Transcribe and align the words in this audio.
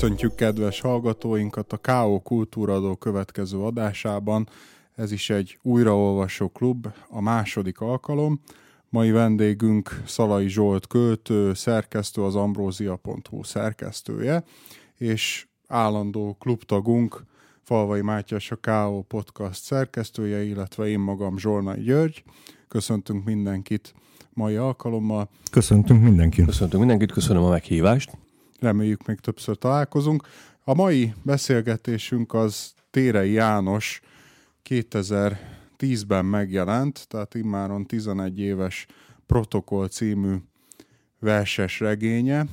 Köszöntjük 0.00 0.34
kedves 0.34 0.80
hallgatóinkat 0.80 1.72
a 1.72 1.76
K.O. 1.76 2.20
Kultúradó 2.20 2.96
következő 2.96 3.58
adásában. 3.58 4.48
Ez 4.94 5.12
is 5.12 5.30
egy 5.30 5.58
újraolvasó 5.62 6.48
klub, 6.48 6.86
a 7.08 7.20
második 7.20 7.80
alkalom. 7.80 8.40
Mai 8.88 9.10
vendégünk 9.10 10.02
Szalai 10.06 10.48
Zsolt 10.48 10.86
költő, 10.86 11.54
szerkesztő, 11.54 12.22
az 12.22 12.34
ambrózia.hu 12.34 13.42
szerkesztője, 13.42 14.44
és 14.96 15.46
állandó 15.66 16.36
klubtagunk 16.40 17.24
Falvai 17.62 18.00
Mátyás 18.00 18.50
a 18.50 18.56
K.O. 18.56 19.02
podcast 19.02 19.62
szerkesztője, 19.62 20.42
illetve 20.42 20.86
én 20.86 20.98
magam 20.98 21.38
Zsolnai 21.38 21.82
György. 21.82 22.22
Köszöntünk 22.68 23.24
mindenkit 23.24 23.94
mai 24.32 24.56
alkalommal. 24.56 25.28
Köszöntünk 25.50 26.02
mindenkit. 26.02 26.44
Köszöntünk 26.44 26.80
mindenkit, 26.80 27.12
köszönöm 27.12 27.42
a 27.42 27.50
meghívást 27.50 28.10
reméljük 28.58 29.06
még 29.06 29.18
többször 29.18 29.58
találkozunk. 29.58 30.28
A 30.64 30.74
mai 30.74 31.14
beszélgetésünk 31.22 32.34
az 32.34 32.72
Térei 32.90 33.32
János 33.32 34.00
2010-ben 35.78 36.24
megjelent, 36.24 37.08
tehát 37.08 37.34
immáron 37.34 37.86
11 37.86 38.38
éves 38.38 38.86
Protokoll 39.26 39.88
című 39.88 40.34
verses 41.18 41.80
regénye. 41.80 42.46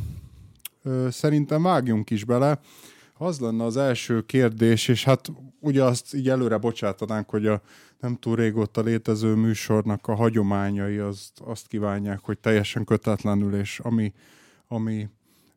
Szerintem 1.09 1.61
vágjunk 1.61 2.09
is 2.09 2.23
bele. 2.23 2.59
Az 3.17 3.39
lenne 3.39 3.63
az 3.63 3.77
első 3.77 4.21
kérdés, 4.21 4.87
és 4.87 5.03
hát 5.03 5.31
ugye 5.59 5.83
azt 5.83 6.13
így 6.13 6.29
előre 6.29 6.57
bocsátanánk, 6.57 7.29
hogy 7.29 7.47
a 7.47 7.61
nem 7.99 8.15
túl 8.15 8.35
régóta 8.35 8.81
létező 8.81 9.35
műsornak 9.35 10.07
a 10.07 10.15
hagyományai 10.15 10.97
azt, 10.97 11.39
azt 11.39 11.67
kívánják, 11.67 12.19
hogy 12.21 12.37
teljesen 12.37 12.85
kötetlenül, 12.85 13.55
és 13.55 13.79
ami, 13.79 14.13
ami 14.67 15.09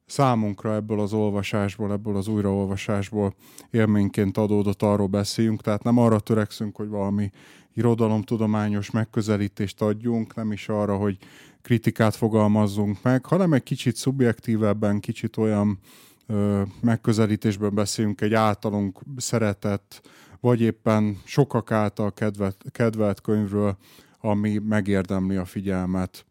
számunkra 0.09 0.75
ebből 0.75 1.01
az 1.01 1.13
olvasásból, 1.13 1.93
ebből 1.93 2.17
az 2.17 2.29
újraolvasásból 2.29 3.35
élményként 3.71 4.37
adódott, 4.37 4.83
arról 4.83 5.07
beszéljünk, 5.07 5.61
tehát 5.61 5.83
nem 5.83 5.99
arra 5.99 6.21
törekszünk, 6.21 6.77
hogy 6.77 6.89
valami 6.89 7.31
irodalomtudományos 7.75 8.91
megközelítést 8.91 9.81
adjunk, 9.83 10.35
nem 10.35 10.53
is 10.53 10.69
arra, 10.69 10.97
hogy 10.97 11.17
kritikát 11.63 12.17
fogalmazzunk 12.17 13.03
meg, 13.03 13.25
hanem 13.25 13.53
egy 13.53 13.63
kicsit 13.63 13.97
szubjektívebben, 13.97 15.01
kicsit 15.01 15.37
olyan 15.37 15.79
ö, 16.27 16.63
megközelítésben 16.81 17.75
beszélünk 17.75 18.21
egy 18.21 18.35
általunk 18.35 19.01
szeretett, 19.17 20.09
vagy 20.41 20.61
éppen 20.61 21.21
sokak 21.25 21.71
által 21.71 22.13
kedvet, 22.13 22.57
kedvelt 22.71 23.21
könyvről, 23.21 23.77
ami 24.21 24.59
megérdemli 24.59 25.37
a 25.37 25.45
figyelmet 25.45 26.27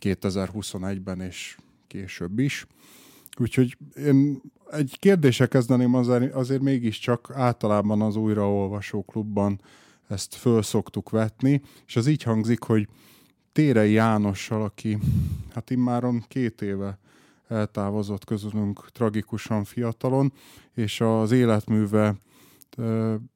2021-ben 0.00 1.20
és 1.20 1.56
később 1.86 2.38
is. 2.38 2.66
Úgyhogy 3.38 3.76
én 3.96 4.40
egy 4.70 4.96
kérdése 4.98 5.46
kezdeném 5.46 5.94
azért, 5.94 6.34
azért 6.34 6.62
mégiscsak 6.62 7.30
általában 7.34 8.00
az 8.00 8.16
újraolvasó 8.16 9.02
klubban 9.02 9.60
ezt 10.08 10.34
föl 10.34 10.62
szoktuk 10.62 11.10
vetni, 11.10 11.62
és 11.86 11.96
az 11.96 12.06
így 12.06 12.22
hangzik, 12.22 12.62
hogy 12.62 12.88
Térei 13.52 13.92
Jánossal, 13.92 14.62
aki 14.62 14.98
hát 15.54 15.70
immáron 15.70 16.24
két 16.28 16.62
éve 16.62 16.98
eltávozott 17.48 18.24
közülünk 18.24 18.90
tragikusan 18.90 19.64
fiatalon, 19.64 20.32
és 20.74 21.00
az 21.00 21.32
életműve 21.32 22.16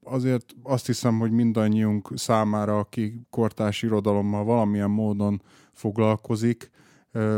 azért 0.02 0.54
azt 0.62 0.86
hiszem, 0.86 1.18
hogy 1.18 1.30
mindannyiunk 1.30 2.10
számára, 2.14 2.78
aki 2.78 3.20
kortás 3.30 3.82
irodalommal 3.82 4.44
valamilyen 4.44 4.90
módon 4.90 5.42
foglalkozik, 5.72 6.70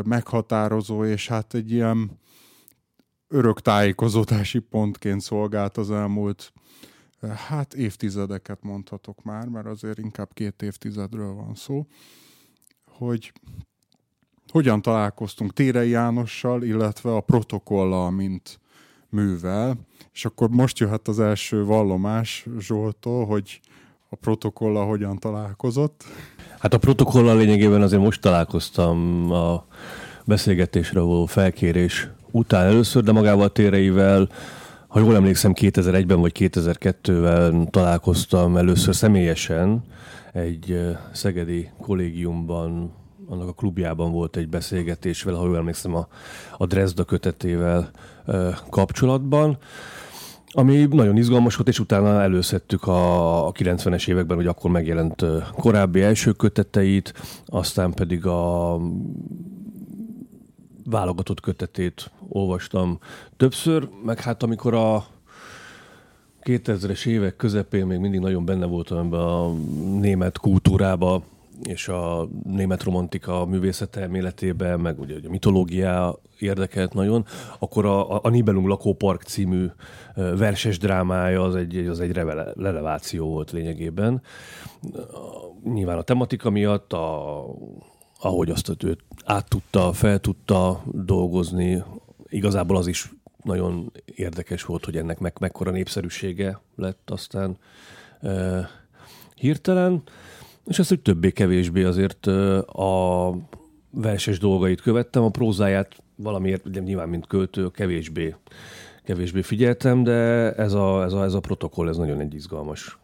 meghatározó, 0.04 1.04
és 1.04 1.28
hát 1.28 1.54
egy 1.54 1.72
ilyen 1.72 2.10
örök 3.28 3.60
tájékozódási 3.60 4.58
pontként 4.58 5.20
szolgált 5.20 5.76
az 5.76 5.90
elmúlt 5.90 6.52
hát 7.48 7.74
évtizedeket 7.74 8.62
mondhatok 8.62 9.22
már, 9.22 9.48
mert 9.48 9.66
azért 9.66 9.98
inkább 9.98 10.28
két 10.32 10.62
évtizedről 10.62 11.34
van 11.34 11.54
szó, 11.54 11.86
hogy 12.86 13.32
hogyan 14.52 14.82
találkoztunk 14.82 15.52
Térei 15.52 15.88
Jánossal, 15.88 16.62
illetve 16.62 17.14
a 17.14 17.20
protokollal, 17.20 18.10
mint 18.10 18.60
művel, 19.08 19.76
és 20.12 20.24
akkor 20.24 20.48
most 20.48 20.78
jöhet 20.78 21.08
az 21.08 21.20
első 21.20 21.64
vallomás 21.64 22.46
Zsoltól, 22.58 23.26
hogy 23.26 23.60
a 24.08 24.16
protokollal 24.16 24.86
hogyan 24.86 25.18
találkozott. 25.18 26.04
Hát 26.58 26.74
a 26.74 26.78
protokollal 26.78 27.36
lényegében 27.36 27.82
azért 27.82 28.02
most 28.02 28.20
találkoztam 28.20 29.30
a 29.32 29.66
beszélgetésre 30.24 31.00
való 31.00 31.26
felkérés 31.26 32.08
után 32.30 32.66
először, 32.66 33.02
de 33.02 33.12
magával 33.12 33.44
a 33.44 33.48
téreivel, 33.48 34.28
ha 34.88 35.00
jól 35.00 35.14
emlékszem, 35.14 35.52
2001-ben 35.54 36.20
vagy 36.20 36.32
2002-ben 36.38 37.70
találkoztam 37.70 38.56
először 38.56 38.94
személyesen 38.94 39.84
egy 40.32 40.80
szegedi 41.12 41.70
kollégiumban, 41.80 42.92
annak 43.28 43.48
a 43.48 43.52
klubjában 43.52 44.12
volt 44.12 44.36
egy 44.36 44.48
beszélgetés 44.48 45.22
vele, 45.22 45.38
ha 45.38 45.46
jól 45.46 45.56
emlékszem, 45.56 45.94
a, 45.94 46.08
a 46.58 46.66
Dresda 46.66 47.04
kötetével 47.04 47.90
kapcsolatban 48.70 49.58
ami 50.52 50.86
nagyon 50.90 51.16
izgalmas 51.16 51.56
volt, 51.56 51.68
és 51.68 51.78
utána 51.78 52.22
előszedtük 52.22 52.86
a, 52.86 53.46
a 53.46 53.52
90-es 53.52 54.08
években, 54.08 54.36
hogy 54.36 54.46
akkor 54.46 54.70
megjelent 54.70 55.24
korábbi 55.52 56.02
első 56.02 56.32
köteteit, 56.32 57.14
aztán 57.46 57.92
pedig 57.92 58.26
a 58.26 58.74
válogatott 60.90 61.40
kötetét 61.40 62.10
olvastam 62.28 62.98
többször, 63.36 63.88
meg 64.04 64.20
hát 64.20 64.42
amikor 64.42 64.74
a 64.74 65.06
2000-es 66.42 67.06
évek 67.06 67.36
közepén 67.36 67.86
még 67.86 67.98
mindig 67.98 68.20
nagyon 68.20 68.44
benne 68.44 68.66
voltam 68.66 68.98
ebben 68.98 69.20
a 69.20 69.52
német 70.00 70.38
kultúrába, 70.38 71.22
és 71.62 71.88
a 71.88 72.28
német 72.44 72.82
romantika 72.82 73.44
művészet 73.44 73.96
elméletében, 73.96 74.80
meg 74.80 75.00
ugye 75.00 75.14
a 75.26 75.30
mitológia 75.30 76.18
érdekelt 76.38 76.94
nagyon, 76.94 77.24
akkor 77.58 77.86
a, 77.86 78.22
a 78.22 78.28
Nibelung 78.28 78.66
lakópark 78.66 79.22
című 79.22 79.66
verses 80.14 80.78
drámája 80.78 81.42
az 81.42 81.54
egy, 81.54 81.76
az 81.76 82.00
egy 82.00 82.12
releváció 82.56 83.28
volt 83.28 83.50
lényegében. 83.50 84.22
Nyilván 85.64 85.98
a 85.98 86.02
tematika 86.02 86.50
miatt, 86.50 86.92
a, 86.92 87.44
ahogy 88.18 88.50
azt 88.50 88.84
őt 88.84 89.04
át 89.24 89.48
tudta, 89.48 89.92
fel 89.92 90.18
tudta 90.18 90.82
dolgozni, 90.92 91.82
igazából 92.28 92.76
az 92.76 92.86
is 92.86 93.12
nagyon 93.42 93.92
érdekes 94.14 94.64
volt, 94.64 94.84
hogy 94.84 94.96
ennek 94.96 95.18
meg, 95.18 95.36
mekkora 95.40 95.70
népszerűsége 95.70 96.60
lett 96.76 97.10
aztán 97.10 97.58
e, 98.20 98.68
hirtelen, 99.34 100.02
és 100.66 100.78
ezt, 100.78 100.88
hogy 100.88 101.00
többé-kevésbé 101.00 101.84
azért 101.84 102.26
a 102.66 103.34
verses 103.90 104.38
dolgait 104.38 104.80
követtem, 104.80 105.22
a 105.22 105.30
prózáját 105.30 105.96
valamiért, 106.14 106.66
ugye 106.66 106.80
nyilván 106.80 107.08
mint 107.08 107.26
költő, 107.26 107.70
kevésbé, 107.70 108.34
kevésbé 109.04 109.42
figyeltem, 109.42 110.02
de 110.02 110.12
ez 110.54 110.72
a, 110.72 111.02
ez 111.02 111.12
a, 111.12 111.24
ez 111.24 111.34
a 111.34 111.40
protokoll, 111.40 111.88
ez 111.88 111.96
nagyon 111.96 112.20
egy 112.20 112.34
izgalmas 112.34 112.98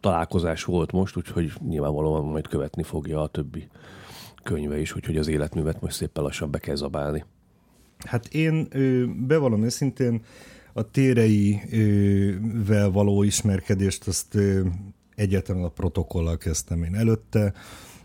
találkozás 0.00 0.64
volt 0.64 0.92
most, 0.92 1.16
úgyhogy 1.16 1.52
nyilvánvalóan 1.68 2.24
majd 2.24 2.48
követni 2.48 2.82
fogja 2.82 3.22
a 3.22 3.26
többi 3.26 3.68
könyve 4.42 4.80
is, 4.80 4.96
úgyhogy 4.96 5.16
az 5.16 5.28
életművet 5.28 5.80
most 5.80 5.96
szépen 5.96 6.22
lassan 6.22 6.50
be 6.50 6.58
kell 6.58 6.74
zabálni. 6.74 7.24
Hát 7.98 8.26
én 8.26 8.68
bevallom 9.26 9.64
őszintén, 9.64 10.22
a 10.72 10.90
téreivel 10.90 12.90
való 12.90 13.22
ismerkedést 13.22 14.06
azt 14.06 14.38
egyetlen 15.14 15.62
a 15.62 15.68
protokollal 15.68 16.36
kezdtem 16.36 16.82
én 16.82 16.94
előtte. 16.94 17.52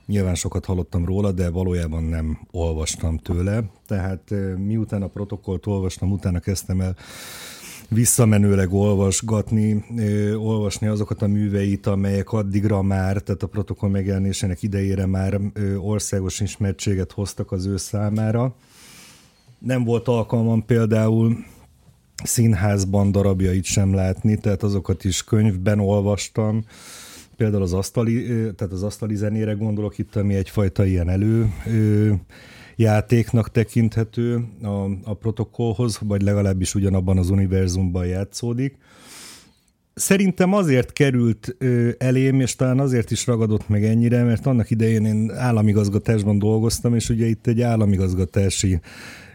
Nyilván 0.06 0.36
sokat 0.36 0.66
hallottam 0.66 1.06
róla, 1.06 1.32
de 1.32 1.50
valójában 1.50 2.04
nem 2.04 2.40
olvastam 2.52 3.18
tőle. 3.18 3.70
Tehát 3.86 4.34
miután 4.58 5.02
a 5.02 5.08
protokollt 5.08 5.66
olvastam, 5.66 6.12
utána 6.12 6.40
kezdtem 6.40 6.82
el 6.82 6.96
visszamenőleg 7.90 8.74
olvasgatni, 8.74 9.86
olvasni 10.38 10.88
azokat 10.88 11.22
a 11.22 11.28
műveit, 11.28 11.86
amelyek 11.86 12.32
addigra 12.32 12.82
már, 12.82 13.18
tehát 13.22 13.44
a 13.44 13.48
protokoll 13.48 13.90
megjelenésének 13.90 14.64
idejére 14.64 15.06
már 15.06 15.40
országos 15.78 16.40
ismertséget 16.40 17.12
hoztak 17.12 17.52
az 17.52 17.66
ő 17.66 17.78
számára. 17.78 18.56
Nem 19.60 19.84
volt 19.84 20.08
alkalmam 20.08 20.66
például 20.66 21.38
színházban 22.24 23.12
darabjait 23.12 23.64
sem 23.64 23.94
látni, 23.94 24.38
tehát 24.38 24.64
azokat 24.64 25.04
is 25.04 25.24
könyvben 25.24 25.80
olvastam, 25.80 26.66
például 27.36 27.62
az 27.62 27.74
asztali, 27.74 28.26
tehát 28.56 28.74
az 28.74 28.84
asztali 28.84 29.16
zenére 29.16 29.54
gondolok 29.54 29.98
itt, 29.98 30.16
ami 30.16 30.36
egyfajta 30.36 30.86
ilyen 30.86 31.10
elő 31.10 31.50
játéknak 32.78 33.52
tekinthető 33.52 34.46
a, 34.62 34.68
a 35.04 35.14
protokollhoz, 35.14 36.00
vagy 36.02 36.22
legalábbis 36.22 36.76
ugyanabban 36.76 37.18
az 37.18 37.30
univerzumban 37.30 38.06
játszódik. 38.06 38.78
Szerintem 39.94 40.54
azért 40.54 40.94
került 40.94 41.56
elém, 41.98 42.40
és 42.40 42.56
talán 42.56 42.80
azért 42.80 43.12
is 43.12 43.28
ragadott 43.28 43.70
meg 43.70 43.86
ennyire, 43.86 44.24
mert 44.24 44.46
annak 44.46 44.70
idején 44.70 45.06
én 45.06 45.32
államigazgatásban 45.32 46.40
dolgoztam, 46.40 46.96
és 46.96 47.10
ugye 47.10 47.26
itt 47.26 47.48
egy 47.48 47.62
államigazgatási 47.62 48.80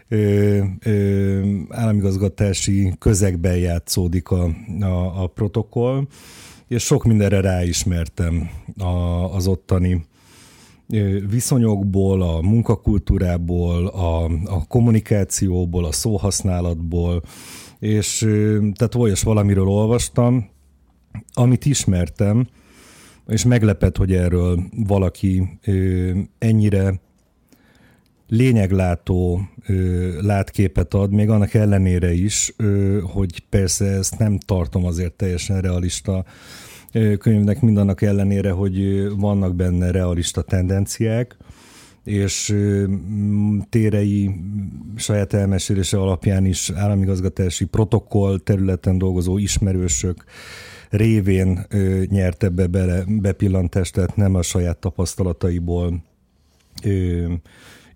ö, 0.07 0.59
ö, 0.83 1.41
államigazgatási 1.69 2.93
közegben 2.99 3.57
játszódik 3.57 4.29
a, 4.29 4.49
a, 4.79 5.23
a 5.23 5.27
protokoll, 5.27 6.07
és 6.67 6.83
sok 6.83 7.03
mindenre 7.03 7.41
ráismertem 7.41 8.49
a, 8.77 8.85
az 9.35 9.47
ottani 9.47 10.05
viszonyokból, 11.29 12.21
a 12.21 12.41
munkakultúrából, 12.41 13.87
a, 13.87 14.23
a 14.45 14.67
kommunikációból, 14.67 15.85
a 15.85 15.91
szóhasználatból, 15.91 17.21
és 17.79 18.17
tehát 18.73 18.95
olyas 18.95 19.23
valamiről 19.23 19.67
olvastam, 19.67 20.49
amit 21.33 21.65
ismertem, 21.65 22.47
és 23.27 23.45
meglepett, 23.45 23.97
hogy 23.97 24.13
erről 24.13 24.59
valaki 24.75 25.59
ennyire 26.37 27.01
lényeglátó 28.27 29.41
látképet 30.21 30.93
ad, 30.93 31.11
még 31.11 31.29
annak 31.29 31.53
ellenére 31.53 32.13
is, 32.13 32.55
hogy 33.13 33.39
persze 33.49 33.85
ezt 33.85 34.17
nem 34.17 34.37
tartom 34.37 34.85
azért 34.85 35.13
teljesen 35.13 35.61
realista 35.61 36.25
könyvnek 37.17 37.61
mindannak 37.61 38.01
ellenére, 38.01 38.51
hogy 38.51 39.07
vannak 39.15 39.55
benne 39.55 39.91
realista 39.91 40.41
tendenciák, 40.41 41.37
és 42.03 42.55
térei 43.69 44.31
saját 44.95 45.33
elmesélése 45.33 45.97
alapján 45.97 46.45
is 46.45 46.71
államigazgatási 46.75 47.65
protokoll 47.65 48.39
területen 48.39 48.97
dolgozó 48.97 49.37
ismerősök 49.37 50.23
révén 50.89 51.65
nyert 52.09 52.43
ebbe 52.43 52.67
bele, 52.67 53.03
bepillantást, 53.07 53.93
tehát 53.93 54.15
nem 54.15 54.35
a 54.35 54.41
saját 54.41 54.77
tapasztalataiból 54.77 56.03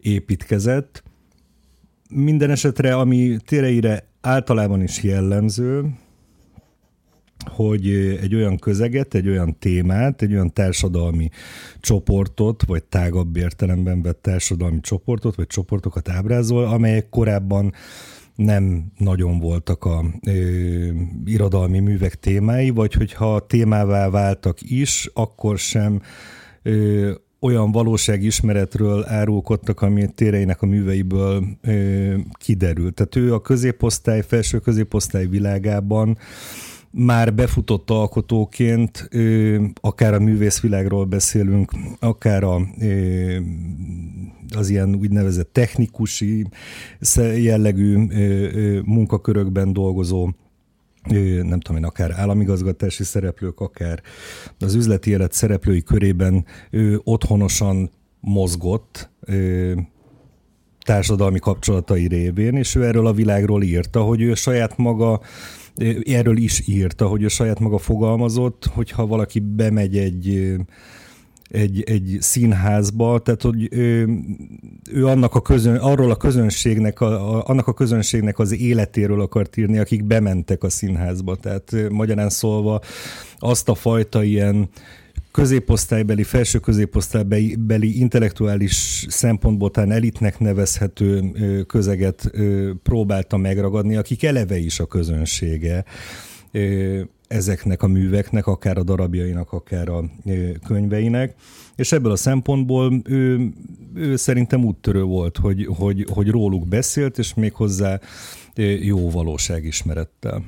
építkezett. 0.02 1.04
Minden 2.10 2.50
esetre, 2.50 2.96
ami 2.96 3.38
téreire 3.46 4.08
általában 4.22 4.82
is 4.82 5.04
jellemző, 5.04 5.90
hogy 7.48 7.90
egy 8.22 8.36
olyan 8.36 8.58
közeget, 8.58 9.14
egy 9.14 9.28
olyan 9.28 9.60
témát, 9.60 10.22
egy 10.22 10.34
olyan 10.34 10.54
társadalmi 10.54 11.30
csoportot, 11.80 12.64
vagy 12.66 12.84
tágabb 12.84 13.38
értelemben 13.38 14.02
vett 14.02 14.22
társadalmi 14.22 14.80
csoportot, 14.80 15.36
vagy 15.36 15.48
csoportokat 15.48 16.10
ábrázol, 16.10 16.66
amelyek 16.66 17.10
korábban 17.10 17.74
nem 18.36 18.86
nagyon 18.98 19.40
voltak 19.40 19.86
a 19.86 20.06
ö, 20.26 20.32
irodalmi 21.26 21.80
művek 21.80 22.16
témái, 22.16 22.70
vagy 22.70 22.94
hogyha 22.94 23.46
témává 23.48 24.10
váltak 24.10 24.58
is, 24.62 25.10
akkor 25.14 25.58
sem 25.58 26.02
ö, 26.64 27.12
olyan 27.40 27.72
valóságismeretről 27.72 29.06
árulkodtak, 29.08 29.82
ami 29.82 30.08
téreinek 30.16 30.62
a 30.62 30.66
műveiből 30.66 31.44
ö, 31.62 32.14
kiderült. 32.32 32.94
Tehát 32.94 33.16
ő 33.16 33.34
a 33.34 33.42
középosztály, 33.42 34.22
felső 34.22 34.60
középosztály 34.60 35.26
világában 35.26 36.18
már 36.98 37.34
befutott 37.34 37.90
alkotóként, 37.90 39.10
akár 39.82 40.14
a 40.14 40.20
művészvilágról 40.20 41.06
beszélünk, 41.06 41.72
akár 42.00 42.44
a, 42.44 42.62
az 44.56 44.70
ilyen 44.70 44.96
úgynevezett 44.96 45.54
technikusi 45.54 46.48
jellegű 47.36 47.98
munkakörökben 48.86 49.74
dolgozó 49.74 50.30
nem 51.44 51.60
tudom 51.60 51.78
én, 51.78 51.84
akár 51.84 52.12
államigazgatási 52.12 53.04
szereplők, 53.04 53.60
akár 53.60 54.02
az 54.60 54.74
üzleti 54.74 55.10
élet 55.10 55.34
szereplői 55.34 55.84
körében 55.84 56.46
otthonosan 57.04 57.90
mozgott, 58.20 59.10
társadalmi 60.80 61.40
kapcsolatai 61.40 62.08
révén, 62.08 62.56
és 62.56 62.76
ő 62.76 62.86
erről 62.86 63.08
a 63.08 63.14
világról 63.14 63.64
írta, 63.64 64.02
hogy 64.02 64.22
ő 64.22 64.34
saját 64.34 64.78
maga 64.78 65.22
erről 66.06 66.38
is 66.38 66.68
írta, 66.68 67.08
hogy 67.08 67.24
ő 67.24 67.28
saját 67.28 67.60
maga 67.60 67.78
fogalmazott, 67.78 68.66
hogyha 68.74 69.08
valaki 69.08 69.40
bemegy 69.40 69.98
egy 69.98 70.58
egy, 71.50 71.84
egy 71.86 72.18
színházba, 72.20 73.20
tehát 73.20 73.42
hogy 73.42 73.68
ő, 73.72 74.10
ő 74.92 75.08
annak 75.08 75.36
a 75.36 75.42
közön, 75.42 75.76
arról 75.76 76.12
a 76.12 76.16
közönségnek, 76.16 77.02
a, 77.02 77.38
a, 77.38 77.44
annak 77.48 77.68
a 77.68 77.74
közönségnek 77.74 78.40
az 78.40 78.60
életéről 78.60 79.22
akart 79.22 79.58
írni, 79.58 79.78
akik 79.78 80.04
bementek 80.04 80.64
a 80.64 80.70
színházba. 80.70 81.36
Tehát 81.36 81.76
magyarán 81.90 82.30
szólva 82.30 82.82
azt 83.38 83.70
a 83.70 83.76
fajta 83.76 84.24
ilyen 84.24 84.70
középosztálybeli, 85.38 86.24
felső 86.24 86.60
középosztálybeli 86.60 88.00
intellektuális 88.00 89.06
szempontból 89.10 89.72
talán 89.72 89.92
elitnek 89.92 90.40
nevezhető 90.40 91.32
közeget 91.68 92.32
próbálta 92.84 93.38
megragadni, 93.38 93.96
akik 93.96 94.24
eleve 94.24 94.58
is 94.58 94.80
a 94.80 94.86
közönsége 94.86 95.86
ezeknek 97.28 97.84
a 97.84 97.88
műveknek, 97.88 98.48
akár 98.48 98.78
a 98.78 98.84
darabjainak, 98.84 99.52
akár 99.52 99.90
a 99.90 100.04
könyveinek. 100.68 101.36
És 101.76 101.92
ebből 101.92 102.12
a 102.12 102.16
szempontból 102.16 103.02
ő, 103.06 103.52
ő 103.94 104.16
szerintem 104.16 104.66
úttörő 104.66 105.04
volt, 105.04 105.38
hogy, 105.38 105.66
hogy, 105.78 106.06
hogy 106.14 106.30
róluk 106.30 106.68
beszélt, 106.68 107.18
és 107.18 107.34
méghozzá 107.34 108.00
jó 108.82 109.10
valóságismerettel. 109.10 110.44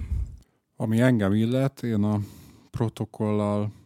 Ami 0.76 1.00
engem 1.00 1.34
illet, 1.34 1.84
én 1.84 2.04
a 2.04 2.20
protokollal 2.72 3.78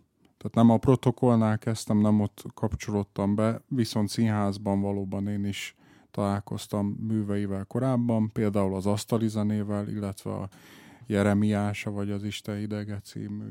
tehát 0.43 0.67
nem 0.67 0.75
a 0.75 0.77
protokollnál 0.77 1.57
kezdtem, 1.57 1.97
nem 1.97 2.21
ott 2.21 2.43
kapcsolódtam 2.53 3.35
be, 3.35 3.61
viszont 3.67 4.09
színházban 4.09 4.81
valóban 4.81 5.27
én 5.27 5.45
is 5.45 5.75
találkoztam 6.11 6.87
műveivel 6.87 7.65
korábban, 7.65 8.31
például 8.31 8.75
az 8.75 8.85
asztali 8.85 9.27
zenével, 9.27 9.87
illetve 9.87 10.31
a 10.31 10.49
Jeremiása 11.07 11.91
vagy 11.91 12.11
az 12.11 12.23
Isten 12.23 12.59
idege 12.59 12.99
című 12.99 13.49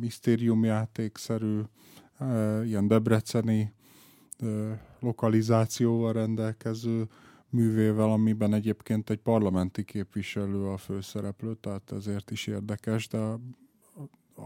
misztériumjátékszerű, 0.00 1.60
ilyen 2.64 2.88
debreceni 2.88 3.72
lokalizációval 5.00 6.12
rendelkező 6.12 7.08
művével, 7.48 8.10
amiben 8.10 8.54
egyébként 8.54 9.10
egy 9.10 9.20
parlamenti 9.20 9.84
képviselő 9.84 10.66
a 10.66 10.76
főszereplő, 10.76 11.54
tehát 11.54 11.92
ezért 11.92 12.30
is 12.30 12.46
érdekes, 12.46 13.08
de 13.08 13.18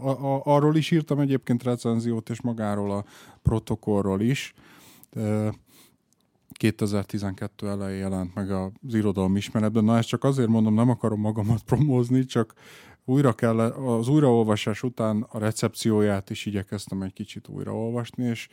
a, 0.01 0.09
a, 0.09 0.41
arról 0.43 0.75
is 0.75 0.91
írtam 0.91 1.19
egyébként 1.19 1.63
recenziót, 1.63 2.29
és 2.29 2.41
magáról 2.41 2.91
a 2.91 3.05
protokollról 3.41 4.21
is. 4.21 4.53
2012 6.51 7.67
elején 7.67 7.99
jelent 7.99 8.35
meg 8.35 8.51
az 8.51 8.93
irodalom 8.93 9.35
ismeretben. 9.35 9.83
Na 9.83 9.97
ezt 9.97 10.07
csak 10.07 10.23
azért 10.23 10.47
mondom, 10.47 10.73
nem 10.73 10.89
akarom 10.89 11.19
magamat 11.19 11.63
promózni, 11.63 12.25
csak 12.25 12.53
újra 13.05 13.33
kell, 13.33 13.59
az 13.59 14.07
újraolvasás 14.07 14.83
után 14.83 15.25
a 15.29 15.39
recepcióját 15.39 16.29
is 16.29 16.45
igyekeztem 16.45 17.01
egy 17.01 17.13
kicsit 17.13 17.47
újraolvasni, 17.47 18.23
és 18.23 18.47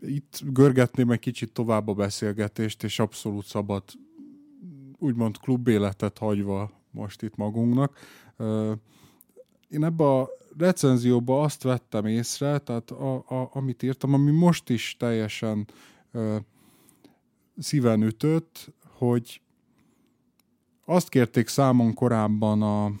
itt 0.00 0.40
görgetném 0.44 1.10
egy 1.10 1.18
kicsit 1.18 1.52
tovább 1.52 1.88
a 1.88 1.94
beszélgetést, 1.94 2.82
és 2.82 2.98
abszolút 2.98 3.44
szabad 3.44 3.82
úgymond 4.98 5.38
klubéletet 5.38 6.18
hagyva 6.18 6.70
most 6.90 7.22
itt 7.22 7.36
magunknak. 7.36 7.98
Én 9.68 9.84
ebbe 9.84 10.04
a 10.04 10.28
recenzióba 10.58 11.42
azt 11.42 11.62
vettem 11.62 12.06
észre, 12.06 12.58
tehát 12.58 12.90
a, 12.90 13.14
a, 13.14 13.50
amit 13.52 13.82
írtam, 13.82 14.14
ami 14.14 14.30
most 14.30 14.68
is 14.70 14.96
teljesen 14.98 15.66
ö, 16.12 16.36
szíven 17.58 18.02
ütött, 18.02 18.72
hogy 18.92 19.40
azt 20.84 21.08
kérték 21.08 21.48
számon 21.48 21.94
korábban 21.94 22.62
a 22.62 22.92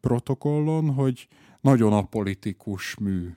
protokollon, 0.00 0.94
hogy 0.94 1.28
nagyon 1.60 1.92
apolitikus 1.92 2.94
mű. 2.94 3.30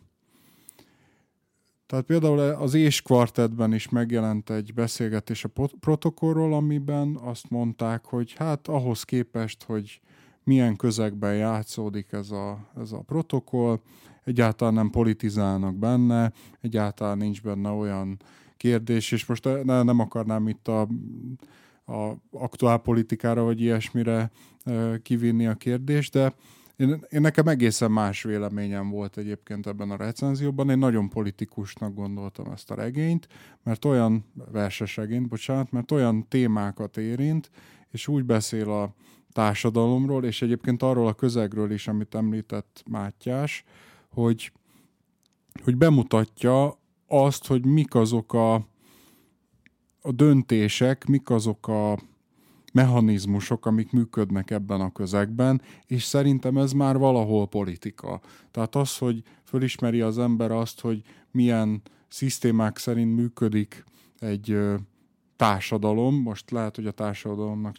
Tehát 1.86 2.06
például 2.06 2.40
az 2.40 2.74
És 2.74 3.02
kvartetben 3.02 3.74
is 3.74 3.90
megjelent 3.90 4.50
egy 4.50 4.74
beszélgetés 4.74 5.44
a 5.44 5.50
protokollról, 5.80 6.54
amiben 6.54 7.16
azt 7.16 7.50
mondták, 7.50 8.06
hogy 8.06 8.34
hát 8.34 8.68
ahhoz 8.68 9.04
képest, 9.04 9.64
hogy 9.64 10.02
milyen 10.50 10.76
közegben 10.76 11.36
játszódik 11.36 12.12
ez 12.12 12.32
a, 12.32 12.70
ez 12.82 12.92
a 12.92 13.00
protokoll, 13.00 13.80
egyáltalán 14.24 14.74
nem 14.74 14.90
politizálnak 14.90 15.76
benne, 15.76 16.32
egyáltalán 16.62 17.18
nincs 17.18 17.42
benne 17.42 17.70
olyan 17.70 18.20
kérdés, 18.58 19.12
és 19.12 19.26
most 19.26 19.44
ne, 19.64 19.84
nem 19.84 20.00
akarnám 20.00 20.48
itt 20.48 20.68
a, 20.68 20.82
a 21.86 22.16
aktuál 22.32 22.78
politikára 22.78 23.44
vagy 23.44 23.62
ilyesmire 23.62 24.32
kivinni 25.02 25.48
a 25.48 25.54
kérdést, 25.54 26.14
de 26.14 26.34
én, 26.76 27.06
én 27.10 27.22
nekem 27.22 27.48
egészen 27.48 27.92
más 27.92 28.24
véleményem 28.24 28.90
volt 28.90 29.18
egyébként 29.18 29.68
ebben 29.68 29.92
a 29.92 29.98
recenzióban. 29.98 30.70
Én 30.70 30.78
nagyon 30.78 31.10
politikusnak 31.10 31.94
gondoltam 31.94 32.52
ezt 32.52 32.72
a 32.72 32.76
regényt, 32.76 33.28
mert 33.64 33.86
olyan 33.86 34.26
verses 34.52 34.96
regényt, 34.96 35.28
bocsánat, 35.28 35.72
mert 35.72 35.92
olyan 35.92 36.28
témákat 36.28 36.98
érint, 36.98 37.50
és 37.92 38.08
úgy 38.08 38.24
beszél 38.24 38.70
a 38.70 38.94
társadalomról, 39.32 40.26
és 40.26 40.42
egyébként 40.42 40.84
arról 40.84 41.08
a 41.08 41.14
közegről 41.14 41.72
is, 41.72 41.88
amit 41.88 42.16
említett 42.16 42.84
Mátyás, 42.90 43.64
hogy, 44.10 44.52
hogy 45.64 45.76
bemutatja 45.76 46.78
azt, 47.08 47.48
hogy 47.48 47.66
mik 47.66 47.96
azok 47.96 48.34
a, 48.34 48.54
a 50.02 50.12
döntések, 50.12 51.06
mik 51.06 51.30
azok 51.30 51.68
a 51.68 52.00
mechanizmusok, 52.74 53.66
amik 53.66 53.92
működnek 53.92 54.52
ebben 54.52 54.82
a 54.82 54.92
közegben, 54.92 55.62
és 55.86 56.04
szerintem 56.04 56.58
ez 56.58 56.72
már 56.72 56.98
valahol 56.98 57.48
politika. 57.48 58.22
Tehát 58.52 58.76
az, 58.76 58.98
hogy 58.98 59.24
fölismeri 59.44 60.02
az 60.02 60.18
ember 60.18 60.52
azt, 60.52 60.80
hogy 60.80 61.02
milyen 61.32 61.82
szisztémák 62.08 62.78
szerint 62.78 63.16
működik 63.16 63.84
egy 64.20 64.58
társadalom, 65.40 66.16
most 66.16 66.52
lehet, 66.52 66.76
hogy 66.76 66.86
a 66.86 66.92
társadalomnak 66.92 67.76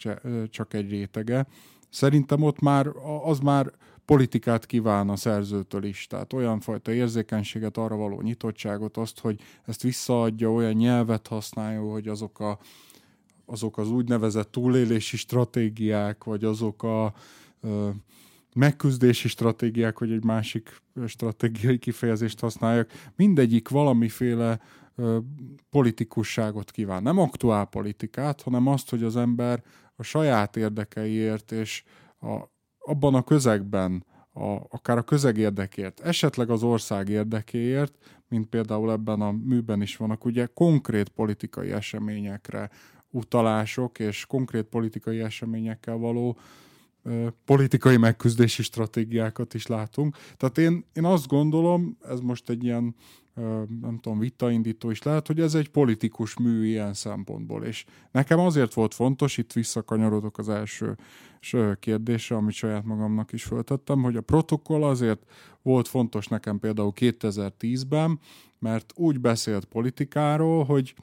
csak 0.51 0.75
egy 0.75 0.91
rétege, 0.91 1.47
szerintem 1.89 2.43
ott 2.43 2.61
már 2.61 2.87
az 3.25 3.39
már 3.39 3.73
politikát 4.05 4.67
kíván 4.67 5.09
a 5.09 5.17
szerzőtől 5.17 5.85
is, 5.85 6.07
tehát 6.07 6.33
olyan 6.33 6.61
fajta 6.61 6.93
érzékenységet, 6.93 7.77
arra 7.77 7.97
való 7.97 8.21
nyitottságot, 8.21 8.97
azt, 8.97 9.21
hogy 9.21 9.41
ezt 9.65 9.83
visszaadja, 9.83 10.53
olyan 10.53 10.73
nyelvet 10.73 11.27
használja, 11.27 11.81
hogy 11.81 12.09
azok 12.09 12.41
a 12.41 12.59
azok 13.45 13.79
az 13.79 13.91
úgynevezett 13.91 14.51
túlélési 14.51 15.17
stratégiák, 15.17 16.25
vagy 16.25 16.45
azok 16.45 16.83
a 16.83 17.13
ö, 17.61 17.89
megküzdési 18.55 19.29
stratégiák, 19.29 19.99
hogy 19.99 20.13
egy 20.13 20.25
másik 20.25 20.83
stratégiai 21.07 21.79
kifejezést 21.79 22.41
használjak, 22.41 22.91
mindegyik 23.17 23.69
valamiféle 23.69 24.61
politikusságot 25.71 26.71
kíván. 26.71 27.03
Nem 27.03 27.19
aktuál 27.19 27.65
politikát, 27.65 28.43
hanem 28.43 28.67
azt, 28.67 28.91
hogy 28.91 29.03
az 29.03 29.17
ember 29.17 29.63
a 29.97 30.03
saját 30.03 30.57
érdekeiért 30.57 31.53
és 31.53 31.85
a, 32.21 32.41
abban 32.79 33.15
a 33.15 33.23
közegben, 33.23 34.05
a, 34.33 34.57
akár 34.69 34.99
a 34.99 35.03
közeg 35.03 35.37
érdekért, 35.37 36.01
esetleg 36.01 36.51
az 36.51 36.63
ország 36.63 37.09
érdekéért, 37.09 37.95
mint 38.29 38.47
például 38.49 38.91
ebben 38.91 39.21
a 39.21 39.33
műben 39.33 39.83
is 39.83 39.97
vannak, 39.97 40.25
ugye 40.25 40.47
konkrét 40.47 41.09
politikai 41.09 41.73
eseményekre, 41.73 42.71
utalások 43.11 43.99
és 43.99 44.27
konkrét 44.27 44.65
politikai 44.65 45.21
eseményekkel 45.21 45.97
való 45.97 46.39
ö, 47.03 47.27
politikai 47.45 47.97
megküzdési 47.97 48.63
stratégiákat 48.63 49.55
is 49.55 49.67
látunk. 49.67 50.17
Tehát 50.37 50.59
én, 50.59 50.85
én 50.93 51.05
azt 51.05 51.27
gondolom, 51.27 51.97
ez 52.09 52.21
most 52.21 52.49
egy 52.49 52.65
ilyen 52.65 52.95
nem 53.81 53.99
tudom, 54.01 54.19
vitaindító 54.19 54.91
is 54.91 55.03
lehet, 55.03 55.27
hogy 55.27 55.41
ez 55.41 55.55
egy 55.55 55.69
politikus 55.69 56.37
mű 56.39 56.67
ilyen 56.67 56.95
szempontból, 56.95 57.65
és 57.65 57.85
nekem 58.11 58.39
azért 58.39 58.75
volt 58.75 58.95
fontos, 58.95 59.39
itt 59.39 59.53
visszakanyarodok 59.53 60.39
az 60.39 60.49
első 60.49 60.97
kérdésre, 61.81 62.37
amit 62.37 62.55
saját 62.55 62.85
magamnak 62.85 63.33
is 63.33 63.45
föltettem, 63.45 64.03
hogy 64.03 64.17
a 64.17 64.21
protokoll 64.21 64.83
azért 64.83 65.25
volt 65.63 65.89
fontos 65.89 66.27
nekem 66.27 66.59
például 66.59 66.93
2010-ben, 66.97 68.19
mert 68.59 68.93
úgy 68.97 69.21
beszélt 69.21 69.65
politikáról, 69.65 70.65
hogy 70.65 70.95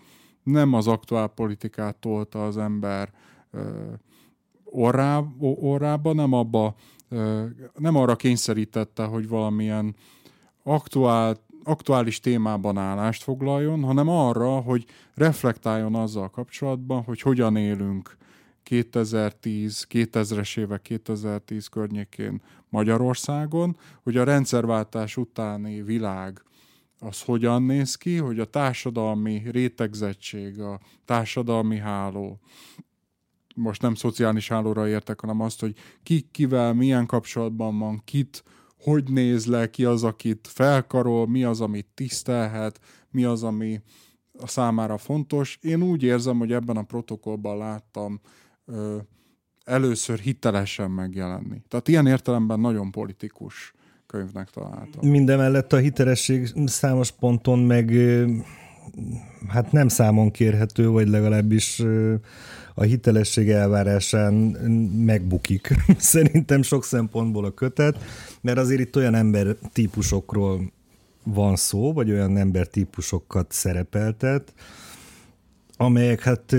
nem 0.44 0.74
az 0.74 0.88
aktuál 0.88 1.28
politikát 1.28 1.96
tolta 1.96 2.46
az 2.46 2.58
ember 2.58 3.12
orrá, 4.64 5.24
orrába, 5.40 6.14
nem 6.14 6.34
abba, 6.34 6.76
nem 7.76 7.96
arra 7.96 8.16
kényszerítette, 8.16 9.04
hogy 9.04 9.28
valamilyen 9.28 9.96
aktuál, 10.64 11.38
aktuális 11.68 12.20
témában 12.20 12.78
állást 12.78 13.24
foglaljon, 13.24 13.84
hanem 13.84 14.10
arra, 14.10 14.60
hogy 14.60 14.86
reflektáljon 15.14 15.96
azzal 15.96 16.30
kapcsolatban, 16.30 17.04
hogy 17.04 17.22
hogyan 17.22 17.56
élünk 17.56 18.18
2010, 18.64 19.88
2000-es 19.90 20.58
évek 20.58 20.82
2010 20.82 21.68
környékén 21.68 22.42
Magyarországon, 22.70 23.78
hogy 24.04 24.18
a 24.18 24.24
rendszerváltás 24.24 25.18
utáni 25.18 25.82
világ 25.82 26.42
az 27.00 27.22
hogyan 27.22 27.64
néz 27.64 27.96
ki, 27.96 28.18
hogy 28.18 28.40
a 28.40 28.46
társadalmi 28.46 29.44
rétegzettség, 29.52 30.60
a 30.60 30.80
társadalmi 31.06 31.78
háló, 31.78 32.40
most 33.56 33.82
nem 33.82 33.96
szociális 33.96 34.48
hálóra 34.48 34.88
értek, 34.88 35.20
hanem 35.20 35.42
azt, 35.42 35.60
hogy 35.60 35.76
ki 36.04 36.28
kivel 36.32 36.74
milyen 36.74 37.06
kapcsolatban 37.06 37.80
van, 37.80 38.02
kit 38.06 38.44
hogy 38.80 39.10
néz 39.10 39.46
le, 39.46 39.70
ki 39.70 39.86
az, 39.86 40.04
akit 40.04 40.48
felkarol, 40.52 41.28
mi 41.28 41.44
az, 41.44 41.62
amit 41.62 41.88
tisztelhet, 41.94 42.80
mi 43.12 43.24
az, 43.24 43.44
ami 43.44 43.82
a 44.40 44.48
számára 44.48 44.98
fontos. 44.98 45.58
Én 45.62 45.84
úgy 45.84 46.04
érzem, 46.04 46.38
hogy 46.38 46.52
ebben 46.52 46.78
a 46.78 46.84
protokollban 46.84 47.58
láttam 47.58 48.22
ö, 48.66 48.98
először 49.64 50.20
hitelesen 50.20 50.92
megjelenni. 50.92 51.62
Tehát 51.68 51.88
ilyen 51.88 52.08
értelemben 52.08 52.60
nagyon 52.60 52.92
politikus 52.92 53.74
könyvnek 54.06 54.50
találtam. 54.50 55.10
Mindemellett 55.10 55.74
a 55.74 55.78
hitelesség 55.78 56.54
számos 56.66 57.12
ponton 57.12 57.60
meg 57.60 57.92
hát 59.48 59.72
nem 59.72 59.88
számon 59.88 60.32
kérhető, 60.32 60.88
vagy 60.88 61.08
legalábbis 61.08 61.84
a 62.80 62.84
hitelesség 62.84 63.50
elvárásán 63.50 64.34
megbukik. 65.06 65.74
Szerintem 65.98 66.62
sok 66.62 66.84
szempontból 66.84 67.46
a 67.46 67.54
kötet, 67.54 67.98
mert 68.42 68.58
azért 68.58 68.80
itt 68.80 68.96
olyan 68.96 69.16
ember 69.16 69.56
típusokról 69.74 70.72
van 71.24 71.56
szó, 71.56 71.94
vagy 71.94 72.12
olyan 72.12 72.38
ember 72.38 72.68
típusokat 72.68 73.52
szerepeltet, 73.52 74.54
amelyek 75.78 76.22
hát 76.22 76.56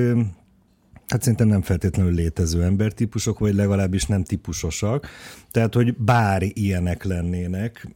Hát 1.08 1.22
szerintem 1.22 1.48
nem 1.48 1.62
feltétlenül 1.62 2.12
létező 2.12 2.62
embertípusok, 2.62 3.38
vagy 3.38 3.54
legalábbis 3.54 4.06
nem 4.06 4.24
típusosak. 4.24 5.08
Tehát, 5.50 5.74
hogy 5.74 5.96
bár 5.96 6.42
ilyenek 6.52 7.04
lennének, 7.04 7.88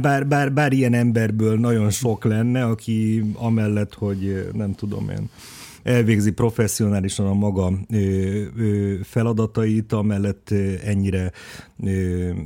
bár, 0.00 0.26
bár, 0.26 0.52
bár 0.52 0.72
ilyen 0.72 0.94
emberből 0.94 1.58
nagyon 1.58 1.90
sok 1.90 2.24
lenne, 2.24 2.64
aki 2.64 3.24
amellett, 3.34 3.94
hogy 3.94 4.48
nem 4.52 4.74
tudom 4.74 5.08
én, 5.08 5.30
elvégzi 5.84 6.30
professzionálisan 6.32 7.26
a 7.26 7.34
maga 7.34 7.72
feladatait, 9.02 9.92
amellett 9.92 10.50
ennyire, 10.84 11.32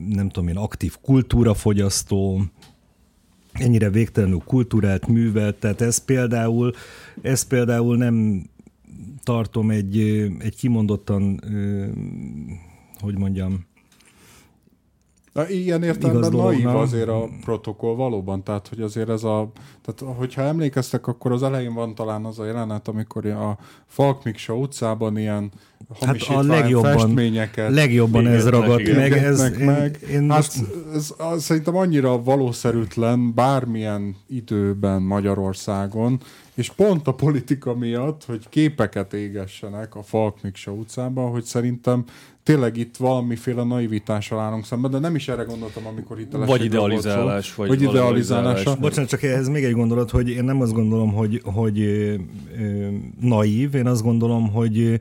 nem 0.09 0.28
tudom 0.28 0.49
én, 0.49 0.57
aktív 0.57 0.97
kultúrafogyasztó, 1.02 2.42
ennyire 3.52 3.90
végtelenül 3.90 4.42
kultúrált 4.45 5.07
művelt, 5.07 5.57
tehát 5.57 5.80
ez 5.80 6.04
például, 6.04 6.73
ez 7.23 7.42
például 7.42 7.97
nem 7.97 8.47
tartom 9.23 9.71
egy, 9.71 9.99
egy 10.38 10.57
kimondottan, 10.57 11.40
hogy 13.00 13.18
mondjam, 13.18 13.66
Na, 15.38 15.49
ilyen 15.49 15.83
értelemben 15.83 16.33
naív 16.33 16.66
azért 16.66 17.09
a 17.09 17.28
protokoll 17.40 17.95
valóban, 17.95 18.45
tehát 18.45 18.68
hogy 18.68 18.80
azért 18.80 19.09
ez 19.09 19.25
a, 19.25 19.50
tehát 19.85 20.16
hogyha 20.16 20.42
emlékeztek, 20.42 21.07
akkor 21.07 21.33
az 21.33 21.42
elején 21.42 21.75
van 21.75 21.95
talán 21.95 22.25
az 22.25 22.38
a 22.38 22.45
jelenet, 22.45 22.88
amikor 22.88 23.26
a 23.26 23.59
Falk 23.87 24.25
Miksa 24.25 24.57
utcában 24.57 25.18
ilyen 25.18 25.50
hát 26.00 26.16
a 26.28 26.42
legjobban, 26.42 26.99
festményeket 26.99 27.71
legjobban 27.71 28.26
ez 28.26 28.49
ragadt 28.49 28.95
meg. 28.95 29.12
Ez, 29.12 29.40
meg, 29.40 29.64
meg. 29.64 29.99
Én, 30.11 30.14
én 30.14 30.30
hát 30.30 30.38
most... 30.38 30.52
ez, 30.95 31.14
ez, 31.33 31.42
szerintem 31.42 31.76
annyira 31.76 32.23
valószerűtlen 32.23 33.35
bármilyen 33.35 34.16
időben 34.28 35.02
Magyarországon, 35.02 36.21
és 36.59 36.71
pont 36.71 37.07
a 37.07 37.15
politika 37.15 37.75
miatt, 37.75 38.25
hogy 38.25 38.49
képeket 38.49 39.12
égessenek 39.12 39.95
a 39.95 40.03
Falk 40.03 40.43
Miksa 40.43 40.73
utcában, 40.73 41.31
hogy 41.31 41.45
szerintem 41.45 42.05
tényleg 42.43 42.77
itt 42.77 42.97
valamiféle 42.97 43.62
naivitással 43.62 44.41
állunk 44.41 44.65
szemben, 44.65 44.91
de 44.91 44.99
nem 44.99 45.15
is 45.15 45.29
erre 45.29 45.43
gondoltam, 45.43 45.87
amikor 45.87 46.21
itt 46.21 46.33
Vagy 46.33 46.65
idealizálás. 46.65 47.55
Vagy, 47.55 47.69
vagy 47.69 47.83
idealizálás. 47.83 48.62
Bocsánat, 48.81 49.11
csak 49.11 49.23
ehhez 49.23 49.49
még 49.49 49.65
egy 49.65 49.73
gondolat, 49.73 50.11
hogy 50.11 50.29
én 50.29 50.45
nem 50.45 50.61
azt 50.61 50.73
gondolom, 50.73 51.12
hogy, 51.12 51.41
hogy 51.45 51.81
ö, 51.81 52.15
ö, 52.59 52.88
naív, 53.21 53.75
én 53.75 53.87
azt 53.87 54.03
gondolom, 54.03 54.50
hogy 54.53 55.00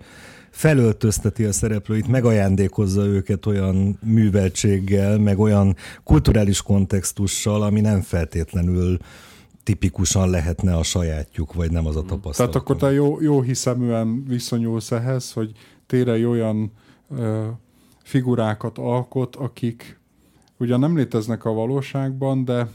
felöltözteti 0.49 1.43
a 1.43 1.51
szereplőit, 1.51 2.07
megajándékozza 2.07 3.05
őket 3.05 3.45
olyan 3.45 3.99
műveltséggel, 4.05 5.17
meg 5.17 5.39
olyan 5.39 5.75
kulturális 6.03 6.61
kontextussal, 6.61 7.61
ami 7.61 7.81
nem 7.81 8.01
feltétlenül 8.01 8.97
tipikusan 9.67 10.29
lehetne 10.29 10.75
a 10.75 10.83
sajátjuk, 10.83 11.53
vagy 11.53 11.71
nem 11.71 11.85
az 11.85 11.95
a 11.95 12.01
tapasztalat. 12.01 12.35
Tehát 12.35 12.55
akkor 12.55 12.75
te 12.75 12.91
jó, 12.91 13.21
jó 13.21 13.41
hiszeműen 13.41 14.23
viszonyulsz 14.27 14.91
ehhez, 14.91 15.31
hogy 15.31 15.51
tényleg 15.85 16.27
olyan 16.27 16.71
ö, 17.17 17.47
figurákat 18.03 18.77
alkot, 18.77 19.35
akik 19.35 19.99
ugyan 20.57 20.79
nem 20.79 20.95
léteznek 20.95 21.45
a 21.45 21.51
valóságban, 21.51 22.45
de 22.45 22.67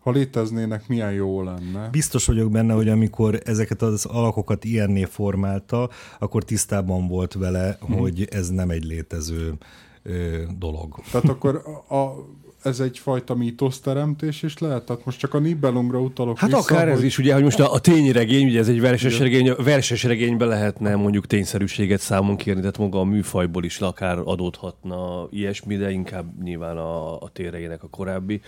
ha 0.00 0.10
léteznének, 0.10 0.88
milyen 0.88 1.12
jó 1.12 1.42
lenne. 1.42 1.88
Biztos 1.90 2.26
vagyok 2.26 2.50
benne, 2.50 2.74
hogy 2.74 2.88
amikor 2.88 3.40
ezeket 3.44 3.82
az 3.82 4.04
alakokat 4.04 4.64
ilyenné 4.64 5.04
formálta, 5.04 5.88
akkor 6.18 6.44
tisztában 6.44 7.08
volt 7.08 7.32
vele, 7.32 7.78
hmm. 7.86 7.96
hogy 7.96 8.28
ez 8.30 8.48
nem 8.48 8.70
egy 8.70 8.84
létező 8.84 9.54
ö, 10.02 10.42
dolog. 10.58 11.00
Tehát 11.10 11.28
akkor 11.28 11.62
a, 11.88 11.94
a, 11.94 12.26
ez 12.62 12.80
egyfajta 12.80 13.34
mítoszteremtés 13.34 14.42
is 14.42 14.58
lehet? 14.58 14.84
Tehát 14.84 15.04
most 15.04 15.18
csak 15.18 15.34
a 15.34 15.38
Nibelungra 15.38 16.00
utalok 16.00 16.38
Hát 16.38 16.50
vissza, 16.50 16.62
akár 16.62 16.88
hogy... 16.88 16.96
ez 16.96 17.02
is, 17.02 17.18
ugye, 17.18 17.34
hogy 17.34 17.42
most 17.42 17.60
a, 17.60 17.72
a 17.72 17.78
tényregény, 17.78 18.46
ugye 18.46 18.58
ez 18.58 18.68
egy 18.68 18.80
verses 18.80 19.18
regény, 19.18 19.50
a 19.50 19.62
verses 19.62 20.04
regényben 20.04 20.48
lehetne 20.48 20.94
mondjuk 20.94 21.26
tényszerűséget 21.26 22.00
számon 22.00 22.36
kérni, 22.36 22.60
tehát 22.60 22.78
maga 22.78 23.00
a 23.00 23.04
műfajból 23.04 23.64
is 23.64 23.80
akár 23.80 24.18
adódhatna 24.24 25.28
ilyesmi, 25.30 25.76
de 25.76 25.90
inkább 25.90 26.42
nyilván 26.42 26.76
a, 26.76 27.20
a 27.20 27.28
tényregénynek 27.32 27.82
a 27.82 27.88
korábbi 27.88 28.40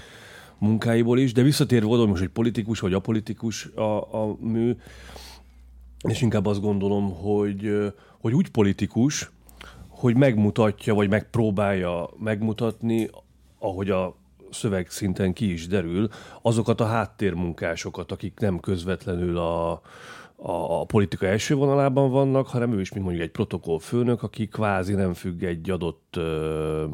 munkáiból 0.59 1.19
is, 1.19 1.33
de 1.33 1.43
visszatérve 1.43 1.87
oda, 1.87 1.99
hogy 1.99 2.09
most, 2.09 2.21
hogy 2.21 2.31
politikus 2.31 2.81
vagy 2.81 2.93
apolitikus 2.93 3.67
a, 3.67 4.23
a 4.23 4.37
mű, 4.41 4.77
és 6.09 6.23
inkább 6.23 6.47
azt 6.47 6.61
gondolom, 6.61 7.15
hogy, 7.15 7.93
hogy 8.21 8.35
úgy 8.35 8.49
politikus, 8.49 9.31
hogy 9.89 10.17
megmutatja, 10.17 10.95
vagy 10.95 11.09
megpróbálja 11.09 12.11
megmutatni, 12.19 13.11
ahogy 13.65 13.91
a 13.91 14.17
szöveg 14.51 14.91
szinten 14.91 15.33
ki 15.33 15.53
is 15.53 15.67
derül, 15.67 16.09
azokat 16.43 16.81
a 16.81 16.87
háttérmunkásokat, 16.87 18.13
akik 18.13 18.39
nem 18.39 18.61
közvetlenül 18.61 19.39
a, 19.39 19.71
a, 20.37 20.81
a 20.81 20.85
politika 20.85 21.27
első 21.27 21.55
vonalában 21.55 22.11
vannak, 22.11 22.47
hanem 22.47 22.73
ő 22.73 22.81
is, 22.81 22.93
mint 22.93 23.05
mondjuk 23.05 23.25
egy 23.25 23.33
protokollfőnök, 23.33 24.23
aki 24.23 24.47
kvázi 24.47 24.95
nem 24.95 25.13
függ 25.13 25.43
egy 25.43 25.71
adott 25.71 26.15
ö, 26.17 26.85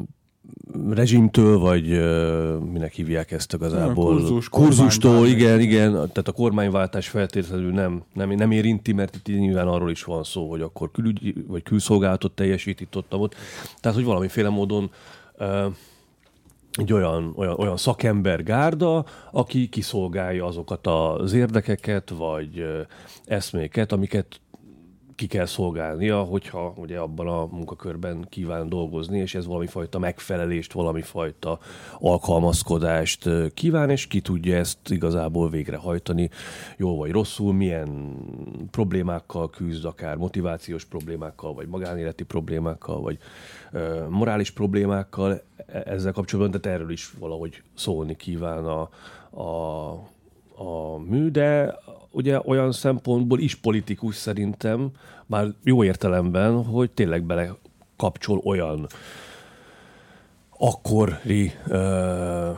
rezsimtől, 0.89 1.59
vagy 1.59 1.91
ö, 1.91 2.57
minek 2.57 2.93
hívják 2.93 3.31
ezt 3.31 3.53
igazából? 3.53 4.15
Kurzus, 4.15 4.49
Kurzustól, 4.49 5.27
igen, 5.27 5.59
igen. 5.59 5.91
Tehát 5.91 6.27
a 6.27 6.31
kormányváltás 6.31 7.09
feltétlenül 7.09 7.71
nem, 7.71 8.03
nem, 8.13 8.29
nem 8.29 8.51
érinti, 8.51 8.91
mert 8.91 9.15
itt 9.15 9.39
nyilván 9.39 9.67
arról 9.67 9.91
is 9.91 10.03
van 10.03 10.23
szó, 10.23 10.49
hogy 10.49 10.61
akkor 10.61 10.91
külügyi, 10.91 11.33
vagy 11.47 11.63
külszolgálatot 11.63 12.31
teljesít 12.31 12.81
itt 12.81 12.95
ott, 12.95 13.15
ott. 13.15 13.35
Tehát, 13.79 13.97
hogy 13.97 14.05
valamiféle 14.05 14.49
módon 14.49 14.91
ö, 15.37 15.67
egy 16.71 16.93
olyan, 16.93 17.33
olyan, 17.35 17.59
olyan 17.59 17.77
szakember 17.77 18.43
gárda, 18.43 19.05
aki 19.31 19.69
kiszolgálja 19.69 20.45
azokat 20.45 20.87
az 20.87 21.33
érdekeket, 21.33 22.09
vagy 22.09 22.65
eszméket, 23.25 23.91
amiket 23.91 24.41
ki 25.21 25.27
kell 25.27 25.45
szolgálnia, 25.45 26.21
hogyha 26.21 26.73
ugye 26.77 26.97
abban 26.97 27.27
a 27.27 27.45
munkakörben 27.45 28.25
kíván 28.29 28.69
dolgozni, 28.69 29.19
és 29.19 29.35
ez 29.35 29.45
valami 29.45 29.67
fajta 29.67 29.99
megfelelést, 29.99 30.73
valami 30.73 31.01
fajta 31.01 31.59
alkalmazkodást 31.99 33.29
kíván, 33.53 33.89
és 33.89 34.07
ki 34.07 34.21
tudja 34.21 34.57
ezt 34.57 34.77
igazából 34.89 35.49
végrehajtani, 35.49 36.29
jól 36.77 36.97
vagy 36.97 37.11
rosszul, 37.11 37.53
milyen 37.53 38.15
problémákkal 38.71 39.49
küzd, 39.49 39.85
akár 39.85 40.15
motivációs 40.15 40.85
problémákkal, 40.85 41.53
vagy 41.53 41.67
magánéleti 41.67 42.23
problémákkal, 42.23 43.01
vagy 43.01 43.17
morális 44.09 44.51
problémákkal 44.51 45.41
e- 45.65 45.83
ezzel 45.85 46.11
kapcsolatban, 46.11 46.61
tehát 46.61 46.79
erről 46.79 46.91
is 46.91 47.11
valahogy 47.19 47.63
szólni 47.73 48.15
kíván 48.15 48.65
a, 48.65 48.89
a, 49.41 49.91
a 50.55 50.97
mű, 50.97 51.29
de 51.29 51.79
ugye 52.11 52.39
olyan 52.45 52.71
szempontból 52.71 53.39
is 53.39 53.55
politikus 53.55 54.15
szerintem, 54.15 54.91
már 55.25 55.53
jó 55.63 55.83
értelemben, 55.83 56.63
hogy 56.63 56.91
tényleg 56.91 57.23
bele 57.23 57.55
kapcsol 57.95 58.41
olyan 58.43 58.87
akkori 60.57 61.51
ö, 61.67 62.51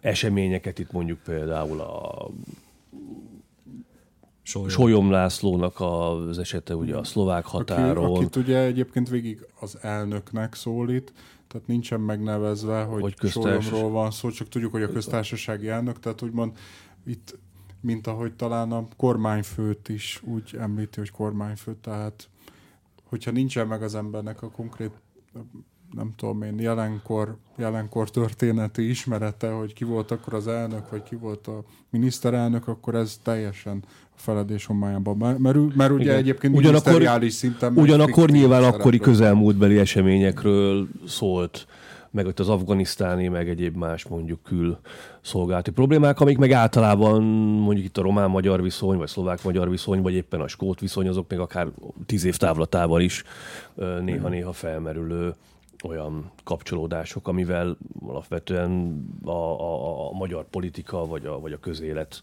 eseményeket, 0.00 0.78
itt 0.78 0.92
mondjuk 0.92 1.18
például 1.18 1.80
a 1.80 2.28
Solyom. 4.46 4.68
Solyom 4.68 5.10
Lászlónak 5.10 5.80
az 5.80 6.38
esete 6.38 6.76
ugye 6.76 6.96
a 6.96 7.04
szlovák 7.04 7.44
határon. 7.44 8.04
Aki, 8.04 8.14
akit 8.14 8.36
ugye 8.36 8.58
egyébként 8.58 9.08
végig 9.08 9.46
az 9.60 9.78
elnöknek 9.80 10.54
szólít, 10.54 11.12
tehát 11.48 11.66
nincsen 11.66 12.00
megnevezve, 12.00 12.82
hogy, 12.82 13.00
Hogy 13.02 13.14
köztársaság- 13.14 13.62
Solyomról 13.62 13.90
van 13.90 14.10
szó, 14.10 14.30
csak 14.30 14.48
tudjuk, 14.48 14.72
hogy 14.72 14.82
a 14.82 14.92
köztársasági 14.92 15.68
elnök, 15.68 16.00
tehát 16.00 16.22
úgymond 16.22 16.52
itt, 17.06 17.38
mint 17.80 18.06
ahogy 18.06 18.32
talán 18.34 18.72
a 18.72 18.86
kormányfőt 18.96 19.88
is 19.88 20.22
úgy 20.24 20.56
említi, 20.58 20.98
hogy 20.98 21.10
kormányfő, 21.10 21.76
tehát 21.80 22.28
hogyha 23.04 23.30
nincsen 23.30 23.66
meg 23.66 23.82
az 23.82 23.94
embernek 23.94 24.42
a 24.42 24.50
konkrét 24.50 24.90
nem 25.94 26.12
tudom 26.16 26.42
én, 26.42 26.58
jelenkor, 26.58 27.36
jelenkor 27.56 28.10
történeti 28.10 28.88
ismerete, 28.88 29.50
hogy 29.50 29.72
ki 29.72 29.84
volt 29.84 30.10
akkor 30.10 30.34
az 30.34 30.46
elnök, 30.46 30.90
vagy 30.90 31.02
ki 31.02 31.16
volt 31.16 31.46
a 31.46 31.64
miniszterelnök, 31.90 32.68
akkor 32.68 32.94
ez 32.94 33.20
teljesen 33.22 33.84
feledés 34.14 34.66
homályába 34.66 35.36
merül, 35.38 35.72
mert 35.76 35.90
ugye 35.90 36.02
Igen. 36.02 36.16
egyébként 36.16 36.56
Ugyanakkor- 36.56 37.30
szinten 37.30 37.76
Ugyanakkor 37.76 38.30
nyilván 38.30 38.64
akkori 38.64 38.98
közelmúltbeli 38.98 39.78
eseményekről 39.78 40.88
szólt, 41.06 41.66
meg 42.10 42.26
ott 42.26 42.40
az 42.40 42.48
afganisztáni, 42.48 43.28
meg 43.28 43.48
egyéb 43.48 43.76
más 43.76 44.04
mondjuk 44.04 44.42
kül 44.42 44.78
szolgálati 45.20 45.70
problémák, 45.70 46.20
amik 46.20 46.38
meg 46.38 46.52
általában 46.52 47.22
mondjuk 47.62 47.86
itt 47.86 47.98
a 47.98 48.02
román-magyar 48.02 48.62
viszony, 48.62 48.98
vagy 48.98 49.08
szlovák-magyar 49.08 49.70
viszony, 49.70 50.02
vagy 50.02 50.14
éppen 50.14 50.40
a 50.40 50.48
skót 50.48 50.80
viszony, 50.80 51.08
azok 51.08 51.30
még 51.30 51.38
akár 51.38 51.68
tíz 52.06 52.24
év 52.24 52.36
távlatával 52.36 53.00
is 53.00 53.24
néha-néha 54.00 54.52
felmerülő 54.52 55.34
olyan 55.84 56.30
kapcsolódások, 56.44 57.28
amivel 57.28 57.76
alapvetően 58.06 59.04
a, 59.24 59.30
a, 59.30 60.08
a 60.08 60.12
magyar 60.12 60.48
politika, 60.48 61.06
vagy 61.06 61.26
a, 61.26 61.40
vagy 61.40 61.52
a 61.52 61.58
közélet, 61.58 62.22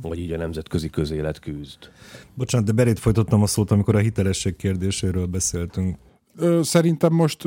vagy 0.00 0.18
így 0.18 0.32
a 0.32 0.36
nemzetközi 0.36 0.90
közélet 0.90 1.38
küzd. 1.38 1.78
Bocsánat, 2.34 2.66
de 2.66 2.72
berét 2.72 2.98
folytottam 2.98 3.42
a 3.42 3.46
szót, 3.46 3.70
amikor 3.70 3.94
a 3.94 3.98
hitelesség 3.98 4.56
kérdéséről 4.56 5.26
beszéltünk. 5.26 5.96
Szerintem 6.60 7.12
most, 7.12 7.44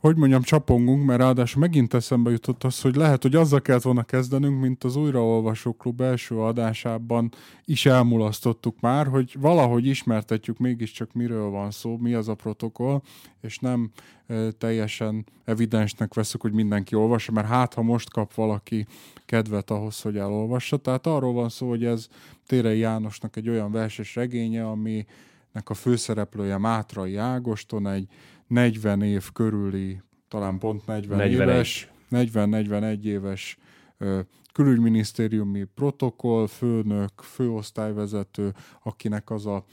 hogy 0.00 0.16
mondjam, 0.16 0.42
csapongunk, 0.42 1.04
mert 1.04 1.20
ráadásul 1.20 1.60
megint 1.60 1.94
eszembe 1.94 2.30
jutott 2.30 2.64
az, 2.64 2.80
hogy 2.80 2.96
lehet, 2.96 3.22
hogy 3.22 3.34
azzal 3.34 3.60
kellett 3.60 3.82
volna 3.82 4.02
kezdenünk, 4.02 4.60
mint 4.60 4.84
az 4.84 4.96
Újraolvasó 4.96 5.72
Klub 5.72 6.00
első 6.00 6.38
adásában 6.38 7.32
is 7.64 7.86
elmulasztottuk 7.86 8.80
már, 8.80 9.06
hogy 9.06 9.36
valahogy 9.40 9.86
ismertetjük 9.86 10.58
mégiscsak 10.58 11.12
miről 11.12 11.50
van 11.50 11.70
szó, 11.70 11.96
mi 11.96 12.14
az 12.14 12.28
a 12.28 12.34
protokoll, 12.34 13.00
és 13.40 13.58
nem 13.58 13.90
teljesen 14.58 15.26
evidensnek 15.44 16.14
veszük, 16.14 16.40
hogy 16.40 16.52
mindenki 16.52 16.94
olvassa, 16.94 17.32
mert 17.32 17.46
hát, 17.46 17.74
ha 17.74 17.82
most 17.82 18.10
kap 18.10 18.34
valaki 18.34 18.86
kedvet 19.26 19.70
ahhoz, 19.70 20.00
hogy 20.00 20.16
elolvassa. 20.16 20.76
Tehát 20.76 21.06
arról 21.06 21.32
van 21.32 21.48
szó, 21.48 21.68
hogy 21.68 21.84
ez 21.84 22.08
Térei 22.46 22.78
Jánosnak 22.78 23.36
egy 23.36 23.48
olyan 23.48 23.72
verses 23.72 24.14
regénye, 24.14 24.66
ami 24.66 25.06
nek 25.52 25.70
a 25.70 25.74
főszereplője 25.74 26.58
Mátrai 26.58 27.16
Ágoston, 27.16 27.88
egy 27.88 28.08
40 28.48 29.02
év 29.02 29.32
körüli, 29.32 30.02
talán 30.28 30.58
pont 30.58 30.86
40 30.86 31.18
41. 31.18 31.32
éves, 31.32 31.90
40-41 32.10 33.04
éves 33.04 33.58
külügyminisztériumi 34.52 35.64
protokoll, 35.74 36.46
főnök, 36.46 37.20
főosztályvezető, 37.20 38.54
akinek 38.82 39.30
az 39.30 39.46
a 39.46 39.64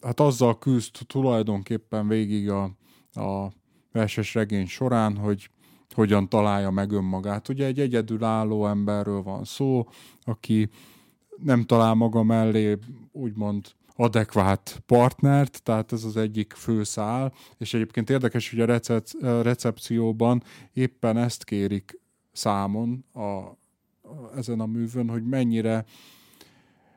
hát 0.00 0.20
azzal 0.20 0.58
küzd 0.58 0.98
tulajdonképpen 1.06 2.08
végig 2.08 2.50
a, 2.50 2.62
a 3.12 3.52
verses 3.92 4.34
regény 4.34 4.66
során, 4.66 5.16
hogy 5.16 5.50
hogyan 5.94 6.28
találja 6.28 6.70
meg 6.70 6.90
önmagát. 6.90 7.48
Ugye 7.48 7.66
egy 7.66 7.80
egyedülálló 7.80 8.66
emberről 8.66 9.22
van 9.22 9.44
szó, 9.44 9.88
aki 10.24 10.68
nem 11.36 11.64
talál 11.64 11.94
maga 11.94 12.22
mellé 12.22 12.78
úgymond 13.12 13.66
adekvát 13.96 14.82
partnert, 14.86 15.62
tehát 15.62 15.92
ez 15.92 16.04
az 16.04 16.16
egyik 16.16 16.52
fő 16.52 16.82
szál, 16.82 17.32
és 17.58 17.74
egyébként 17.74 18.10
érdekes, 18.10 18.50
hogy 18.50 18.60
a 18.60 18.64
recep- 18.64 19.20
recepcióban 19.20 20.42
éppen 20.72 21.16
ezt 21.16 21.44
kérik 21.44 22.00
számon 22.32 23.04
a, 23.12 23.20
a, 23.20 23.56
ezen 24.36 24.60
a 24.60 24.66
művön, 24.66 25.08
hogy 25.08 25.24
mennyire 25.24 25.84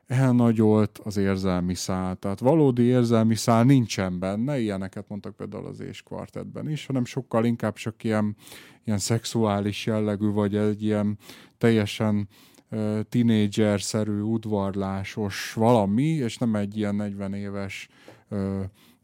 elnagyolt 0.06 1.00
az 1.04 1.16
érzelmi 1.16 1.74
szál. 1.74 2.16
Tehát 2.16 2.40
valódi 2.40 2.82
érzelmi 2.82 3.34
szál 3.34 3.64
nincsen 3.64 4.18
benne, 4.18 4.58
ilyeneket 4.58 5.08
mondtak 5.08 5.36
például 5.36 5.66
az 5.66 5.80
és 5.80 6.02
kvartetben 6.02 6.70
is, 6.70 6.86
hanem 6.86 7.04
sokkal 7.04 7.44
inkább 7.44 7.74
csak 7.74 8.04
ilyen, 8.04 8.36
ilyen 8.84 8.98
szexuális 8.98 9.86
jellegű, 9.86 10.28
vagy 10.28 10.56
egy 10.56 10.82
ilyen 10.82 11.18
teljesen 11.58 12.28
tinédzser-szerű, 13.08 14.20
udvarlásos 14.20 15.52
valami, 15.52 16.02
és 16.02 16.38
nem 16.38 16.54
egy 16.54 16.76
ilyen 16.76 16.94
40 16.94 17.34
éves 17.34 17.88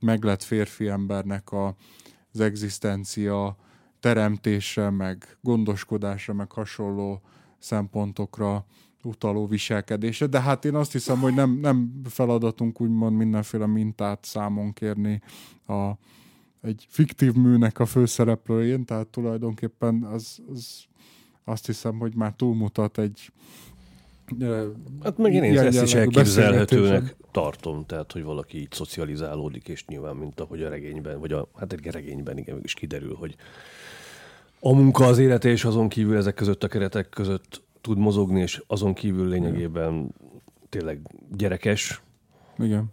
meglett 0.01 0.43
férfi 0.43 0.89
embernek 0.89 1.51
a, 1.51 1.77
az 2.33 2.41
egzisztencia 2.41 3.57
teremtésre, 4.01 4.91
meg 4.91 5.37
gondoskodásra, 5.41 6.35
meg 6.35 6.53
hasonló 6.53 7.21
szempontokra 7.59 8.67
utaló 9.03 9.47
viselkedése, 9.47 10.27
de 10.27 10.41
hát 10.41 10.65
én 10.65 10.75
azt 10.75 10.93
hiszem, 10.93 11.19
hogy 11.19 11.35
nem, 11.35 11.51
nem 11.51 12.01
feladatunk 12.05 12.81
úgymond 12.81 13.17
mindenféle 13.17 13.67
mintát 13.67 14.25
számon 14.25 14.73
kérni 14.73 15.23
a, 15.67 15.91
egy 16.61 16.87
fiktív 16.89 17.33
műnek 17.35 17.79
a 17.79 17.87
főszereplőjén, 17.87 18.85
tehát 18.85 19.07
tulajdonképpen 19.07 20.03
az, 20.03 20.39
az 20.53 20.85
azt 21.45 21.67
hiszem, 21.67 21.99
hogy 21.99 22.15
már 22.15 22.33
túlmutat 22.37 22.99
egy 22.99 23.33
Hát 25.03 25.19
meg 25.19 25.35
én 25.35 25.59
ezt 25.59 25.83
is 25.83 25.95
elképzelhetőnek 25.95 27.17
tartom, 27.31 27.87
tehát 27.87 28.13
hogy 28.13 28.23
valaki 28.23 28.59
így 28.59 28.73
szocializálódik, 28.73 29.69
és 29.69 29.87
nyilván, 29.87 30.17
mint 30.17 30.41
ahogy 30.41 30.63
a 30.63 30.69
regényben, 30.69 31.21
vagy 31.21 31.33
a, 31.33 31.49
hát 31.59 31.73
egy 31.73 31.87
regényben 31.87 32.39
igen, 32.39 32.61
is 32.63 32.75
kiderül, 32.75 33.15
hogy 33.15 33.37
a 34.61 34.73
munka 34.73 35.07
az 35.07 35.19
élete, 35.19 35.49
és 35.49 35.65
azon 35.65 35.89
kívül 35.89 36.17
ezek 36.17 36.35
között 36.35 36.65
a 36.65 36.69
keretek 36.69 37.09
között 37.09 37.63
tud 37.81 37.99
mozogni, 37.99 38.41
és 38.41 38.63
azon 38.67 38.95
kívül 38.95 39.29
lényegében 39.29 40.15
tényleg 40.69 41.01
gyerekes. 41.37 42.03
Igen. 42.59 42.85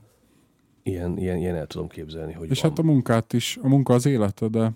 Ilyen, 0.84 1.18
ilyen, 1.18 1.38
ilyen 1.38 1.56
el 1.56 1.68
tudom 1.68 1.88
képzelni, 1.88 2.34
hogy 2.34 2.50
És 2.50 2.62
van. 2.62 2.70
hát 2.70 2.80
a 2.80 2.84
munkát 2.84 3.34
is, 3.34 3.58
a 3.62 3.68
munka 3.68 3.94
az 3.94 4.06
élete, 4.06 4.48
de 4.48 4.72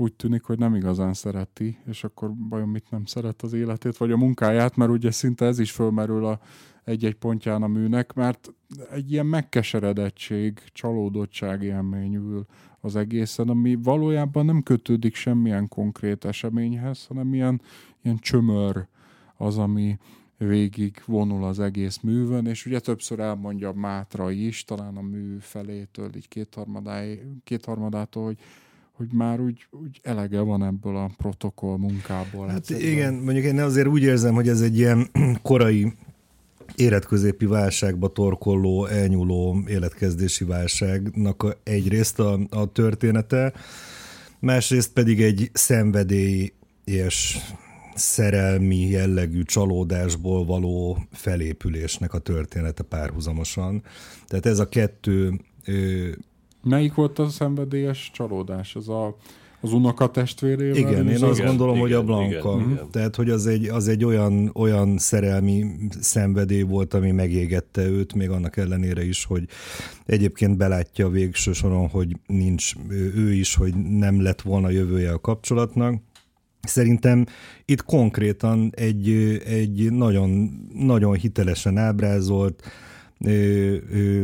úgy 0.00 0.14
tűnik, 0.14 0.42
hogy 0.42 0.58
nem 0.58 0.74
igazán 0.74 1.14
szereti, 1.14 1.78
és 1.86 2.04
akkor 2.04 2.32
vajon 2.48 2.68
mit 2.68 2.90
nem 2.90 3.04
szeret 3.04 3.42
az 3.42 3.52
életét, 3.52 3.96
vagy 3.96 4.10
a 4.10 4.16
munkáját, 4.16 4.76
mert 4.76 4.90
ugye 4.90 5.10
szinte 5.10 5.46
ez 5.46 5.58
is 5.58 5.70
fölmerül 5.70 6.24
a 6.24 6.40
egy-egy 6.84 7.14
pontján 7.14 7.62
a 7.62 7.66
műnek, 7.66 8.12
mert 8.12 8.52
egy 8.90 9.12
ilyen 9.12 9.26
megkeseredettség, 9.26 10.58
csalódottság 10.72 11.62
élmény 11.62 12.14
ül 12.14 12.46
az 12.80 12.96
egészen, 12.96 13.48
ami 13.48 13.74
valójában 13.74 14.44
nem 14.44 14.62
kötődik 14.62 15.14
semmilyen 15.14 15.68
konkrét 15.68 16.24
eseményhez, 16.24 17.06
hanem 17.06 17.34
ilyen, 17.34 17.60
ilyen 18.02 18.18
csömör 18.18 18.86
az, 19.36 19.58
ami 19.58 19.98
végig 20.36 21.02
vonul 21.06 21.44
az 21.44 21.60
egész 21.60 22.00
művön, 22.00 22.46
és 22.46 22.66
ugye 22.66 22.80
többször 22.80 23.18
elmondja 23.18 23.72
Mátra 23.72 24.30
is, 24.30 24.64
talán 24.64 24.96
a 24.96 25.02
mű 25.02 25.36
felétől, 25.38 26.10
így 26.16 26.28
kétharmadától, 27.44 28.24
hogy 28.24 28.38
hogy 28.98 29.12
már 29.12 29.40
úgy, 29.40 29.66
úgy 29.70 30.00
elege 30.02 30.40
van 30.40 30.64
ebből 30.64 30.96
a 30.96 31.10
protokoll 31.16 31.76
munkából. 31.76 32.46
Hát 32.46 32.56
egyszerűen. 32.56 32.92
igen, 32.92 33.14
mondjuk 33.14 33.44
én 33.44 33.60
azért 33.60 33.86
úgy 33.86 34.02
érzem, 34.02 34.34
hogy 34.34 34.48
ez 34.48 34.60
egy 34.60 34.78
ilyen 34.78 35.10
korai 35.42 35.92
életközépi 36.74 37.46
válságba 37.46 38.08
torkolló, 38.08 38.86
elnyúló 38.86 39.62
életkezdési 39.66 40.44
válságnak 40.44 41.56
egyrészt 41.62 42.18
a, 42.18 42.38
a 42.50 42.72
története, 42.72 43.52
másrészt 44.38 44.92
pedig 44.92 45.22
egy 45.22 45.50
szenvedély 45.52 46.52
és 46.84 47.38
szerelmi 47.94 48.88
jellegű 48.88 49.42
csalódásból 49.42 50.44
való 50.44 50.98
felépülésnek 51.12 52.14
a 52.14 52.18
története 52.18 52.82
párhuzamosan. 52.82 53.82
Tehát 54.26 54.46
ez 54.46 54.58
a 54.58 54.68
kettő 54.68 55.40
Melyik 56.62 56.94
volt 56.94 57.18
a 57.18 57.28
szenvedélyes 57.28 58.10
csalódás? 58.14 58.76
Az 58.76 58.88
a, 58.88 59.16
az 59.60 59.72
unoka 59.72 60.10
testvérével? 60.10 60.76
Igen, 60.76 61.08
én 61.08 61.24
azt 61.24 61.44
gondolom, 61.44 61.74
igen, 61.74 61.86
hogy 61.86 61.92
a 61.92 62.02
Blanka. 62.02 62.54
Igen, 62.54 62.70
igen. 62.70 62.90
Tehát, 62.90 63.16
hogy 63.16 63.30
az 63.30 63.46
egy, 63.46 63.68
az 63.68 63.88
egy 63.88 64.04
olyan, 64.04 64.50
olyan 64.54 64.98
szerelmi 64.98 65.64
szenvedély 66.00 66.62
volt, 66.62 66.94
ami 66.94 67.10
megégette 67.10 67.86
őt, 67.86 68.14
még 68.14 68.30
annak 68.30 68.56
ellenére 68.56 69.04
is, 69.04 69.24
hogy 69.24 69.48
egyébként 70.06 70.56
belátja 70.56 71.06
a 71.06 71.10
végső 71.10 71.52
soron, 71.52 71.88
hogy 71.88 72.16
nincs 72.26 72.72
ő 73.14 73.32
is, 73.32 73.54
hogy 73.54 73.74
nem 73.74 74.22
lett 74.22 74.40
volna 74.40 74.70
jövője 74.70 75.12
a 75.12 75.20
kapcsolatnak. 75.20 76.02
Szerintem 76.60 77.26
itt 77.64 77.84
konkrétan 77.84 78.72
egy, 78.76 79.10
egy 79.46 79.92
nagyon, 79.92 80.50
nagyon 80.74 81.14
hitelesen 81.14 81.76
ábrázolt, 81.76 82.62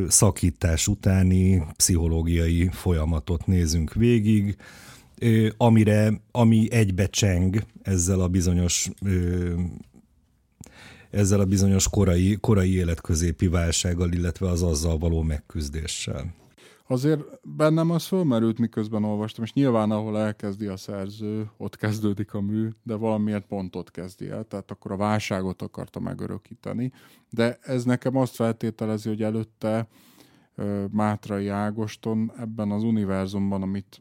szakítás 0.09 0.89
utáni 0.89 1.63
pszichológiai 1.77 2.69
folyamatot 2.73 3.47
nézünk 3.47 3.95
végig, 3.95 4.57
amire, 5.57 6.21
ami 6.31 6.73
egybecseng 6.73 7.65
ezzel 7.83 8.21
a 8.21 8.29
bizonyos 8.29 8.91
ezzel 11.11 11.41
a 11.41 11.45
bizonyos 11.45 11.89
korai, 11.89 12.37
korai 12.41 12.75
életközépi 12.75 13.47
válsággal, 13.47 14.13
illetve 14.13 14.49
az 14.49 14.63
azzal 14.63 14.99
való 14.99 15.23
megküzdéssel 15.23 16.35
azért 16.87 17.23
bennem 17.57 17.91
az 17.91 18.07
fölmerült, 18.07 18.59
miközben 18.59 19.05
olvastam, 19.05 19.45
és 19.45 19.53
nyilván 19.53 19.91
ahol 19.91 20.19
elkezdi 20.19 20.67
a 20.67 20.77
szerző, 20.77 21.51
ott 21.57 21.77
kezdődik 21.77 22.35
a 22.35 22.41
mű, 22.41 22.69
de 22.83 22.95
valamiért 22.95 23.47
pont 23.47 23.77
ott 23.77 23.91
kezdi 23.91 24.29
el, 24.29 24.45
tehát 24.45 24.71
akkor 24.71 24.93
a 24.93 24.97
válságot 24.97 25.63
akarta 25.63 26.01
megörökíteni. 26.01 26.93
De 27.31 27.59
ez 27.63 27.85
nekem 27.85 28.17
azt 28.17 28.35
feltételezi, 28.35 29.09
hogy 29.09 29.23
előtte 29.23 29.89
Mátrai 30.91 31.49
Ágoston 31.49 32.33
ebben 32.39 32.71
az 32.71 32.83
univerzumban, 32.83 33.63
amit, 33.63 34.01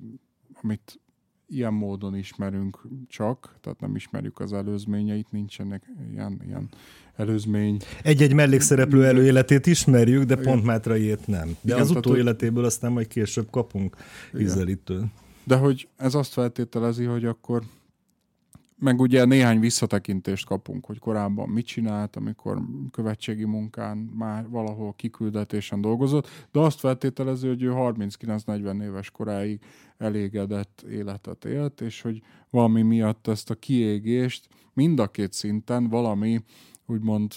amit 0.62 1.02
ilyen 1.48 1.74
módon 1.74 2.16
ismerünk 2.16 2.82
csak, 3.08 3.58
tehát 3.62 3.80
nem 3.80 3.96
ismerjük 3.96 4.40
az 4.40 4.54
előzményeit, 4.54 5.32
nincsenek 5.32 5.92
ilyen, 6.12 6.42
ilyen 6.46 6.70
előzmény. 7.16 7.78
Egy-egy 8.04 8.34
mellékszereplő 8.34 9.06
előéletét 9.06 9.66
ismerjük, 9.66 10.24
de 10.24 10.36
pont 10.36 10.64
Mátraiét 10.64 11.28
nem. 11.28 11.48
De 11.48 11.54
Igen, 11.64 11.80
az 11.80 11.90
utóéletéből 11.90 12.66
aztán 12.66 12.92
majd 12.92 13.08
később 13.08 13.48
kapunk 13.50 13.96
ízelítő. 14.40 15.06
De 15.44 15.56
hogy 15.56 15.88
ez 15.98 16.14
azt 16.14 16.34
feltételezi, 16.34 17.04
hogy 17.04 17.26
akkor 17.26 17.64
meg 18.84 19.00
ugye 19.00 19.26
néhány 19.26 19.60
visszatekintést 19.60 20.46
kapunk, 20.46 20.86
hogy 20.86 21.00
korábban 21.00 21.50
mit 21.50 21.66
csinált, 21.66 22.16
amikor 22.16 22.62
követségi 22.92 23.44
munkán 23.46 23.98
már 23.98 24.50
valahol 24.50 24.94
kiküldetésen 24.96 25.82
dolgozott, 25.82 26.48
de 26.52 26.60
azt 26.60 26.80
feltételezi, 26.80 27.48
hogy 27.48 27.62
ő 27.62 27.72
39-40 27.76 28.84
éves 28.84 29.12
koráig 29.12 29.60
elégedett 29.98 30.86
életet 30.90 31.46
élt, 31.46 31.82
és 31.82 32.02
hogy 32.02 32.22
valami 32.50 32.82
miatt 32.82 33.28
ezt 33.28 33.50
a 33.50 33.56
kiégést 33.56 34.48
mind 34.74 35.00
a 35.00 35.08
két 35.08 35.34
szinten 35.34 35.90
valami 35.90 36.44
úgymond 36.86 37.36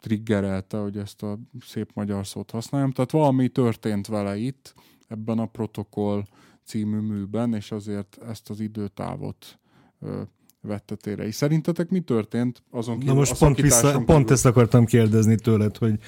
triggerelte, 0.00 0.76
hogy 0.78 0.96
ezt 0.96 1.22
a 1.22 1.38
szép 1.66 1.90
magyar 1.94 2.26
szót 2.26 2.50
használjam. 2.50 2.90
Tehát 2.90 3.10
valami 3.10 3.48
történt 3.48 4.06
vele 4.06 4.36
itt, 4.36 4.74
ebben 5.08 5.38
a 5.38 5.46
protokoll 5.46 6.24
című 6.64 6.98
műben, 6.98 7.54
és 7.54 7.70
azért 7.70 8.18
ezt 8.28 8.50
az 8.50 8.60
időtávot 8.60 9.58
ö, 10.00 10.22
vette 10.60 10.94
tére. 10.94 11.26
És 11.26 11.34
szerintetek 11.34 11.88
mi 11.88 12.00
történt 12.00 12.62
azon 12.70 12.98
kívül? 12.98 13.12
Na 13.12 13.18
most 13.18 13.38
pont, 13.38 13.60
vissza, 13.60 14.02
pont 14.04 14.30
ezt 14.30 14.46
akartam 14.46 14.84
kérdezni 14.84 15.36
tőled, 15.36 15.76
hogy 15.76 16.00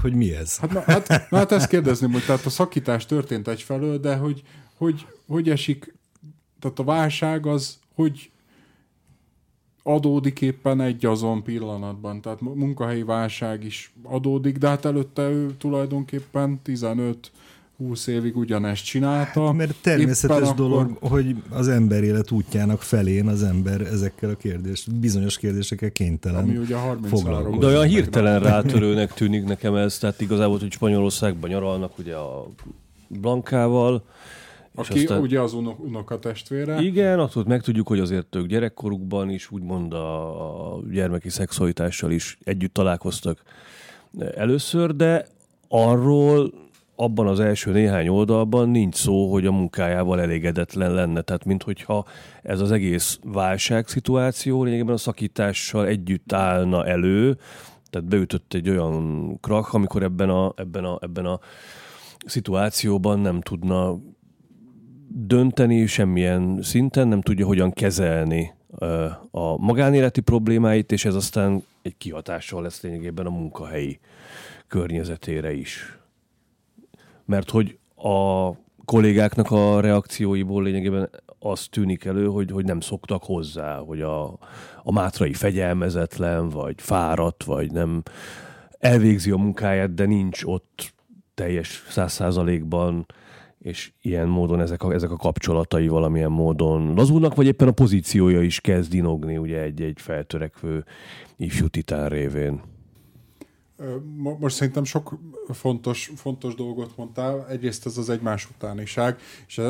hogy 0.00 0.14
mi 0.14 0.34
ez? 0.34 0.58
Hát, 0.58 0.72
na, 0.72 0.80
hát, 0.80 1.08
na, 1.30 1.36
hát 1.36 1.52
ezt 1.52 1.68
kérdezném, 1.68 2.12
hogy 2.12 2.24
tehát 2.24 2.44
a 2.44 2.50
szakítás 2.50 3.06
történt 3.06 3.48
egyfelől, 3.48 3.98
de 3.98 4.16
hogy, 4.16 4.42
hogy, 4.76 5.06
hogy 5.26 5.48
esik, 5.48 5.94
tehát 6.58 6.78
a 6.78 6.84
válság 6.84 7.46
az, 7.46 7.78
hogy 7.94 8.30
adódik 9.94 10.40
éppen 10.40 10.80
egy 10.80 11.06
azon 11.06 11.42
pillanatban, 11.42 12.20
tehát 12.20 12.40
munkahelyi 12.40 13.02
válság 13.02 13.64
is 13.64 13.92
adódik, 14.02 14.58
de 14.58 14.68
hát 14.68 14.84
előtte 14.84 15.22
ő 15.22 15.54
tulajdonképpen 15.58 16.60
15 16.62 17.30
20 17.86 18.06
évig 18.06 18.36
ugyanezt 18.36 18.84
csinálta. 18.84 19.46
Hát, 19.46 19.54
mert 19.54 19.74
természetes 19.82 20.36
Éppen 20.36 20.56
dolog, 20.56 20.90
akkor... 20.90 21.10
hogy 21.10 21.36
az 21.50 21.68
ember 21.68 22.02
élet 22.02 22.30
útjának 22.30 22.82
felén 22.82 23.26
az 23.26 23.42
ember 23.42 23.80
ezekkel 23.80 24.30
a 24.30 24.34
kérdés, 24.34 24.86
bizonyos 25.00 25.38
kérdésekkel 25.38 25.90
kénytelen 25.90 26.42
Ami 26.42 26.56
ugye 26.56 26.76
33 26.76 27.58
De 27.58 27.66
olyan 27.66 27.86
hirtelen 27.86 28.40
rátörőnek 28.40 29.12
tűnik 29.14 29.44
nekem 29.44 29.74
ez, 29.74 29.98
tehát 29.98 30.20
igazából, 30.20 30.58
hogy 30.58 30.72
Spanyolországban 30.72 31.50
nyaralnak 31.50 31.98
ugye 31.98 32.14
a 32.14 32.46
Blankával, 33.08 34.04
aki 34.80 34.98
aztán, 34.98 35.20
ugye 35.20 35.40
az 35.40 35.52
unok, 35.52 35.80
unokatestvére. 35.80 36.80
Igen, 36.80 37.18
azt 37.18 37.44
megtudjuk, 37.44 37.88
hogy 37.88 38.00
azért 38.00 38.36
ők 38.36 38.46
gyerekkorukban 38.46 39.30
is 39.30 39.50
úgymond 39.50 39.92
a, 39.92 40.74
a 40.74 40.80
gyermeki 40.90 41.28
szexualitással 41.28 42.10
is 42.10 42.38
együtt 42.44 42.74
találkoztak 42.74 43.42
először, 44.34 44.96
de 44.96 45.26
arról 45.68 46.52
abban 46.96 47.26
az 47.26 47.40
első 47.40 47.72
néhány 47.72 48.08
oldalban 48.08 48.68
nincs 48.68 48.94
szó, 48.94 49.32
hogy 49.32 49.46
a 49.46 49.52
munkájával 49.52 50.20
elégedetlen 50.20 50.92
lenne. 50.94 51.20
Tehát, 51.20 51.44
minthogyha 51.44 52.06
ez 52.42 52.60
az 52.60 52.72
egész 52.72 53.18
válságszituáció 53.24 54.64
lényegében 54.64 54.94
a 54.94 54.98
szakítással 54.98 55.86
együtt 55.86 56.32
állna 56.32 56.86
elő, 56.86 57.38
tehát 57.90 58.08
beütött 58.08 58.54
egy 58.54 58.68
olyan 58.68 59.36
krak, 59.40 59.72
amikor 59.72 60.02
ebben 60.02 60.30
a, 60.30 60.52
ebben 60.56 60.84
a, 60.84 60.98
ebben 61.00 61.24
a 61.24 61.40
szituációban 62.26 63.18
nem 63.18 63.40
tudna 63.40 63.98
dönteni 65.12 65.86
semmilyen 65.86 66.58
szinten, 66.62 67.08
nem 67.08 67.20
tudja 67.20 67.46
hogyan 67.46 67.72
kezelni 67.72 68.52
a 69.30 69.56
magánéleti 69.56 70.20
problémáit, 70.20 70.92
és 70.92 71.04
ez 71.04 71.14
aztán 71.14 71.62
egy 71.82 71.96
kihatással 71.96 72.62
lesz 72.62 72.82
lényegében 72.82 73.26
a 73.26 73.30
munkahelyi 73.30 74.00
környezetére 74.68 75.52
is. 75.52 75.98
Mert 77.24 77.50
hogy 77.50 77.78
a 77.96 78.50
kollégáknak 78.84 79.50
a 79.50 79.80
reakcióiból 79.80 80.62
lényegében 80.62 81.10
az 81.38 81.66
tűnik 81.70 82.04
elő, 82.04 82.26
hogy, 82.26 82.50
hogy 82.50 82.64
nem 82.64 82.80
szoktak 82.80 83.24
hozzá, 83.24 83.78
hogy 83.78 84.00
a, 84.00 84.38
a 84.82 84.92
mátrai 84.92 85.32
fegyelmezetlen, 85.32 86.48
vagy 86.48 86.74
fáradt, 86.76 87.44
vagy 87.44 87.72
nem 87.72 88.02
elvégzi 88.78 89.30
a 89.30 89.36
munkáját, 89.36 89.94
de 89.94 90.04
nincs 90.04 90.42
ott 90.44 90.92
teljes 91.34 91.84
száz 91.88 92.12
százalékban 92.12 93.06
és 93.60 93.92
ilyen 94.02 94.28
módon 94.28 94.60
ezek 94.60 94.82
a, 94.82 94.92
ezek 94.92 95.10
a 95.10 95.16
kapcsolatai 95.16 95.88
valamilyen 95.88 96.30
módon 96.30 96.94
lazulnak, 96.94 97.34
vagy 97.34 97.46
éppen 97.46 97.68
a 97.68 97.72
pozíciója 97.72 98.42
is 98.42 98.60
kezd 98.60 98.90
dinogni 98.90 99.36
ugye 99.36 99.60
egy-egy 99.60 100.00
feltörekvő 100.00 100.84
ifjú 101.36 101.66
titán 101.66 102.08
révén. 102.08 102.60
Most 104.38 104.56
szerintem 104.56 104.84
sok 104.84 105.18
fontos, 105.48 106.12
fontos 106.16 106.54
dolgot 106.54 106.96
mondtál. 106.96 107.46
Egyrészt 107.48 107.86
ez 107.86 107.96
az 107.96 108.10
egymás 108.10 108.48
utániság, 108.50 109.18
és 109.46 109.60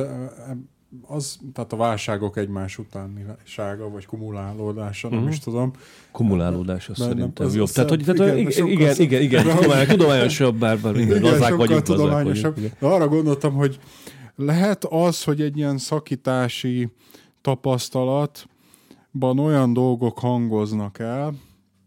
az, 1.07 1.38
tehát 1.53 1.72
a 1.72 1.76
válságok 1.76 2.37
egymás 2.37 2.79
utánisága, 2.79 3.90
vagy 3.90 4.07
kumulálódása, 4.07 5.09
nem 5.09 5.18
uh-huh. 5.18 5.33
is 5.35 5.40
tudom. 5.40 5.72
Kumulálódás, 6.12 6.88
azt 6.88 7.00
szerintem 7.00 7.46
ez, 7.46 7.55
jobb. 7.55 7.68
Tehát, 7.68 7.88
hogy, 7.88 8.05
tehát, 8.05 8.38
igen, 8.38 8.38
igen, 8.38 8.66
igen, 8.66 9.22
igen, 9.22 9.22
igen 9.22 9.87
tudományosabb, 9.87 10.57
bár, 10.57 10.79
bár 10.79 10.96
igen, 10.96 11.22
lazzák 11.22 11.55
vagyunk, 11.55 11.83
tudományosabb. 11.83 12.55
Vagyunk, 12.55 12.74
De 12.79 12.87
arra 12.87 13.09
gondoltam, 13.09 13.55
hogy 13.55 13.81
lehet 14.37 14.85
az, 14.85 15.24
hogy 15.24 15.40
egy 15.40 15.57
ilyen 15.57 15.79
szakítási 15.79 16.92
tapasztalatban 17.40 19.38
olyan 19.38 19.72
dolgok 19.72 20.18
hangoznak 20.18 20.98
el, 20.98 21.35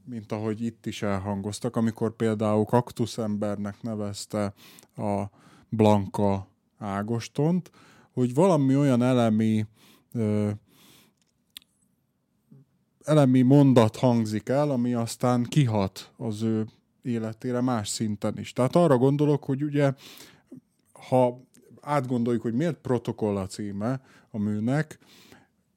mint 0.05 0.31
ahogy 0.31 0.65
itt 0.65 0.85
is 0.85 1.01
elhangoztak, 1.01 1.75
amikor 1.75 2.15
például 2.15 2.65
kaktuszembernek 2.65 3.75
nevezte 3.81 4.53
a 4.95 5.23
Blanka 5.69 6.47
Ágostont, 6.79 7.71
hogy 8.13 8.33
valami 8.33 8.75
olyan 8.75 9.01
elemi 9.01 9.65
ö, 10.13 10.49
elemi 13.03 13.41
mondat 13.41 13.95
hangzik 13.95 14.49
el, 14.49 14.71
ami 14.71 14.93
aztán 14.93 15.43
kihat 15.43 16.11
az 16.17 16.41
ő 16.41 16.67
életére 17.01 17.61
más 17.61 17.89
szinten 17.89 18.37
is. 18.37 18.53
Tehát 18.53 18.75
arra 18.75 18.97
gondolok, 18.97 19.43
hogy 19.43 19.63
ugye, 19.63 19.93
ha 21.07 21.41
átgondoljuk, 21.81 22.41
hogy 22.41 22.53
miért 22.53 22.77
protokoll 22.77 23.37
a 23.37 23.47
címe 23.47 24.01
a 24.31 24.37
műnek, 24.37 24.99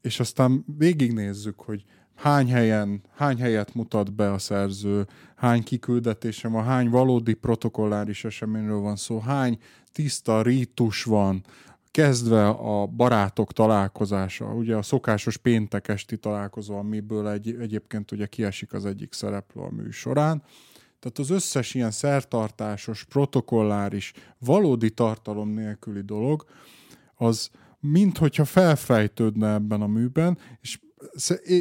és 0.01 0.21
aztán 0.21 0.65
végignézzük, 0.79 1.61
hogy 1.61 1.85
hány 2.15 2.51
helyen, 2.51 3.03
hány 3.15 3.39
helyet 3.39 3.75
mutat 3.75 4.15
be 4.15 4.33
a 4.33 4.39
szerző, 4.39 5.07
hány 5.37 5.63
kiküldetése 5.63 6.49
van, 6.49 6.65
hány 6.65 6.89
valódi 6.89 7.35
protokolláris 7.35 8.25
eseményről 8.25 8.81
van 8.81 8.97
szó, 8.97 9.19
hány 9.19 9.59
tiszta 9.93 10.43
rítus 10.43 11.05
van, 11.05 11.45
kezdve 11.97 12.49
a 12.49 12.87
barátok 12.87 13.53
találkozása, 13.53 14.45
ugye 14.47 14.77
a 14.77 14.83
szokásos 14.83 15.37
péntek 15.37 15.89
esti 15.89 16.17
találkozó, 16.17 16.77
amiből 16.77 17.29
egy, 17.29 17.57
egyébként 17.61 18.13
ugye 18.13 18.27
kiesik 18.27 18.73
az 18.73 18.87
egyik 18.87 19.13
szereplő 19.13 19.63
a 19.63 19.71
műsorán. 19.71 20.43
Tehát 20.99 21.19
az 21.19 21.31
összes 21.31 21.75
ilyen 21.75 21.91
szertartásos, 21.91 23.05
protokolláris, 23.05 24.13
valódi 24.39 24.91
tartalom 24.91 25.49
nélküli 25.49 26.01
dolog, 26.01 26.45
az 27.15 27.51
minthogyha 27.81 28.45
felfejtődne 28.45 29.53
ebben 29.53 29.83
a 29.83 29.87
műben, 29.87 30.39
és 30.61 30.81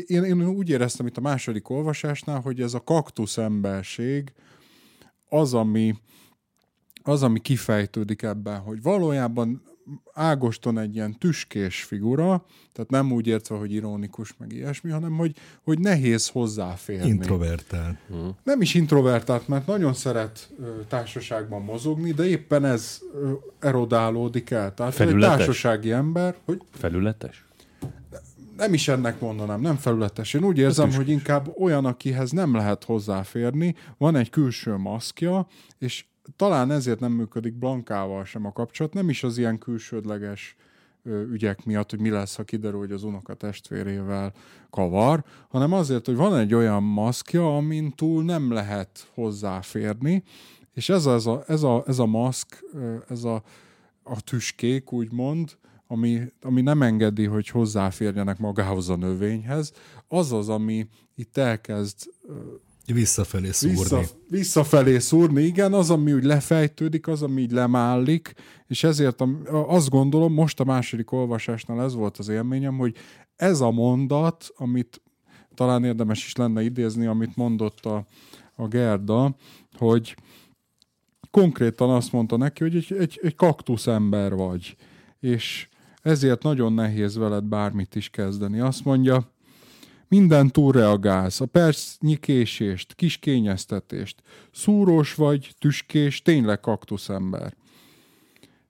én, 0.06 0.24
én 0.24 0.48
úgy 0.48 0.70
éreztem 0.70 1.08
itt 1.08 1.18
a 1.18 1.22
második 1.22 1.70
olvasásnál, 1.70 2.40
hogy 2.40 2.62
ez 2.62 2.74
a 2.74 2.84
kaktusz 2.84 3.38
emberség 3.38 4.34
az, 5.30 5.54
ami, 5.54 5.96
az, 7.04 7.24
ami 7.24 7.40
kifejtődik 7.40 8.22
ebben, 8.22 8.60
hogy 8.60 8.82
valójában 8.82 9.74
Ágoston 10.14 10.80
egy 10.80 10.96
ilyen 10.96 11.18
tüskés 11.18 11.84
figura, 11.84 12.46
tehát 12.74 12.90
nem 12.90 13.12
úgy 13.12 13.28
értve, 13.28 13.56
hogy 13.56 13.74
ironikus, 13.74 14.34
meg 14.38 14.52
ilyesmi, 14.52 14.92
hanem 14.92 15.18
hogy, 15.18 15.36
hogy 15.64 15.80
nehéz 15.80 16.28
hozzáférni. 16.28 17.08
Introvertált. 17.08 17.98
Hmm. 18.08 18.36
Nem 18.44 18.62
is 18.62 18.74
introvertált, 18.74 19.48
mert 19.48 19.68
nagyon 19.68 19.94
szeret 19.94 20.50
ö, 20.60 20.80
társaságban 20.88 21.62
mozogni, 21.62 22.12
de 22.12 22.28
éppen 22.28 22.66
ez 22.66 23.00
ö, 23.14 23.32
erodálódik 23.60 24.50
el. 24.50 24.74
Tehát 24.74 24.94
Felületes? 24.94 25.32
egy 25.32 25.38
társasági 25.38 25.92
ember, 25.92 26.36
hogy... 26.46 26.62
Felületes? 26.72 27.46
Nem 28.58 28.74
is 28.74 28.88
ennek 28.88 29.20
mondanám, 29.20 29.62
nem 29.62 29.76
felületes. 29.76 30.34
Én 30.34 30.44
úgy 30.44 30.58
érzem, 30.58 30.94
hogy 30.94 31.10
inkább 31.10 31.54
olyan, 31.60 31.86
akihez 31.86 32.32
nem 32.32 32.56
lehet 32.56 32.84
hozzáférni, 32.84 33.76
van 33.98 34.16
egy 34.16 34.30
külső 34.30 34.76
maszkja, 34.76 35.48
és 35.78 36.06
talán 36.36 36.72
ezért 36.72 37.00
nem 37.00 37.12
működik 37.12 37.54
Blankával 37.54 38.26
sem 38.26 38.46
a 38.46 38.52
kapcsolat, 38.52 38.94
nem 38.94 39.10
is 39.10 39.24
az 39.24 39.38
ilyen 39.38 39.58
külsődleges 39.58 40.56
ügyek 41.32 41.66
miatt, 41.66 41.90
hogy 41.90 42.00
mi 42.00 42.10
lesz, 42.10 42.36
ha 42.36 42.44
kiderül, 42.44 42.80
hogy 42.80 42.92
az 42.92 43.04
unoka 43.04 43.34
testvérével 43.34 44.34
kavar, 44.70 45.24
hanem 45.50 45.74
azért, 45.74 46.06
hogy 46.06 46.16
van 46.16 46.38
egy 46.38 46.54
olyan 46.54 46.84
maszkja, 46.84 47.56
amin 47.56 47.92
túl 47.96 48.24
nem 48.24 48.52
lehet 48.52 49.12
hozzáférni, 49.14 50.24
és 50.74 50.90
ez 50.90 51.06
ez 51.06 51.26
a, 51.26 51.44
ez 51.48 51.64
a, 51.64 51.84
ez 51.88 52.00
a 52.00 52.06
maszk, 52.06 52.64
ez 53.10 53.24
a, 53.24 53.44
a 54.04 54.22
tüskék, 54.22 54.92
úgymond, 54.92 55.58
ami, 55.88 56.22
ami 56.42 56.62
nem 56.62 56.82
engedi, 56.82 57.26
hogy 57.26 57.48
hozzáférjenek 57.48 58.38
magához 58.38 58.90
a 58.90 58.96
növényhez, 58.96 59.74
az 60.08 60.32
az, 60.32 60.50
ami 60.50 60.88
itt 61.16 61.38
elkezd 61.38 61.98
Visszafelé 62.94 63.52
szúrni. 63.52 63.78
Vissza, 63.78 64.02
visszafelé 64.30 65.00
szúrni, 65.00 65.44
igen, 65.44 65.74
az, 65.74 65.90
ami 65.90 66.14
úgy 66.14 66.24
lefejtődik, 66.24 67.08
az, 67.08 67.22
ami 67.22 67.42
így 67.42 67.52
lemállik, 67.52 68.34
és 68.68 68.84
ezért 68.84 69.24
azt 69.52 69.90
gondolom, 69.90 70.34
most 70.34 70.60
a 70.60 70.64
második 70.64 71.12
olvasásnál 71.12 71.82
ez 71.82 71.96
volt 71.96 72.18
az 72.18 72.28
élményem, 72.28 72.78
hogy 72.78 72.96
ez 73.36 73.62
a 73.62 73.72
mondat, 73.72 74.52
amit 74.56 75.02
talán 75.54 75.84
érdemes 75.84 76.26
is 76.26 76.36
lenne 76.36 76.64
idézni, 76.64 77.06
amit 77.06 77.36
mondott 77.36 77.86
a, 77.86 78.06
a 78.56 78.68
Gerda, 78.68 79.36
hogy 79.78 80.16
konkrétan 81.32 81.90
azt 81.90 82.12
mondta 82.12 82.38
neki, 82.38 82.64
hogy 82.64 82.76
egy, 82.76 82.96
egy, 83.00 83.20
egy 83.22 83.36
kaktusz 83.36 83.88
ember 83.88 84.36
vagy, 84.36 84.76
és 85.20 85.68
ezért 86.02 86.44
nagyon 86.44 86.74
nehéz 86.74 87.16
veled 87.16 87.44
bármit 87.44 87.96
is 87.96 88.10
kezdeni. 88.10 88.60
Azt 88.60 88.86
mondja, 88.86 89.34
minden 90.08 90.48
túlreagálsz, 90.48 91.42
a 91.42 91.46
percnyi 91.46 92.18
késést, 92.18 92.94
kis 92.94 93.18
kényeztetést. 93.18 94.22
Szúrós 94.52 95.14
vagy, 95.14 95.56
tüskés, 95.60 96.22
tényleg 96.22 96.60
kaktuszember. 96.60 97.56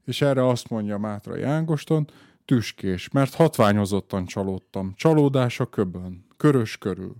És 0.06 0.21
erre 0.21 0.48
azt 0.48 0.69
mondja 0.69 0.98
Mátrai 0.98 1.41
Ángoston, 1.41 2.08
tüskés, 2.45 3.10
mert 3.10 3.34
hatványozottan 3.34 4.26
csalódtam. 4.26 4.93
Csalódás 4.95 5.60
a 5.60 5.65
köbön, 5.65 6.26
körös 6.38 6.78
körül. 6.78 7.15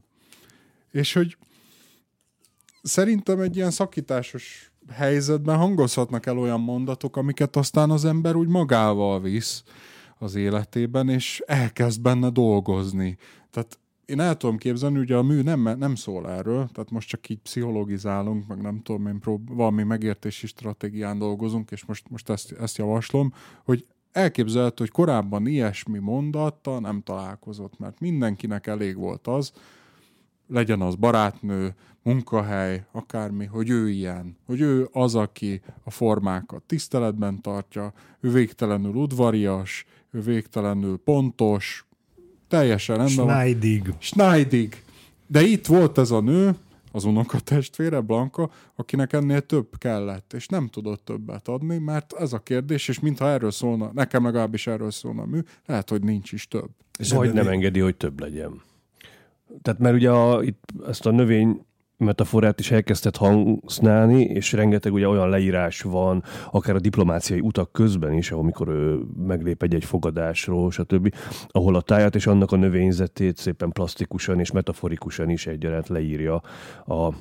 És 0.92 1.14
hogy 1.14 1.38
szerintem 2.82 3.40
egy 3.40 3.56
ilyen 3.56 3.72
szakításos 3.72 4.72
helyzetben 4.92 5.58
hangozhatnak 5.58 6.26
el 6.26 6.38
olyan 6.38 6.62
mondatok, 6.62 7.18
amiket 7.18 7.56
aztán 7.56 7.90
az 7.90 8.06
ember 8.06 8.36
úgy 8.36 8.48
magával 8.48 9.22
visz 9.22 9.64
az 10.18 10.36
életében, 10.36 11.10
és 11.10 11.44
elkezd 11.46 12.02
benne 12.02 12.30
dolgozni. 12.30 13.18
Tehát 13.52 13.80
én 14.06 14.20
el 14.20 14.38
tudom 14.38 14.58
képzelni, 14.58 15.00
ugye 15.00 15.16
a 15.16 15.24
mű 15.24 15.42
nem, 15.42 15.76
nem 15.78 15.96
szól 15.96 16.30
erről, 16.30 16.70
tehát 16.74 16.92
most 16.92 17.08
csak 17.08 17.30
így 17.30 17.40
pszichologizálunk, 17.40 18.48
meg 18.48 18.62
nem 18.62 18.82
tudom, 18.82 19.08
én 19.08 19.20
prób- 19.20 19.50
valami 19.50 19.84
megértési 19.84 20.48
stratégián 20.48 21.18
dolgozunk, 21.18 21.72
és 21.72 21.86
most, 21.86 22.10
most 22.10 22.30
ezt, 22.30 22.52
ezt 22.52 22.78
javaslom, 22.78 23.34
hogy 23.64 23.86
elképzelhető, 24.12 24.84
hogy 24.84 24.92
korábban 24.92 25.48
ilyesmi 25.48 26.00
mondattal 26.00 26.80
nem 26.80 27.02
találkozott, 27.02 27.80
mert 27.80 28.00
mindenkinek 28.00 28.68
elég 28.68 28.96
volt 28.96 29.28
az, 29.28 29.52
legyen 30.48 30.82
az 30.82 30.96
barátnő, 30.96 31.76
munkahely, 32.04 32.86
akármi, 32.92 33.46
hogy 33.46 33.70
ő 33.70 33.90
ilyen, 33.90 34.38
hogy 34.46 34.62
ő 34.62 34.90
az, 34.92 35.16
aki 35.16 35.62
a 35.84 35.90
formákat 35.90 36.64
tiszteletben 36.64 37.42
tartja, 37.42 37.94
ő 38.20 38.32
végtelenül 38.32 38.94
udvarias, 38.94 39.86
ő 40.12 40.20
végtelenül 40.20 40.98
pontos, 40.98 41.86
teljesen 42.48 42.96
rendben 42.96 43.28
Schneidig. 43.28 43.94
Schneidig. 43.98 44.84
De 45.28 45.42
itt 45.42 45.66
volt 45.66 45.98
ez 45.98 46.12
a 46.12 46.22
nő, 46.22 46.56
az 46.92 47.04
unokatestvére, 47.04 48.00
Blanka, 48.00 48.50
akinek 48.76 49.14
ennél 49.14 49.42
több 49.42 49.68
kellett, 49.78 50.34
és 50.34 50.48
nem 50.48 50.68
tudott 50.68 51.06
többet 51.06 51.48
adni, 51.48 51.78
mert 51.78 52.14
ez 52.14 52.34
a 52.34 52.40
kérdés, 52.40 52.88
és 52.88 53.00
mintha 53.00 53.30
erről 53.30 53.52
szólna, 53.52 53.92
nekem 53.94 54.24
legalábbis 54.24 54.68
erről 54.68 54.92
szólna 54.92 55.22
a 55.22 55.26
mű, 55.26 55.40
lehet, 55.66 55.90
hogy 55.90 56.04
nincs 56.04 56.32
is 56.32 56.48
több. 56.48 56.70
És 57.00 57.12
Vagy 57.12 57.34
nem 57.34 57.48
engedi, 57.48 57.80
hogy 57.80 57.96
több 57.96 58.20
legyen. 58.20 58.62
Tehát 59.62 59.80
mert 59.80 59.96
ugye 59.96 60.10
a, 60.10 60.44
itt 60.44 60.64
ezt 60.88 61.06
a 61.06 61.12
növény 61.12 61.66
metaforát 61.98 62.60
is 62.60 62.72
elkezdett 62.72 63.18
használni, 63.18 64.24
és 64.24 64.52
rengeteg 64.52 64.94
ugye 64.94 65.08
olyan 65.08 65.30
leírás 65.30 65.82
van, 65.82 66.24
akár 66.52 66.76
a 66.76 66.80
diplomáciai 66.80 67.40
utak 67.40 67.72
közben 67.72 68.14
is, 68.14 68.32
ahol 68.32 68.44
mikor 68.44 68.68
ő 68.68 69.00
meglép 69.18 69.64
egy-egy 69.64 69.86
fogadásról, 69.86 70.72
stb., 70.72 71.16
ahol 71.48 71.76
a 71.76 71.82
táját 71.82 72.16
és 72.16 72.28
annak 72.28 72.52
a 72.52 72.56
növényzetét 72.56 73.38
szépen 73.38 73.72
plastikusan 73.72 74.40
és 74.40 74.52
metaforikusan 74.52 75.30
is 75.30 75.48
egyaránt 75.48 75.88
leírja 75.88 76.42
a 76.86 77.14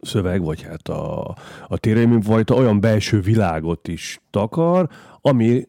szöveg, 0.00 0.42
vagy 0.42 0.62
hát 0.62 0.88
a, 0.88 1.34
a 1.68 1.78
térélmény 1.78 2.20
fajta 2.20 2.54
olyan 2.54 2.80
belső 2.80 3.20
világot 3.20 3.88
is 3.88 4.20
takar, 4.30 4.88
ami 5.20 5.66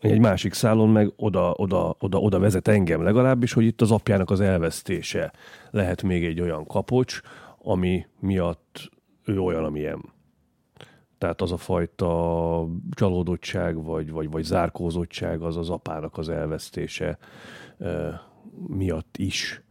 egy 0.00 0.18
másik 0.18 0.52
szálon 0.52 0.88
meg 0.88 1.12
oda, 1.16 1.54
oda, 1.56 1.96
oda, 1.98 2.18
oda 2.18 2.38
vezet 2.38 2.68
engem 2.68 3.02
legalábbis, 3.02 3.52
hogy 3.52 3.64
itt 3.64 3.80
az 3.80 3.90
apjának 3.90 4.30
az 4.30 4.40
elvesztése 4.40 5.32
lehet 5.70 6.02
még 6.02 6.24
egy 6.24 6.40
olyan 6.40 6.66
kapocs, 6.66 7.20
ami 7.62 8.06
miatt 8.20 8.90
ő 9.24 9.40
olyan, 9.40 9.64
amilyen. 9.64 10.16
Tehát 11.18 11.40
az 11.40 11.52
a 11.52 11.56
fajta 11.56 12.66
csalódottság, 12.90 13.82
vagy, 13.82 14.10
vagy, 14.10 14.30
vagy 14.30 14.44
zárkózottság, 14.44 15.42
az 15.42 15.56
az 15.56 15.70
apának 15.70 16.18
az 16.18 16.28
elvesztése 16.28 17.18
miatt 18.66 19.16
is 19.16 19.62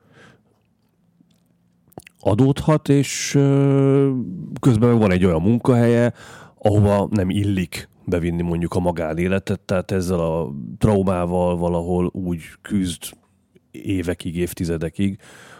adódhat, 2.20 2.90
és 2.90 3.32
közben 4.60 4.98
van 5.00 5.12
egy 5.12 5.26
olyan 5.26 5.42
munkahelye, 5.42 6.14
ahova 6.58 7.08
nem 7.12 7.30
illik 7.30 7.90
bevinni 8.08 8.42
mondjuk 8.42 8.74
a 8.74 8.80
magánéletet, 8.80 9.60
tehát 9.60 9.92
ezzel 9.92 10.20
a 10.20 10.54
traumával 10.78 11.58
valahol 11.58 12.06
úgy 12.14 12.42
küzd 12.62 13.04
évekig, 13.72 14.36
évtizedekig, 14.36 15.20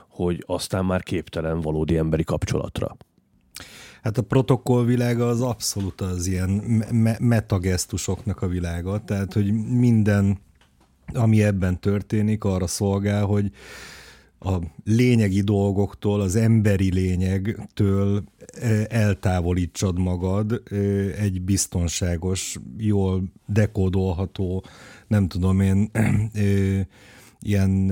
hogy 0.10 0.44
aztán 0.48 0.86
már 0.86 1.04
képtelen 1.04 1.62
valódi 1.62 1.98
emberi 1.98 2.24
kapcsolatra. 2.24 2.98
Hát 4.02 4.18
a 4.18 4.22
protokoll 4.22 4.86
világa 4.86 5.28
az 5.28 5.42
abszolút 5.42 6.02
az 6.02 6.28
ilyen 6.28 6.50
me- 6.92 7.20
metagesztusoknak 7.20 8.42
a 8.42 8.48
világa, 8.48 9.04
tehát 9.04 9.34
hogy 9.34 9.54
minden, 9.54 10.38
ami 11.14 11.44
ebben 11.44 11.80
történik, 11.80 12.44
arra 12.44 12.68
szolgál, 12.68 13.26
hogy 13.26 13.52
a 14.40 14.58
lényegi 14.84 15.42
dolgoktól, 15.42 16.22
az 16.22 16.36
emberi 16.36 16.94
lényegtől 16.94 18.24
e, 18.62 18.86
eltávolítsad 18.90 20.00
magad 20.00 20.62
e, 20.72 20.76
egy 21.22 21.42
biztonságos, 21.42 22.58
jól 22.78 23.24
dekódolható, 23.46 24.66
nem 25.08 25.28
tudom 25.28 25.60
én, 25.60 25.90
e, 25.94 26.88
ilyen 27.40 27.92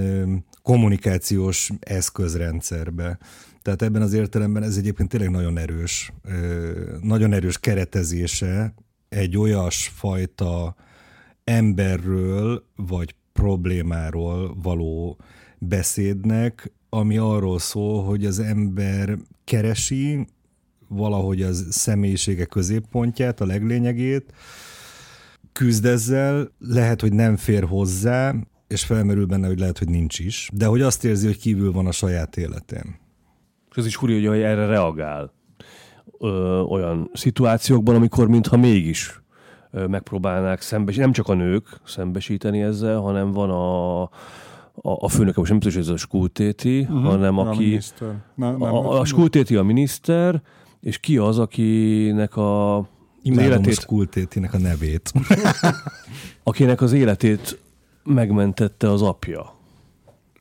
kommunikációs 0.61 1.71
eszközrendszerbe. 1.79 3.17
Tehát 3.61 3.81
ebben 3.81 4.01
az 4.01 4.13
értelemben 4.13 4.63
ez 4.63 4.77
egyébként 4.77 5.09
tényleg 5.09 5.29
nagyon 5.29 5.57
erős, 5.57 6.13
nagyon 7.01 7.33
erős 7.33 7.59
keretezése 7.59 8.73
egy 9.09 9.37
olyas 9.37 9.91
fajta 9.95 10.75
emberről 11.43 12.63
vagy 12.75 13.15
problémáról 13.33 14.57
való 14.61 15.17
beszédnek, 15.59 16.71
ami 16.89 17.17
arról 17.17 17.59
szól, 17.59 18.03
hogy 18.03 18.25
az 18.25 18.39
ember 18.39 19.17
keresi 19.43 20.27
valahogy 20.87 21.41
az 21.41 21.65
személyisége 21.69 22.45
középpontját, 22.45 23.41
a 23.41 23.45
leglényegét, 23.45 24.33
küzd 25.51 25.85
ezzel, 25.85 26.51
lehet, 26.59 27.01
hogy 27.01 27.13
nem 27.13 27.35
fér 27.35 27.63
hozzá, 27.63 28.35
és 28.67 28.83
felmerül 28.83 29.25
benne, 29.25 29.47
hogy 29.47 29.59
lehet, 29.59 29.77
hogy 29.77 29.89
nincs 29.89 30.19
is, 30.19 30.49
de 30.53 30.65
hogy 30.65 30.81
azt 30.81 31.03
érzi, 31.03 31.25
hogy 31.25 31.37
kívül 31.37 31.71
van 31.71 31.87
a 31.87 31.91
saját 31.91 32.37
életén. 32.37 32.99
És 33.71 33.77
ez 33.77 33.85
is 33.85 33.95
furja, 33.95 34.29
hogy 34.29 34.41
erre 34.41 34.65
reagál 34.65 35.33
ö, 36.19 36.59
olyan 36.59 37.09
szituációkban, 37.13 37.95
amikor 37.95 38.27
mintha 38.27 38.57
mégis 38.57 39.21
ö, 39.71 39.87
megpróbálnák 39.87 40.61
szembesíteni, 40.61 41.05
nem 41.05 41.13
csak 41.13 41.27
a 41.27 41.33
nők 41.33 41.81
szembesíteni 41.85 42.61
ezzel, 42.61 42.99
hanem 42.99 43.31
van 43.31 43.49
a, 43.49 44.09
a, 44.81 45.05
a 45.05 45.07
főnöke, 45.07 45.39
most 45.39 45.51
nem 45.51 45.59
tudom, 45.59 45.77
hogy 45.77 45.87
ez 45.87 45.93
a 45.93 45.97
skultéti, 45.97 46.79
uh-huh. 46.79 47.03
hanem 47.03 47.37
aki... 47.37 47.79
A, 47.99 48.03
nem, 48.35 48.61
a, 48.61 48.99
a 48.99 49.05
skultéti 49.05 49.55
a 49.55 49.63
miniszter, 49.63 50.41
és 50.81 50.97
ki 50.97 51.17
az, 51.17 51.39
akinek 51.39 52.37
a 52.37 52.85
Imádom 53.21 53.51
életét... 53.51 53.77
a 53.77 53.81
skultétinek 53.81 54.53
a 54.53 54.57
nevét. 54.57 55.13
akinek 56.43 56.81
az 56.81 56.93
életét 56.93 57.59
megmentette 58.03 58.91
az 58.91 59.01
apja. 59.01 59.53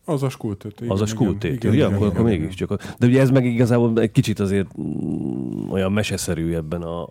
Az 0.06 0.22
a 0.22 0.28
skultéti. 0.28 0.84
Az 0.88 1.00
a 1.00 1.06
skultéti, 1.06 1.68
ugye? 1.68 1.86
Akkor, 1.86 2.06
akkor 2.06 2.24
mégiscsak. 2.24 2.94
De 2.98 3.06
ugye 3.06 3.20
ez 3.20 3.30
meg 3.30 3.44
igazából 3.44 4.00
egy 4.00 4.10
kicsit 4.10 4.40
azért 4.40 4.78
mm, 4.80 5.70
olyan 5.70 5.92
meseszerű 5.92 6.54
ebben 6.54 6.82
a, 6.82 7.02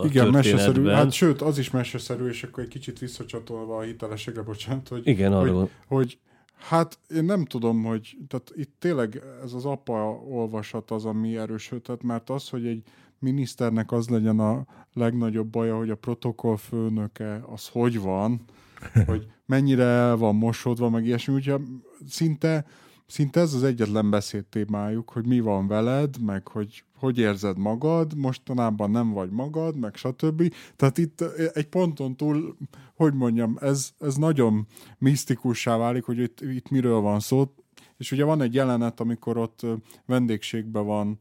a 0.00 0.04
Igen, 0.04 0.28
meseszerű. 0.28 0.86
Hát 0.86 1.12
sőt, 1.12 1.42
az 1.42 1.58
is 1.58 1.70
meseszerű, 1.70 2.28
és 2.28 2.42
akkor 2.42 2.62
egy 2.62 2.68
kicsit 2.68 2.98
visszacsatolva 2.98 3.76
a 3.76 3.80
hitelességre, 3.80 4.42
bocsánat, 4.42 4.88
hogy, 4.88 5.00
Igen, 5.04 5.32
hogy, 5.32 5.70
hogy 5.86 6.18
Hát 6.60 6.98
én 7.14 7.24
nem 7.24 7.44
tudom, 7.44 7.84
hogy 7.84 8.16
tehát 8.28 8.52
itt 8.54 8.74
tényleg 8.78 9.22
ez 9.42 9.52
az 9.52 9.64
apa 9.64 10.22
olvasat 10.28 10.90
az, 10.90 11.04
ami 11.04 11.36
erősödhet, 11.36 12.02
mert 12.02 12.30
az, 12.30 12.48
hogy 12.48 12.66
egy 12.66 12.82
miniszternek 13.18 13.92
az 13.92 14.08
legyen 14.08 14.38
a 14.38 14.66
legnagyobb 14.92 15.48
baja, 15.48 15.76
hogy 15.76 15.90
a 15.90 15.94
protokoll 15.96 16.56
főnöke 16.56 17.42
az 17.46 17.68
hogy 17.68 18.00
van, 18.00 18.40
hogy 19.06 19.26
mennyire 19.46 19.82
el 19.82 20.16
van 20.16 20.34
mosodva, 20.34 20.88
meg 20.88 21.06
ilyesmi, 21.06 21.34
úgyhogy 21.34 21.62
szinte, 22.08 22.64
szinte 23.10 23.40
ez 23.40 23.54
az 23.54 23.62
egyetlen 23.62 24.10
beszédtémájuk, 24.10 25.10
hogy 25.10 25.26
mi 25.26 25.40
van 25.40 25.66
veled, 25.66 26.20
meg 26.20 26.48
hogy 26.48 26.84
hogy 27.00 27.18
érzed 27.18 27.58
magad, 27.58 28.16
mostanában 28.16 28.90
nem 28.90 29.10
vagy 29.12 29.30
magad, 29.30 29.76
meg 29.76 29.94
stb. 29.96 30.54
Tehát 30.76 30.98
itt 30.98 31.20
egy 31.52 31.66
ponton 31.66 32.16
túl, 32.16 32.56
hogy 32.94 33.14
mondjam, 33.14 33.56
ez, 33.60 33.90
ez 34.00 34.14
nagyon 34.16 34.66
misztikussá 34.98 35.76
válik, 35.76 36.04
hogy 36.04 36.18
itt, 36.18 36.40
itt 36.40 36.70
miről 36.70 37.00
van 37.00 37.20
szó, 37.20 37.54
és 37.96 38.12
ugye 38.12 38.24
van 38.24 38.42
egy 38.42 38.54
jelenet, 38.54 39.00
amikor 39.00 39.36
ott 39.36 39.66
vendégségben 40.06 40.84
van 40.84 41.16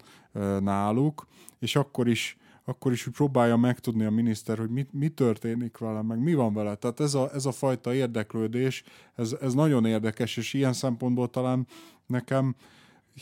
náluk, 0.59 1.27
és 1.59 1.75
akkor 1.75 2.07
is 2.07 2.37
akkor 2.69 2.91
is 2.91 3.07
próbálja 3.11 3.55
megtudni 3.55 4.05
a 4.05 4.11
miniszter, 4.11 4.57
hogy 4.57 4.69
mi, 4.69 4.85
mi 4.91 5.07
történik 5.07 5.77
vele, 5.77 6.01
meg 6.01 6.19
mi 6.19 6.33
van 6.33 6.53
vele. 6.53 6.75
Tehát 6.75 6.99
ez 6.99 7.13
a, 7.13 7.29
ez 7.33 7.45
a 7.45 7.51
fajta 7.51 7.93
érdeklődés, 7.93 8.83
ez, 9.15 9.35
ez 9.41 9.53
nagyon 9.53 9.85
érdekes, 9.85 10.37
és 10.37 10.53
ilyen 10.53 10.73
szempontból 10.73 11.29
talán 11.29 11.67
nekem 12.05 12.55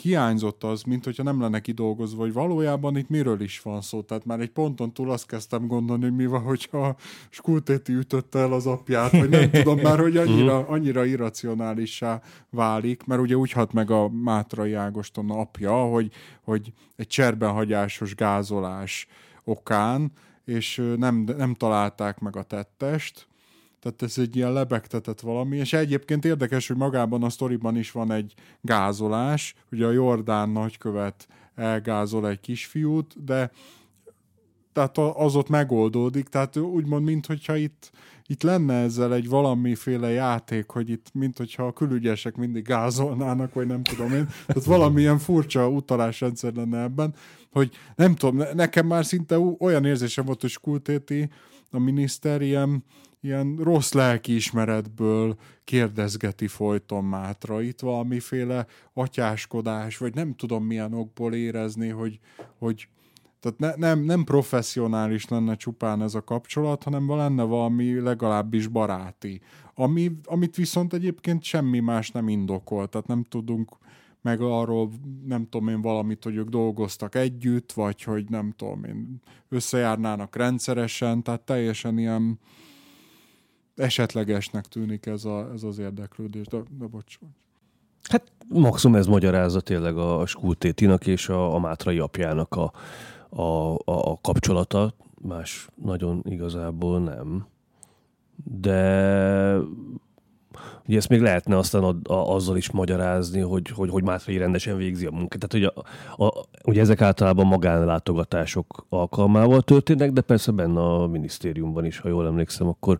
hiányzott 0.01 0.63
az, 0.63 0.83
mint 0.83 1.03
hogyha 1.03 1.23
nem 1.23 1.41
lenne 1.41 1.60
kidolgozva, 1.60 2.21
hogy 2.21 2.33
valójában 2.33 2.97
itt 2.97 3.10
miről 3.10 3.41
is 3.41 3.62
van 3.62 3.81
szó. 3.81 4.01
Tehát 4.01 4.25
már 4.25 4.39
egy 4.39 4.49
ponton 4.49 4.93
túl 4.93 5.12
azt 5.12 5.27
kezdtem 5.27 5.67
gondolni, 5.67 6.03
hogy 6.03 6.15
mi 6.15 6.25
van, 6.25 6.41
hogyha 6.41 6.95
Skultéti 7.29 7.93
ütötte 7.93 8.39
el 8.39 8.53
az 8.53 8.65
apját, 8.65 9.12
vagy 9.12 9.29
nem 9.29 9.49
tudom 9.51 9.79
már, 9.79 9.99
hogy 9.99 10.17
annyira, 10.17 10.60
mhm. 10.60 10.71
annyira 10.71 11.05
irracionálissá 11.05 12.21
válik, 12.49 13.03
mert 13.03 13.21
ugye 13.21 13.36
úgy 13.36 13.51
hat 13.51 13.73
meg 13.73 13.91
a 13.91 14.10
Mátrai 14.10 14.73
Ágoston 14.73 15.29
apja, 15.29 15.73
hogy, 15.73 16.12
hogy 16.43 16.73
egy 16.95 17.07
cserbenhagyásos 17.07 18.15
gázolás 18.15 19.07
okán, 19.47 20.12
és 20.45 20.81
nem, 20.97 21.15
nem 21.15 21.53
találták 21.53 22.19
meg 22.19 22.36
a 22.36 22.43
tettest, 22.43 23.27
tehát 23.79 24.01
ez 24.01 24.17
egy 24.17 24.36
ilyen 24.36 24.53
lebegtetett 24.53 25.19
valami, 25.19 25.57
és 25.57 25.73
egyébként 25.73 26.25
érdekes, 26.25 26.67
hogy 26.67 26.77
magában 26.77 27.23
a 27.23 27.29
sztoriban 27.29 27.77
is 27.77 27.91
van 27.91 28.12
egy 28.12 28.33
gázolás, 28.62 29.55
ugye 29.71 29.86
a 29.86 29.91
Jordán 29.91 30.49
nagykövet 30.49 31.27
elgázol 31.55 32.29
egy 32.29 32.39
kisfiút, 32.39 33.23
de 33.23 33.51
tehát 34.73 34.97
az 34.97 35.36
ott 35.36 35.49
megoldódik, 35.49 36.27
tehát 36.27 36.57
úgymond, 36.57 37.03
mintha 37.03 37.55
itt, 37.55 37.91
itt 38.27 38.43
lenne 38.43 38.73
ezzel 38.73 39.13
egy 39.13 39.29
valamiféle 39.29 40.09
játék, 40.09 40.69
hogy 40.69 40.89
itt, 40.89 41.07
mint 41.13 41.37
hogyha 41.37 41.65
a 41.65 41.73
külügyesek 41.73 42.35
mindig 42.35 42.63
gázolnának, 42.63 43.53
vagy 43.53 43.67
nem 43.67 43.83
tudom 43.83 44.13
én, 44.13 44.27
tehát 44.45 44.63
valamilyen 44.63 45.17
furcsa 45.17 45.69
utalásrendszer 45.69 46.53
lenne 46.53 46.81
ebben, 46.81 47.13
hogy 47.51 47.71
nem 47.95 48.15
tudom, 48.15 48.43
nekem 48.53 48.87
már 48.87 49.05
szinte 49.05 49.37
olyan 49.39 49.85
érzésem 49.85 50.25
volt, 50.25 50.41
hogy 50.41 50.49
Skultéti, 50.49 51.29
a 51.71 51.79
miniszter 51.79 52.41
ilyen, 52.41 52.83
ilyen 53.21 53.55
rossz 53.55 53.91
lelkiismeretből 53.91 55.37
kérdezgeti 55.63 56.47
folyton 56.47 57.03
Mátra. 57.03 57.61
Itt 57.61 57.79
valamiféle 57.79 58.65
atyáskodás, 58.93 59.97
vagy 59.97 60.13
nem 60.13 60.35
tudom 60.35 60.63
milyen 60.65 60.93
okból 60.93 61.33
érezni, 61.33 61.89
hogy, 61.89 62.19
hogy 62.57 62.87
tehát 63.39 63.60
ne, 63.60 63.88
nem, 63.88 64.04
nem 64.04 64.23
professzionális 64.23 65.28
lenne 65.28 65.56
csupán 65.56 66.02
ez 66.02 66.15
a 66.15 66.23
kapcsolat, 66.23 66.84
hanem 66.84 67.10
lenne 67.10 67.43
valami 67.43 68.00
legalábbis 68.00 68.67
baráti. 68.67 69.41
Ami, 69.76 70.12
amit 70.23 70.56
viszont 70.56 70.93
egyébként 70.93 71.43
semmi 71.43 71.80
más 71.80 72.12
nem 72.12 72.28
indokol, 72.28 72.88
tehát 72.88 73.08
nem 73.08 73.23
tudunk 73.23 73.78
meg 74.21 74.41
arról 74.41 74.89
nem 75.26 75.47
tudom 75.50 75.67
én 75.67 75.82
valamit, 75.82 76.23
hogy 76.23 76.36
ők 76.36 76.50
dolgoztak 76.50 77.15
együtt, 77.15 77.71
vagy 77.71 78.04
hogy 78.04 78.30
nem 78.30 78.54
tudom 78.56 78.84
én 78.84 79.21
összejárnának 79.50 80.36
rendszeresen, 80.36 81.23
tehát 81.23 81.41
teljesen 81.41 81.97
ilyen 81.97 82.39
esetlegesnek 83.76 84.65
tűnik 84.65 85.06
ez, 85.06 85.26
a, 85.26 85.52
ez 85.54 85.63
az 85.63 85.78
érdeklődés, 85.78 86.45
de, 86.45 86.58
de 86.78 86.86
bocs. 86.86 87.17
Hát 88.10 88.32
maximum 88.47 88.95
ez 88.95 89.08
magyarázza 89.08 89.62
tényleg 89.62 89.97
a, 89.97 90.26
Skultétinak 90.26 91.08
és 91.08 91.30
a, 91.30 91.56
a 91.56 91.60
Mátrai 91.60 92.00
apjának 92.00 92.56
a, 92.56 92.71
a, 93.29 93.41
a, 93.41 93.79
a 93.85 94.17
kapcsolata, 94.21 94.93
más 95.21 95.69
nagyon 95.75 96.21
igazából 96.25 96.99
nem. 96.99 97.47
De 98.43 99.59
Ugye 100.87 100.97
ezt 100.97 101.09
még 101.09 101.21
lehetne 101.21 101.57
aztán 101.57 101.84
a, 101.84 102.13
a, 102.13 102.34
azzal 102.36 102.57
is 102.57 102.71
magyarázni, 102.71 103.39
hogy, 103.39 103.69
hogy, 103.69 103.89
hogy 103.89 104.03
Mátrai 104.03 104.38
rendesen 104.38 104.78
végzi 104.78 105.05
a 105.05 105.11
munkát. 105.11 105.47
Tehát, 105.47 105.73
hogy 105.73 105.84
a, 106.17 106.25
a, 106.25 106.45
ugye 106.63 106.82
ezek 106.82 107.01
általában 107.01 107.45
magánlátogatások 107.45 108.86
alkalmával 108.89 109.61
történnek, 109.61 110.11
de 110.11 110.21
persze 110.21 110.51
benne 110.51 110.80
a 110.80 111.07
minisztériumban 111.07 111.86
is, 111.86 111.99
ha 111.99 112.07
jól 112.07 112.25
emlékszem, 112.25 112.67
akkor 112.67 112.97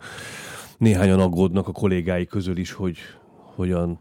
néhányan 0.78 1.20
aggódnak 1.20 1.68
a 1.68 1.72
kollégái 1.72 2.26
közül 2.26 2.58
is, 2.58 2.72
hogy 2.72 2.98
hogyan 3.56 4.00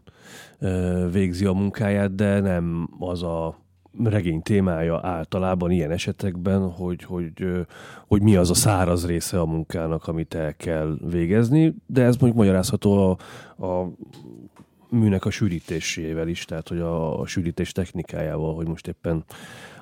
végzi 1.11 1.45
a 1.45 1.53
munkáját, 1.53 2.15
de 2.15 2.39
nem 2.39 2.89
az 2.99 3.23
a 3.23 3.55
regény 4.03 4.41
témája 4.41 4.99
általában 5.03 5.71
ilyen 5.71 5.91
esetekben, 5.91 6.69
hogy, 6.71 7.03
hogy, 7.03 7.65
hogy 8.07 8.21
mi 8.21 8.35
az 8.35 8.49
a 8.49 8.53
száraz 8.53 9.05
része 9.05 9.39
a 9.39 9.45
munkának, 9.45 10.07
amit 10.07 10.33
el 10.33 10.55
kell 10.55 10.97
végezni, 11.09 11.75
de 11.85 12.03
ez 12.03 12.17
mondjuk 12.17 12.41
magyarázható 12.41 13.17
a, 13.57 13.65
a 13.65 13.91
műnek 14.89 15.25
a 15.25 15.29
sűrítésével 15.29 16.27
is, 16.27 16.45
tehát 16.45 16.67
hogy 16.67 16.79
a, 16.79 17.19
a 17.19 17.25
sűrítés 17.25 17.71
technikájával, 17.71 18.55
hogy 18.55 18.67
most 18.67 18.87
éppen 18.87 19.23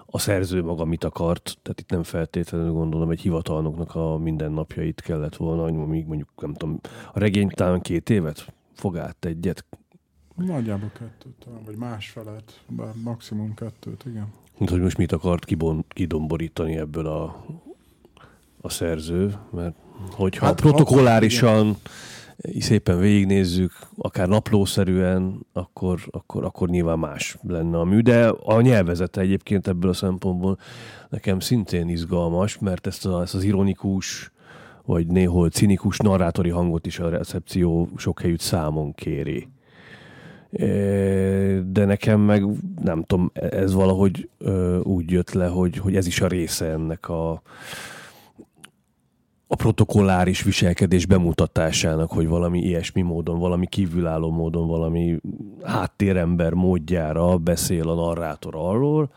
a 0.06 0.20
szerző 0.20 0.64
maga 0.64 0.86
mit 0.86 1.04
akart, 1.04 1.58
tehát 1.62 1.80
itt 1.80 1.90
nem 1.90 2.04
feltétlenül 2.04 2.72
gondolom 2.72 3.10
egy 3.10 3.22
hivatalnoknak 3.22 3.96
a 3.96 4.18
mindennapjait 4.18 5.02
kellett 5.02 5.36
volna, 5.36 5.64
hogy 5.64 5.74
még 5.74 6.06
mondjuk 6.06 6.30
nem 6.42 6.54
tudom, 6.54 6.80
a 7.14 7.20
regény 7.20 7.50
talán 7.50 7.82
két 7.82 8.10
évet 8.10 8.54
fog 8.74 8.98
át 8.98 9.26
egyet. 9.26 9.66
Nagyjából 10.36 10.92
kettőt, 11.00 11.46
vagy 11.66 11.76
másfelet, 11.76 12.62
bár 12.68 12.94
maximum 13.04 13.54
kettőt, 13.54 14.04
igen. 14.06 14.28
Mint 14.58 14.70
hogy 14.70 14.82
most 14.82 14.98
mit 14.98 15.12
akart 15.12 15.46
kibon, 15.46 15.86
kidomborítani 15.88 16.78
ebből 16.78 17.08
a, 17.08 17.46
a 18.62 18.70
szerző, 18.70 19.38
mert 19.52 19.76
hogyha 20.12 20.46
hát, 20.46 20.62
protokollárisan 20.62 21.66
hat, 21.66 21.92
szépen 22.60 23.00
végignézzük, 23.00 23.72
akár 23.98 24.28
naplószerűen, 24.28 25.46
akkor, 25.54 26.00
akkor, 26.12 26.44
akkor 26.44 26.70
nyilván 26.70 27.00
más 27.00 27.38
lenne 27.42 27.80
a 27.80 27.84
mű. 27.84 28.00
De 28.00 28.28
a 28.28 28.62
nyelvezete 28.62 29.22
egyébként 29.22 29.68
ebből 29.68 29.90
a 29.90 29.94
szempontból 29.94 30.58
nekem 31.10 31.40
szintén 31.40 31.90
izgalmas, 31.90 32.58
mert 32.58 32.88
ezt, 32.88 33.06
a, 33.06 33.22
ezt 33.22 33.36
az 33.36 33.44
ironikus, 33.44 34.32
vagy 34.86 35.08
néhol 35.08 35.50
cinikus 35.50 35.98
narrátori 35.98 36.50
hangot 36.50 36.86
is 36.86 37.00
a 37.00 37.10
recepció 37.10 37.90
sok 37.98 38.22
helyütt 38.22 38.40
számon 38.40 38.94
kéri. 38.94 39.48
De 41.66 41.86
nekem 41.86 42.20
meg 42.20 42.46
nem 42.84 43.04
tudom, 43.04 43.32
ez 43.34 43.74
valahogy 43.74 44.30
úgy 44.84 45.12
jött 45.12 45.32
le, 45.32 45.48
hogy, 45.48 45.78
hogy 45.78 45.96
ez 45.96 46.08
is 46.08 46.22
a 46.22 46.28
része 46.28 46.66
ennek 46.66 47.10
a, 47.10 47.42
a 49.48 49.56
protokolláris 49.56 50.44
viselkedés 50.44 51.06
bemutatásának, 51.06 52.12
hogy 52.12 52.28
valami 52.28 52.60
ilyesmi 52.60 53.02
módon, 53.02 53.40
valami 53.40 53.68
kívülálló 53.68 54.32
módon, 54.32 54.68
valami 54.68 55.20
háttérember 55.64 56.54
módjára 56.54 57.38
beszél 57.38 57.90
a 57.90 57.96
narrátor 57.96 58.54
arról, 58.56 59.10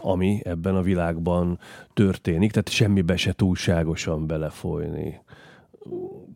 ami 0.00 0.40
ebben 0.44 0.76
a 0.76 0.82
világban 0.82 1.58
történik, 1.94 2.50
tehát 2.50 2.68
semmibe 2.68 3.16
se 3.16 3.32
túlságosan 3.32 4.26
belefolyni 4.26 5.20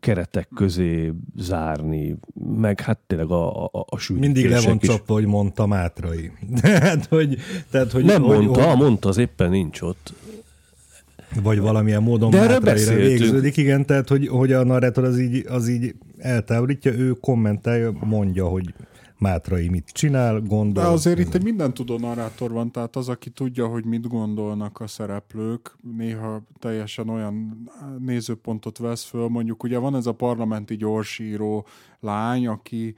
keretek 0.04 0.48
közé 0.54 1.12
zárni, 1.36 2.16
meg 2.56 2.80
hát 2.80 2.98
tényleg 3.06 3.30
a, 3.30 3.64
a, 3.64 3.70
a 3.72 4.12
Mindig 4.12 4.48
le 4.48 4.60
van 4.60 4.78
csapva, 4.78 5.14
hogy 5.14 5.26
mondta 5.26 5.66
Mátrai. 5.66 6.32
tehát, 6.60 7.06
hogy, 7.06 7.38
tehát, 7.70 7.92
hogy, 7.92 8.04
Nem 8.04 8.22
hogy, 8.22 8.36
mondta, 8.36 8.68
hogy... 8.68 8.78
mondta, 8.78 9.08
az 9.08 9.16
éppen 9.16 9.50
nincs 9.50 9.80
ott. 9.80 10.12
Vagy 11.42 11.60
valamilyen 11.60 12.02
módon 12.02 12.30
De 12.30 12.38
erről 12.38 12.96
végződik, 12.96 13.56
igen, 13.56 13.86
tehát 13.86 14.08
hogy, 14.08 14.28
hogy 14.28 14.52
a 14.52 14.64
narrátor 14.64 15.04
az 15.04 15.18
így, 15.18 15.46
az 15.48 15.68
így 15.68 15.94
eltávolítja, 16.18 16.92
ő 16.92 17.10
kommentálja, 17.10 17.92
mondja, 18.00 18.46
hogy 18.46 18.74
Mátrai 19.18 19.68
mit 19.68 19.90
csinál, 19.92 20.40
gondol. 20.40 20.82
De 20.82 20.88
azért 20.88 21.18
itt 21.18 21.34
egy 21.34 21.42
minden 21.42 21.74
tudó 21.74 21.98
narrátor 21.98 22.50
van, 22.50 22.70
tehát 22.70 22.96
az, 22.96 23.08
aki 23.08 23.30
tudja, 23.30 23.66
hogy 23.66 23.84
mit 23.84 24.08
gondolnak 24.08 24.80
a 24.80 24.86
szereplők, 24.86 25.76
néha 25.96 26.42
teljesen 26.58 27.08
olyan 27.08 27.68
nézőpontot 27.98 28.78
vesz 28.78 29.04
föl, 29.04 29.28
mondjuk 29.28 29.62
ugye 29.62 29.78
van 29.78 29.96
ez 29.96 30.06
a 30.06 30.12
parlamenti 30.12 30.76
gyorsíró 30.76 31.66
lány, 32.00 32.46
aki 32.46 32.96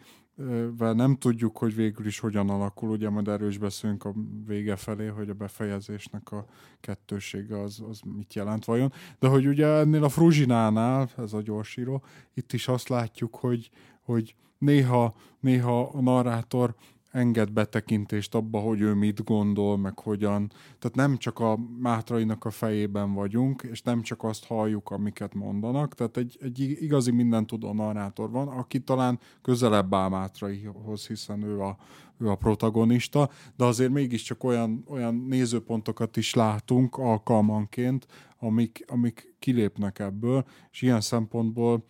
nem 0.78 1.16
tudjuk, 1.16 1.58
hogy 1.58 1.74
végül 1.74 2.06
is 2.06 2.18
hogyan 2.18 2.50
alakul, 2.50 2.90
ugye 2.90 3.10
majd 3.10 3.28
erről 3.28 3.48
is 3.48 3.58
beszélünk 3.58 4.04
a 4.04 4.14
vége 4.46 4.76
felé, 4.76 5.06
hogy 5.06 5.28
a 5.28 5.34
befejezésnek 5.34 6.32
a 6.32 6.44
kettősége 6.80 7.60
az, 7.60 7.82
az 7.90 8.00
mit 8.16 8.34
jelent 8.34 8.64
vajon. 8.64 8.92
De 9.18 9.28
hogy 9.28 9.46
ugye 9.46 9.66
ennél 9.66 10.04
a 10.04 10.08
Fruzsinánál, 10.08 11.08
ez 11.16 11.32
a 11.32 11.42
gyorsíró, 11.42 12.02
itt 12.34 12.52
is 12.52 12.68
azt 12.68 12.88
látjuk, 12.88 13.34
hogy, 13.34 13.70
hogy 14.00 14.34
néha, 14.58 15.14
néha 15.46 15.90
a 15.92 16.00
narrátor 16.00 16.74
enged 17.10 17.52
betekintést 17.52 18.34
abba, 18.34 18.58
hogy 18.58 18.80
ő 18.80 18.94
mit 18.94 19.24
gondol, 19.24 19.78
meg 19.78 19.98
hogyan. 19.98 20.52
Tehát 20.78 20.94
nem 20.94 21.16
csak 21.16 21.38
a 21.38 21.58
Mátrainak 21.78 22.44
a 22.44 22.50
fejében 22.50 23.14
vagyunk, 23.14 23.62
és 23.62 23.82
nem 23.82 24.02
csak 24.02 24.24
azt 24.24 24.44
halljuk, 24.44 24.90
amiket 24.90 25.34
mondanak. 25.34 25.94
Tehát 25.94 26.16
egy, 26.16 26.38
egy 26.40 26.60
igazi 26.60 27.10
minden 27.10 27.46
tudó 27.46 27.72
narrátor 27.72 28.30
van, 28.30 28.48
aki 28.48 28.80
talán 28.80 29.18
közelebb 29.42 29.94
áll 29.94 30.08
Mátraihoz, 30.08 31.06
hiszen 31.06 31.42
ő 31.42 31.60
a, 31.60 31.76
ő 32.18 32.30
a 32.30 32.34
protagonista, 32.34 33.30
de 33.56 33.64
azért 33.64 33.92
mégiscsak 33.92 34.44
olyan, 34.44 34.84
olyan 34.88 35.14
nézőpontokat 35.14 36.16
is 36.16 36.34
látunk 36.34 36.96
alkalmanként, 36.96 38.06
amik, 38.38 38.84
amik 38.88 39.34
kilépnek 39.38 39.98
ebből, 39.98 40.44
és 40.70 40.82
ilyen 40.82 41.00
szempontból 41.00 41.84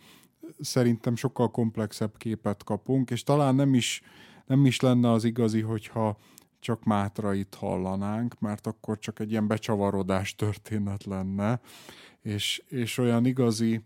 szerintem 0.59 1.15
sokkal 1.15 1.51
komplexebb 1.51 2.17
képet 2.17 2.63
kapunk, 2.63 3.11
és 3.11 3.23
talán 3.23 3.55
nem 3.55 3.73
is 3.73 4.01
nem 4.47 4.65
is 4.65 4.79
lenne 4.79 5.11
az 5.11 5.23
igazi, 5.23 5.61
hogyha 5.61 6.17
csak 6.59 6.83
Mátrait 6.83 7.55
hallanánk, 7.55 8.39
mert 8.39 8.67
akkor 8.67 8.99
csak 8.99 9.19
egy 9.19 9.31
ilyen 9.31 9.47
becsavarodás 9.47 10.35
történet 10.35 11.03
lenne, 11.03 11.59
és, 12.21 12.63
és 12.67 12.97
olyan 12.97 13.25
igazi, 13.25 13.81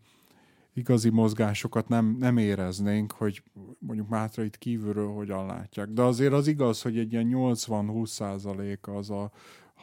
igazi 0.73 1.09
mozgásokat 1.09 1.87
nem, 1.87 2.15
nem 2.19 2.37
éreznénk, 2.37 3.11
hogy 3.11 3.43
mondjuk 3.79 4.07
Mátrait 4.07 4.57
kívülről 4.57 5.07
hogyan 5.07 5.45
látják. 5.45 5.87
De 5.87 6.01
azért 6.01 6.33
az 6.33 6.47
igaz, 6.47 6.81
hogy 6.81 6.97
egy 6.97 7.11
ilyen 7.11 7.29
80-20 7.33 8.05
százalék 8.05 8.87
az 8.87 9.09
a, 9.09 9.31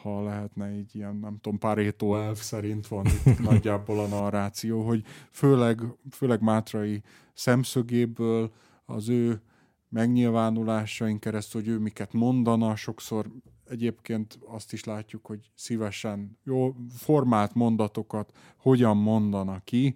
ha 0.01 0.23
lehetne 0.23 0.77
így 0.77 0.95
ilyen, 0.95 1.15
nem 1.15 1.37
tudom, 1.41 1.59
Pareto 1.59 2.15
elf 2.15 2.41
szerint 2.41 2.87
van 2.87 3.05
itt 3.05 3.39
nagyjából 3.49 3.99
a 3.99 4.07
narráció, 4.07 4.81
hogy 4.81 5.03
főleg, 5.31 5.81
főleg 6.11 6.41
Mátrai 6.41 7.01
szemszögéből 7.33 8.51
az 8.85 9.09
ő 9.09 9.41
megnyilvánulásain 9.89 11.19
keresztül, 11.19 11.61
hogy 11.61 11.69
ő 11.69 11.77
miket 11.77 12.13
mondana, 12.13 12.75
sokszor 12.75 13.31
egyébként 13.69 14.39
azt 14.47 14.73
is 14.73 14.83
látjuk, 14.83 15.25
hogy 15.25 15.51
szívesen 15.55 16.37
jó 16.43 16.75
formált 16.89 17.53
mondatokat 17.53 18.31
hogyan 18.57 18.97
mondana 18.97 19.61
ki, 19.63 19.95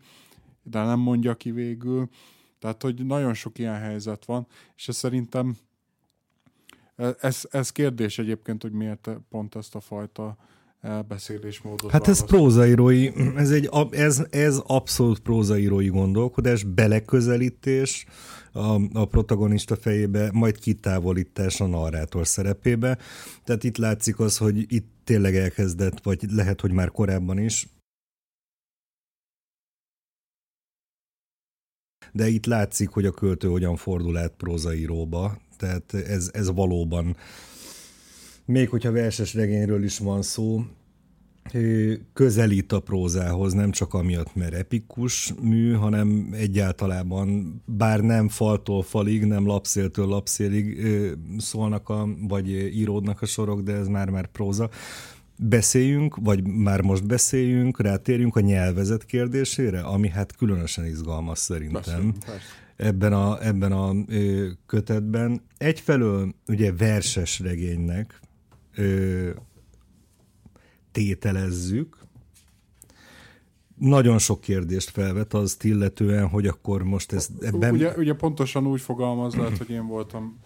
de 0.63 0.83
nem 0.83 0.99
mondja 0.99 1.35
ki 1.35 1.51
végül. 1.51 2.09
Tehát, 2.59 2.81
hogy 2.81 3.05
nagyon 3.05 3.33
sok 3.33 3.59
ilyen 3.59 3.79
helyzet 3.79 4.25
van, 4.25 4.47
és 4.75 4.87
ez 4.87 4.95
szerintem 4.95 5.57
ez, 7.19 7.41
ez 7.51 7.69
kérdés 7.69 8.19
egyébként, 8.19 8.61
hogy 8.61 8.71
miért 8.71 9.09
pont 9.29 9.55
ezt 9.55 9.75
a 9.75 9.79
fajta 9.79 10.37
elbeszélésmódot. 10.81 11.91
Hát 11.91 12.07
ez 12.07 12.25
prózaírói, 12.25 13.11
ez, 13.35 13.51
egy, 13.51 13.69
ez, 13.91 14.25
ez 14.29 14.57
abszolút 14.67 15.19
prózaírói 15.19 15.87
gondolkodás, 15.87 16.63
beleközelítés 16.63 18.05
a, 18.51 18.99
a 18.99 19.05
protagonista 19.05 19.75
fejébe, 19.75 20.29
majd 20.33 20.59
kitávolítás 20.59 21.61
a 21.61 21.65
narrátor 21.65 22.27
szerepébe. 22.27 22.97
Tehát 23.43 23.63
itt 23.63 23.77
látszik 23.77 24.19
az, 24.19 24.37
hogy 24.37 24.73
itt 24.73 24.87
tényleg 25.03 25.35
elkezdett, 25.35 26.03
vagy 26.03 26.25
lehet, 26.31 26.61
hogy 26.61 26.71
már 26.71 26.91
korábban 26.91 27.37
is, 27.37 27.67
de 32.11 32.27
itt 32.27 32.45
látszik, 32.45 32.89
hogy 32.89 33.05
a 33.05 33.11
költő 33.11 33.47
hogyan 33.47 33.75
fordul 33.75 34.17
át 34.17 34.33
prózaíróba, 34.37 35.37
tehát 35.63 35.93
ez, 36.07 36.29
ez 36.33 36.51
valóban 36.51 37.15
még 38.45 38.69
hogyha 38.69 38.91
verses 38.91 39.33
regényről 39.33 39.83
is 39.83 39.97
van 39.97 40.21
szó, 40.21 40.65
közelít 42.13 42.71
a 42.71 42.79
prózához, 42.79 43.53
nem 43.53 43.71
csak 43.71 43.93
amiatt, 43.93 44.35
mert 44.35 44.53
epikus 44.53 45.33
mű, 45.41 45.73
hanem 45.73 46.29
egyáltalában, 46.31 47.61
bár 47.65 47.99
nem 47.99 48.29
faltól 48.29 48.83
falig, 48.83 49.25
nem 49.25 49.45
lapszéltől 49.45 50.05
lapszélig 50.05 50.87
szólnak, 51.37 51.89
a, 51.89 52.07
vagy 52.27 52.49
íródnak 52.49 53.21
a 53.21 53.25
sorok, 53.25 53.61
de 53.61 53.73
ez 53.73 53.87
már-már 53.87 54.27
próza. 54.27 54.69
Beszéljünk, 55.37 56.15
vagy 56.15 56.47
már 56.47 56.81
most 56.81 57.05
beszéljünk, 57.05 57.81
rátérjünk 57.81 58.35
a 58.35 58.39
nyelvezet 58.39 59.05
kérdésére, 59.05 59.81
ami 59.81 60.09
hát 60.09 60.35
különösen 60.35 60.85
izgalmas 60.85 61.39
szerintem. 61.39 61.81
Beszéljünk, 61.81 62.17
ebben 62.83 63.13
a, 63.13 63.45
ebben 63.45 63.71
a 63.71 63.93
kötetben. 64.65 65.41
Egyfelől 65.57 66.33
ugye 66.47 66.73
verses 66.73 67.39
regénynek 67.39 68.19
ö, 68.75 69.29
tételezzük, 70.91 71.97
nagyon 73.77 74.17
sok 74.17 74.41
kérdést 74.41 74.89
felvet 74.89 75.33
az 75.33 75.57
illetően, 75.61 76.27
hogy 76.27 76.47
akkor 76.47 76.83
most 76.83 77.11
ez 77.11 77.29
ebben... 77.41 77.73
Ugye, 77.73 77.93
ugye 77.97 78.13
pontosan 78.13 78.67
úgy 78.67 78.81
fogalmaz, 78.81 79.35
lehet, 79.35 79.57
hogy 79.57 79.69
én 79.69 79.87
voltam 79.87 80.39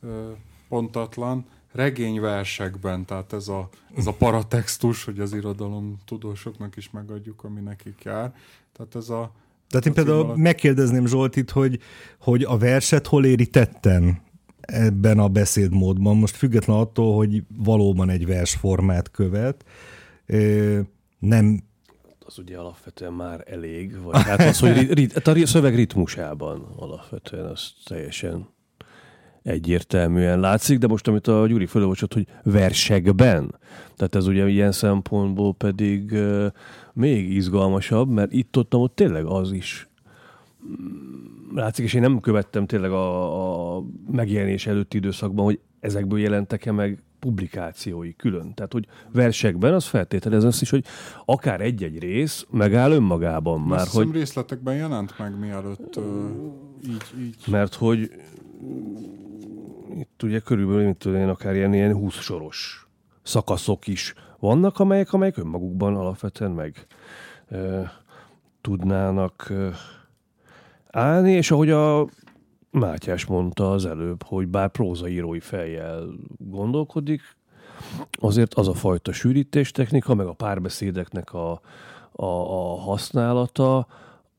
ö, 0.00 0.30
pontatlan, 0.68 1.46
regényversekben, 1.72 3.04
tehát 3.04 3.32
ez 3.32 3.48
a, 3.48 3.68
ez 3.96 4.06
a 4.06 4.12
paratextus, 4.12 5.04
hogy 5.04 5.20
az 5.20 5.32
irodalom 5.32 5.98
tudósoknak 6.04 6.76
is 6.76 6.90
megadjuk, 6.90 7.44
ami 7.44 7.60
nekik 7.60 8.02
jár. 8.04 8.34
Tehát 8.72 8.94
ez 8.94 9.08
a... 9.08 9.32
Tehát 9.68 9.86
én 9.86 9.92
például 9.92 10.36
megkérdezném 10.36 11.06
Zsoltit, 11.06 11.50
hogy, 11.50 11.78
hogy 12.20 12.42
a 12.42 12.58
verset 12.58 13.06
hol 13.06 13.24
éri 13.24 13.46
tetten? 13.46 14.22
ebben 14.66 15.18
a 15.18 15.28
beszédmódban, 15.28 16.16
most 16.16 16.36
független 16.36 16.76
attól, 16.76 17.16
hogy 17.16 17.42
valóban 17.56 18.10
egy 18.10 18.26
versformát 18.26 19.10
követ, 19.10 19.64
nem 21.18 21.62
az 22.26 22.38
ugye 22.38 22.58
alapvetően 22.58 23.12
már 23.12 23.44
elég, 23.46 24.02
vagy 24.02 24.22
hát 24.22 24.40
az, 24.40 24.58
hogy 24.58 24.92
rit, 24.92 25.12
hát 25.12 25.26
a 25.26 25.46
szöveg 25.46 25.74
ritmusában 25.74 26.66
alapvetően 26.76 27.46
az 27.46 27.72
teljesen 27.84 28.48
egyértelműen 29.44 30.40
látszik, 30.40 30.78
de 30.78 30.86
most 30.86 31.08
amit 31.08 31.26
a 31.26 31.46
Gyuri 31.46 31.66
fölolvasott, 31.66 32.12
hogy 32.12 32.26
versekben, 32.42 33.54
tehát 33.96 34.14
ez 34.14 34.26
ugye 34.26 34.48
ilyen 34.48 34.72
szempontból 34.72 35.54
pedig 35.54 36.14
még 36.92 37.32
izgalmasabb, 37.32 38.08
mert 38.08 38.32
itt-ott 38.32 38.74
ott 38.74 38.94
tényleg 38.94 39.24
az 39.24 39.52
is 39.52 39.88
mm, 40.66 41.56
látszik, 41.56 41.84
és 41.84 41.94
én 41.94 42.00
nem 42.00 42.20
követtem 42.20 42.66
tényleg 42.66 42.90
a, 42.90 43.76
a 43.76 43.82
megjelenés 44.10 44.66
előtti 44.66 44.96
időszakban, 44.96 45.44
hogy 45.44 45.60
ezekből 45.80 46.18
jelentek-e 46.20 46.72
meg 46.72 47.02
publikációi 47.18 48.16
külön. 48.16 48.54
Tehát, 48.54 48.72
hogy 48.72 48.86
versekben 49.12 49.74
az 49.74 49.84
feltételez 49.84 50.44
azt 50.44 50.62
is, 50.62 50.70
hogy 50.70 50.84
akár 51.24 51.60
egy-egy 51.60 51.98
rész 51.98 52.46
megáll 52.50 52.92
önmagában 52.92 53.60
már. 53.60 53.80
Azt 53.80 53.94
hogy... 53.94 54.12
részletekben 54.12 54.74
jelent 54.74 55.18
meg 55.18 55.38
mielőtt 55.38 55.96
uh, 55.96 56.04
így, 56.86 57.02
így. 57.20 57.36
Mert 57.46 57.74
hogy 57.74 58.10
itt 59.98 60.22
ugye 60.22 60.38
körülbelül, 60.38 60.84
mint 60.84 60.98
tudom 60.98 61.18
én, 61.18 61.28
akár 61.28 61.54
ilyen, 61.54 61.74
ilyen 61.74 61.94
20 61.94 62.14
soros 62.14 62.88
szakaszok 63.22 63.86
is 63.86 64.14
vannak, 64.38 64.78
amelyek, 64.78 65.12
amelyek 65.12 65.36
önmagukban 65.36 65.96
alapvetően 65.96 66.50
meg 66.50 66.86
e, 67.48 67.92
tudnának 68.60 69.46
e, 69.50 69.70
állni, 70.90 71.32
és 71.32 71.50
ahogy 71.50 71.70
a 71.70 72.08
Mátyás 72.70 73.24
mondta 73.24 73.70
az 73.70 73.86
előbb, 73.86 74.22
hogy 74.22 74.48
bár 74.48 74.68
prózaírói 74.68 75.40
fejjel 75.40 76.06
gondolkodik, 76.38 77.22
azért 78.12 78.54
az 78.54 78.68
a 78.68 78.74
fajta 78.74 79.12
sűrítés 79.12 79.70
technika, 79.70 80.14
meg 80.14 80.26
a 80.26 80.32
párbeszédeknek 80.32 81.32
a, 81.32 81.60
a, 82.12 82.24
a 82.24 82.76
használata, 82.80 83.86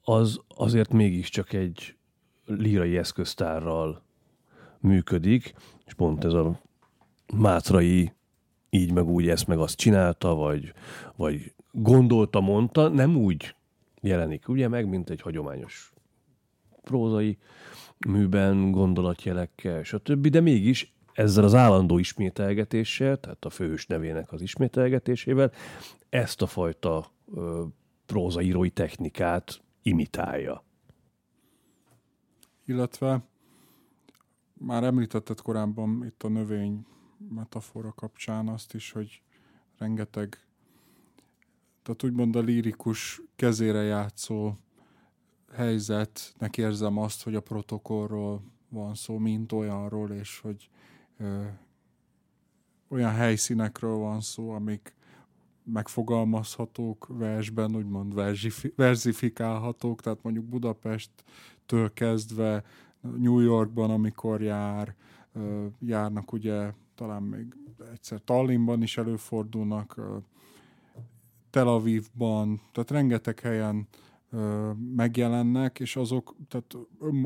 az 0.04 0.40
azért 0.48 0.94
mégiscsak 0.94 1.54
egy 1.54 1.96
lírai 2.46 2.98
eszköztárral 2.98 4.05
működik, 4.86 5.54
és 5.86 5.94
pont 5.94 6.24
ez 6.24 6.34
a 6.34 6.60
Mátrai 7.34 8.14
így 8.70 8.92
meg 8.92 9.08
úgy 9.08 9.30
ezt 9.30 9.48
meg 9.48 9.58
azt 9.58 9.78
csinálta, 9.78 10.36
vagy, 10.36 10.74
vagy 11.16 11.54
gondolta, 11.72 12.40
mondta, 12.40 12.88
nem 12.88 13.16
úgy 13.16 13.56
jelenik 14.02 14.48
ugye 14.48 14.68
meg, 14.68 14.90
mint 14.90 15.10
egy 15.10 15.22
hagyományos 15.22 15.94
prózai 16.82 17.38
műben, 18.08 18.72
gondolatjelekkel, 18.72 19.84
stb. 19.84 20.28
De 20.28 20.40
mégis 20.40 20.94
ezzel 21.14 21.44
az 21.44 21.54
állandó 21.54 21.98
ismételgetéssel, 21.98 23.18
tehát 23.18 23.46
a 23.46 23.50
főhős 23.50 23.86
nevének 23.86 24.32
az 24.32 24.42
ismételgetésével 24.42 25.52
ezt 26.10 26.42
a 26.42 26.48
fajta 26.48 27.06
ö, 27.36 27.64
prózaírói 28.06 28.70
technikát 28.70 29.62
imitálja. 29.82 30.64
Illetve 32.66 33.24
már 34.60 34.84
említetted 34.84 35.42
korábban 35.42 36.06
itt 36.06 36.24
a 36.24 36.28
növény 36.28 36.86
metafora 37.30 37.92
kapcsán 37.92 38.48
azt 38.48 38.74
is, 38.74 38.92
hogy 38.92 39.22
rengeteg, 39.78 40.40
tehát 41.84 42.04
úgymond 42.04 42.36
a 42.36 42.40
lírikus 42.40 43.22
kezére 43.36 43.82
játszó 43.82 44.54
helyzetnek 45.54 46.58
érzem 46.58 46.98
azt, 46.98 47.24
hogy 47.24 47.36
a 47.36 47.42
protokollról 47.42 48.42
van 48.70 48.96
szó, 48.96 49.18
mint 49.18 49.52
olyanról, 49.52 50.12
és 50.12 50.40
hogy 50.40 50.70
ö, 51.18 51.44
olyan 52.88 53.12
helyszínekről 53.12 53.96
van 53.96 54.22
szó, 54.22 54.50
amik 54.50 54.96
megfogalmazhatók 55.64 57.08
versben, 57.10 57.76
úgymond 57.76 58.14
verzifikálhatók, 58.76 60.02
tehát 60.02 60.24
mondjuk 60.24 60.46
Budapesttől 60.46 61.94
kezdve 61.94 62.64
New 63.18 63.40
Yorkban, 63.40 63.90
amikor 63.90 64.42
jár, 64.42 64.96
járnak 65.80 66.32
ugye 66.32 66.72
talán 66.96 67.24
még 67.24 67.46
egyszer 67.92 68.22
Tallinnban 68.24 68.82
is 68.82 68.98
előfordulnak, 68.98 70.02
Tel 71.50 71.68
Avivban, 71.68 72.62
tehát 72.72 72.92
rengeteg 72.92 73.40
helyen 73.40 73.88
megjelennek, 74.96 75.80
és 75.80 75.96
azok 75.96 76.36
tehát 76.48 76.76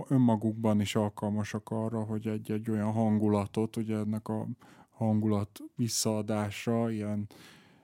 önmagukban 0.08 0.82
is 0.82 0.96
alkalmasak 0.96 1.70
arra, 1.70 2.04
hogy 2.04 2.28
egy-egy 2.28 2.70
olyan 2.70 2.92
hangulatot, 2.92 3.76
ugye 3.76 3.96
ennek 3.96 4.28
a 4.28 4.48
hangulat 4.90 5.60
visszaadása, 5.76 6.92
ilyen 6.92 7.28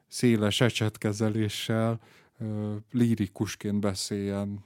széles 0.07 0.61
ecsetkezeléssel 0.61 1.99
lírikusként 2.91 3.79
beszéljen 3.79 4.63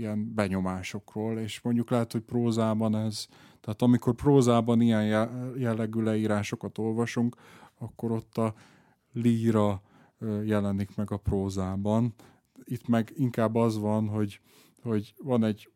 ilyen 0.00 0.34
benyomásokról, 0.34 1.38
és 1.38 1.60
mondjuk 1.60 1.90
lehet, 1.90 2.12
hogy 2.12 2.20
prózában 2.22 2.96
ez, 2.96 3.26
tehát 3.60 3.82
amikor 3.82 4.14
prózában 4.14 4.80
ilyen 4.80 5.04
jellegű 5.56 6.00
leírásokat 6.00 6.78
olvasunk, 6.78 7.36
akkor 7.78 8.10
ott 8.10 8.36
a 8.36 8.54
líra 9.12 9.82
jelenik 10.44 10.96
meg 10.96 11.10
a 11.10 11.16
prózában, 11.16 12.14
itt 12.64 12.88
meg 12.88 13.12
inkább 13.16 13.54
az 13.54 13.78
van, 13.78 14.08
hogy, 14.08 14.40
hogy 14.82 15.14
van 15.18 15.44
egy 15.44 15.70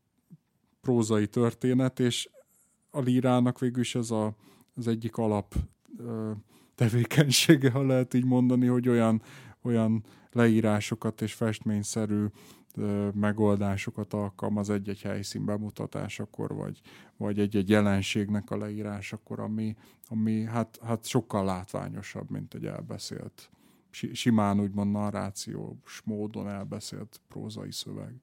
prózai 0.80 1.26
történet, 1.26 2.00
és 2.00 2.28
a 2.90 3.00
lírának 3.00 3.58
végül 3.58 3.80
is 3.80 3.94
ez 3.94 4.10
a, 4.10 4.34
az 4.74 4.88
egyik 4.88 5.16
alap 5.16 5.54
tevékenysége, 6.74 7.70
ha 7.70 7.82
lehet 7.82 8.14
így 8.14 8.24
mondani, 8.24 8.66
hogy 8.66 8.88
olyan, 8.88 9.22
olyan 9.62 10.04
leírásokat 10.32 11.22
és 11.22 11.32
festményszerű 11.32 12.24
megoldásokat 13.14 14.12
alkalmaz 14.12 14.70
egy-egy 14.70 15.02
helyszín 15.02 15.44
bemutatásakor, 15.44 16.54
vagy, 16.54 16.80
vagy 17.16 17.38
egy-egy 17.38 17.68
jelenségnek 17.68 18.50
a 18.50 18.56
leírásakor, 18.56 19.40
ami, 19.40 19.76
ami 20.08 20.44
hát, 20.44 20.78
hát 20.82 21.06
sokkal 21.06 21.44
látványosabb, 21.44 22.30
mint 22.30 22.54
egy 22.54 22.66
elbeszélt 22.66 23.50
simán 24.12 24.60
úgymond 24.60 24.90
narrációs 24.90 26.00
módon 26.04 26.48
elbeszélt 26.48 27.20
prózai 27.28 27.72
szöveg. 27.72 28.14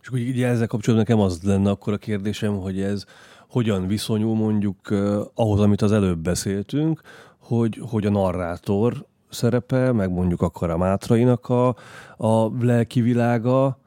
És 0.00 0.08
akkor 0.08 0.18
ugye 0.18 0.46
ezzel 0.46 0.66
kapcsolatban 0.66 1.08
nekem 1.08 1.26
az 1.26 1.42
lenne 1.42 1.70
akkor 1.70 1.92
a 1.92 1.98
kérdésem, 1.98 2.56
hogy 2.56 2.80
ez 2.80 3.04
hogyan 3.48 3.86
viszonyul 3.86 4.34
mondjuk 4.34 4.90
ahhoz, 5.34 5.60
amit 5.60 5.82
az 5.82 5.92
előbb 5.92 6.18
beszéltünk, 6.18 7.00
hogy, 7.38 7.80
hogy 7.90 8.06
a 8.06 8.10
narrátor 8.10 9.06
szerepe, 9.28 9.92
meg 9.92 10.10
mondjuk 10.10 10.42
akkor 10.42 10.70
a 10.70 10.76
Mátrainak 10.76 11.48
a, 11.48 11.76
a 12.16 12.64
lelki 12.64 13.00
világa, 13.00 13.78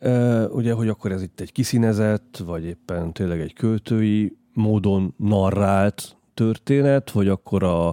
uh, 0.00 0.44
ugye, 0.50 0.72
hogy 0.72 0.88
akkor 0.88 1.12
ez 1.12 1.22
itt 1.22 1.40
egy 1.40 1.52
kiszínezett, 1.52 2.42
vagy 2.46 2.64
éppen 2.64 3.12
tényleg 3.12 3.40
egy 3.40 3.52
költői 3.52 4.36
módon 4.52 5.14
narrált 5.16 6.16
történet, 6.34 7.10
vagy 7.10 7.28
akkor 7.28 7.62
a, 7.62 7.88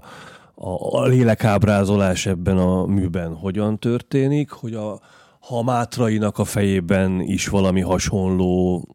a, 0.56 0.99
a 0.99 1.06
lélekábrázolás 1.06 2.26
ebben 2.26 2.58
a 2.58 2.86
műben 2.86 3.36
hogyan 3.36 3.80
történik, 3.80 4.51
hogy 4.51 4.74
a, 4.74 4.99
ha 5.39 5.58
a 5.58 5.64
Mátrainak 5.64 6.38
a 6.38 6.43
fejében 6.43 7.22
is 7.22 7.47
valami 7.47 7.82
hasonló 7.82 8.88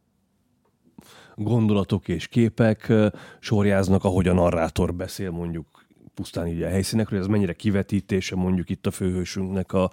gondolatok 1.35 2.09
és 2.09 2.29
képek 2.29 2.93
sorjáznak, 3.41 4.05
ahogy 4.05 4.29
a 4.29 4.33
narrátor 4.33 4.95
beszél 4.95 5.31
mondjuk 5.31 5.87
pusztán 6.15 6.47
így 6.47 6.63
a 6.63 6.69
helyszínekről, 6.69 7.21
ez 7.21 7.27
mennyire 7.27 7.53
kivetítése 7.53 8.37
mondjuk 8.37 8.71
itt 8.71 8.87
a 8.87 8.91
főhősünknek 8.91 9.73
a, 9.73 9.91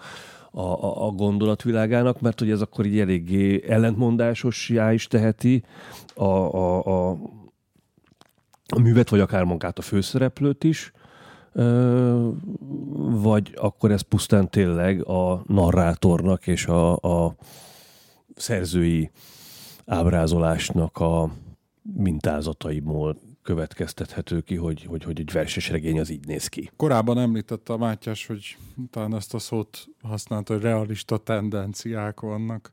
a, 0.55 1.05
a 1.05 1.11
gondolatvilágának, 1.11 2.21
mert 2.21 2.39
hogy 2.39 2.51
ez 2.51 2.61
akkor 2.61 2.85
így 2.85 2.99
eléggé 2.99 3.63
ellentmondásosjá 3.67 4.93
is 4.93 5.07
teheti 5.07 5.63
a, 6.13 6.23
a, 6.23 6.85
a, 6.85 7.17
a 8.67 8.79
művet, 8.79 9.09
vagy 9.09 9.19
akár 9.19 9.43
magát 9.43 9.77
a 9.77 9.81
főszereplőt 9.81 10.63
is. 10.63 10.91
Vagy 12.95 13.53
akkor 13.55 13.91
ez 13.91 14.01
pusztán 14.01 14.49
tényleg 14.49 15.07
a 15.07 15.43
narrátornak 15.47 16.47
és 16.47 16.65
a, 16.65 16.95
a 16.95 17.35
szerzői 18.35 19.11
ábrázolásnak 19.85 20.97
a 20.97 21.29
mintázataiból 21.81 23.17
következtethető 23.45 24.41
ki, 24.41 24.55
hogy, 24.55 24.83
hogy, 24.83 25.03
hogy 25.03 25.19
egy 25.19 25.31
verses 25.31 25.69
regény 25.69 25.99
az 25.99 26.09
így 26.09 26.25
néz 26.25 26.47
ki. 26.47 26.71
Korábban 26.75 27.17
említette 27.17 27.73
a 27.73 27.77
Mátyás, 27.77 28.25
hogy 28.25 28.57
talán 28.89 29.15
ezt 29.15 29.33
a 29.33 29.39
szót 29.39 29.87
használta, 30.01 30.53
hogy 30.53 30.61
realista 30.61 31.17
tendenciák 31.17 32.19
vannak 32.19 32.71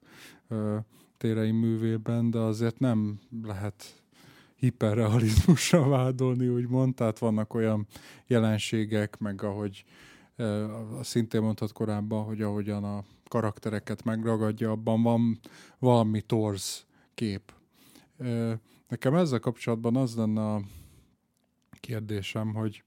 ö, 0.49 0.77
térei 1.19 1.51
művében, 1.51 2.31
de 2.31 2.39
azért 2.39 2.79
nem 2.79 3.21
lehet 3.43 4.03
hiperrealizmussal 4.57 5.89
vádolni, 5.99 6.49
úgymond, 6.49 6.95
tehát 6.95 7.19
vannak 7.19 7.55
olyan 7.55 7.87
jelenségek, 8.27 9.19
meg 9.19 9.43
ahogy 9.43 9.85
e, 10.37 10.67
szintén 11.03 11.41
mondhat 11.41 11.73
korábban, 11.73 12.25
hogy 12.25 12.43
ahogyan 12.43 12.85
a 12.85 13.05
karaktereket 13.29 14.05
megragadja, 14.05 14.71
abban 14.71 15.03
van 15.03 15.41
valami 15.79 16.21
torz 16.21 16.87
kép. 17.15 17.53
E, 18.19 18.59
nekem 18.93 19.15
ezzel 19.15 19.39
kapcsolatban 19.39 19.97
az 19.97 20.15
lenne 20.15 20.53
a 20.53 20.63
kérdésem, 21.81 22.55
hogy 22.55 22.83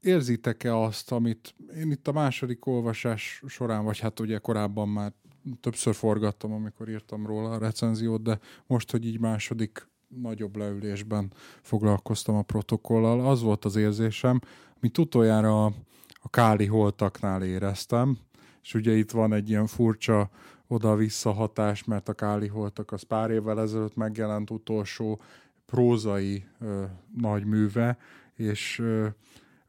érzitek-e 0.00 0.76
azt, 0.76 1.12
amit 1.12 1.54
én 1.76 1.90
itt 1.90 2.08
a 2.08 2.12
második 2.12 2.66
olvasás 2.66 3.42
során, 3.46 3.84
vagy 3.84 3.98
hát 3.98 4.20
ugye 4.20 4.38
korábban 4.38 4.88
már 4.88 5.12
többször 5.60 5.94
forgattam, 5.94 6.52
amikor 6.52 6.88
írtam 6.88 7.26
róla 7.26 7.50
a 7.50 7.58
recenziót, 7.58 8.22
de 8.22 8.38
most, 8.66 8.90
hogy 8.90 9.06
így 9.06 9.20
második 9.20 9.88
nagyobb 10.08 10.56
leülésben 10.56 11.32
foglalkoztam 11.62 12.34
a 12.34 12.42
protokollal, 12.42 13.28
az 13.28 13.42
volt 13.42 13.64
az 13.64 13.76
érzésem, 13.76 14.40
amit 14.76 14.98
utoljára 14.98 15.64
a, 15.64 15.72
a 16.14 16.30
Káli 16.30 16.66
holtaknál 16.66 17.42
éreztem, 17.42 18.18
és 18.62 18.74
ugye 18.74 18.96
itt 18.96 19.10
van 19.10 19.32
egy 19.32 19.48
ilyen 19.48 19.66
furcsa 19.66 20.30
oda-vissza 20.70 21.32
hatás, 21.32 21.84
mert 21.84 22.08
a 22.08 22.12
Káli 22.12 22.46
holtak 22.46 22.92
az 22.92 23.02
pár 23.02 23.30
évvel 23.30 23.60
ezelőtt 23.60 23.96
megjelent 23.96 24.50
utolsó 24.50 25.20
prózai 25.66 26.44
ö, 26.60 26.84
nagy 27.16 27.44
műve, 27.44 27.98
és 28.34 28.78
ö, 28.78 29.06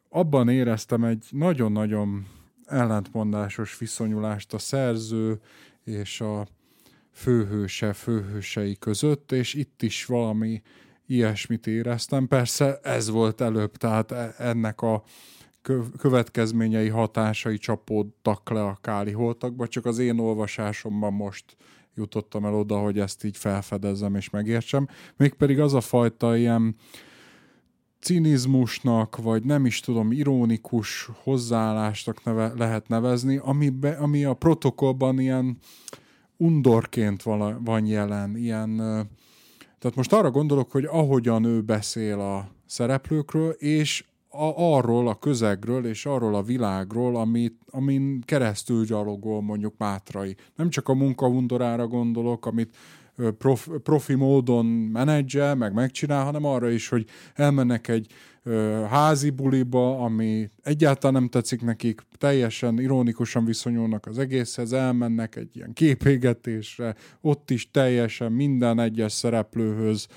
abban 0.09 0.49
éreztem 0.49 1.03
egy 1.03 1.25
nagyon-nagyon 1.29 2.27
ellentmondásos 2.65 3.77
viszonyulást 3.77 4.53
a 4.53 4.57
szerző 4.57 5.39
és 5.83 6.21
a 6.21 6.47
főhőse, 7.11 7.93
főhősei 7.93 8.77
között, 8.79 9.31
és 9.31 9.53
itt 9.53 9.81
is 9.81 10.05
valami 10.05 10.61
ilyesmit 11.05 11.67
éreztem. 11.67 12.27
Persze 12.27 12.79
ez 12.83 13.09
volt 13.09 13.41
előbb, 13.41 13.77
tehát 13.77 14.11
e, 14.11 14.35
ennek 14.37 14.81
a 14.81 15.03
következményei, 15.97 16.87
hatásai 16.87 17.57
csapódtak 17.57 18.49
le 18.49 18.63
a 18.63 18.77
káli 18.81 19.11
holtakba, 19.11 19.67
csak 19.67 19.85
az 19.85 19.97
én 19.97 20.19
olvasásomban 20.19 21.13
most 21.13 21.45
jutottam 21.95 22.45
el 22.45 22.53
oda, 22.53 22.77
hogy 22.77 22.99
ezt 22.99 23.23
így 23.23 23.37
felfedezzem 23.37 24.15
és 24.15 24.29
megértsem. 24.29 24.87
Mégpedig 25.17 25.59
az 25.59 25.73
a 25.73 25.81
fajta 25.81 26.37
ilyen 26.37 26.75
cinizmusnak, 27.99 29.17
vagy 29.17 29.43
nem 29.43 29.65
is 29.65 29.79
tudom, 29.79 30.11
ironikus 30.11 31.09
hozzáállásnak 31.23 32.23
neve, 32.23 32.53
lehet 32.57 32.87
nevezni, 32.87 33.37
ami, 33.37 33.69
be, 33.69 33.91
ami 33.91 34.23
a 34.25 34.33
protokollban 34.33 35.19
ilyen 35.19 35.57
undorként 36.37 37.23
vala, 37.23 37.59
van 37.63 37.85
jelen, 37.85 38.37
ilyen, 38.37 38.75
tehát 39.79 39.95
most 39.95 40.13
arra 40.13 40.31
gondolok, 40.31 40.71
hogy 40.71 40.85
ahogyan 40.85 41.43
ő 41.43 41.61
beszél 41.61 42.19
a 42.19 42.51
szereplőkről, 42.65 43.51
és 43.51 44.03
a, 44.31 44.75
arról 44.75 45.07
a 45.07 45.15
közegről 45.15 45.85
és 45.85 46.05
arról 46.05 46.35
a 46.35 46.41
világról, 46.41 47.15
amit, 47.15 47.59
amin 47.69 48.21
keresztül 48.21 48.85
gyalogol 48.85 49.41
mondjuk 49.41 49.73
Mátrai. 49.77 50.35
Nem 50.55 50.69
csak 50.69 50.87
a 50.87 50.93
munkaundorára 50.93 51.87
gondolok, 51.87 52.45
amit 52.45 52.75
prof, 53.37 53.67
profi 53.83 54.15
módon 54.15 54.65
menedzsel, 54.65 55.55
meg 55.55 55.73
megcsinál, 55.73 56.23
hanem 56.23 56.45
arra 56.45 56.69
is, 56.69 56.89
hogy 56.89 57.05
elmennek 57.33 57.87
egy 57.87 58.07
ö, 58.43 58.83
házi 58.89 59.29
buliba, 59.29 59.99
ami 59.99 60.49
egyáltalán 60.63 61.21
nem 61.21 61.29
tetszik 61.29 61.61
nekik, 61.61 62.01
teljesen 62.17 62.79
ironikusan 62.79 63.45
viszonyulnak 63.45 64.05
az 64.05 64.17
egészhez, 64.17 64.73
elmennek 64.73 65.35
egy 65.35 65.55
ilyen 65.55 65.73
képégetésre, 65.73 66.95
ott 67.21 67.49
is 67.49 67.71
teljesen 67.71 68.31
minden 68.31 68.79
egyes 68.79 69.11
szereplőhöz 69.11 70.07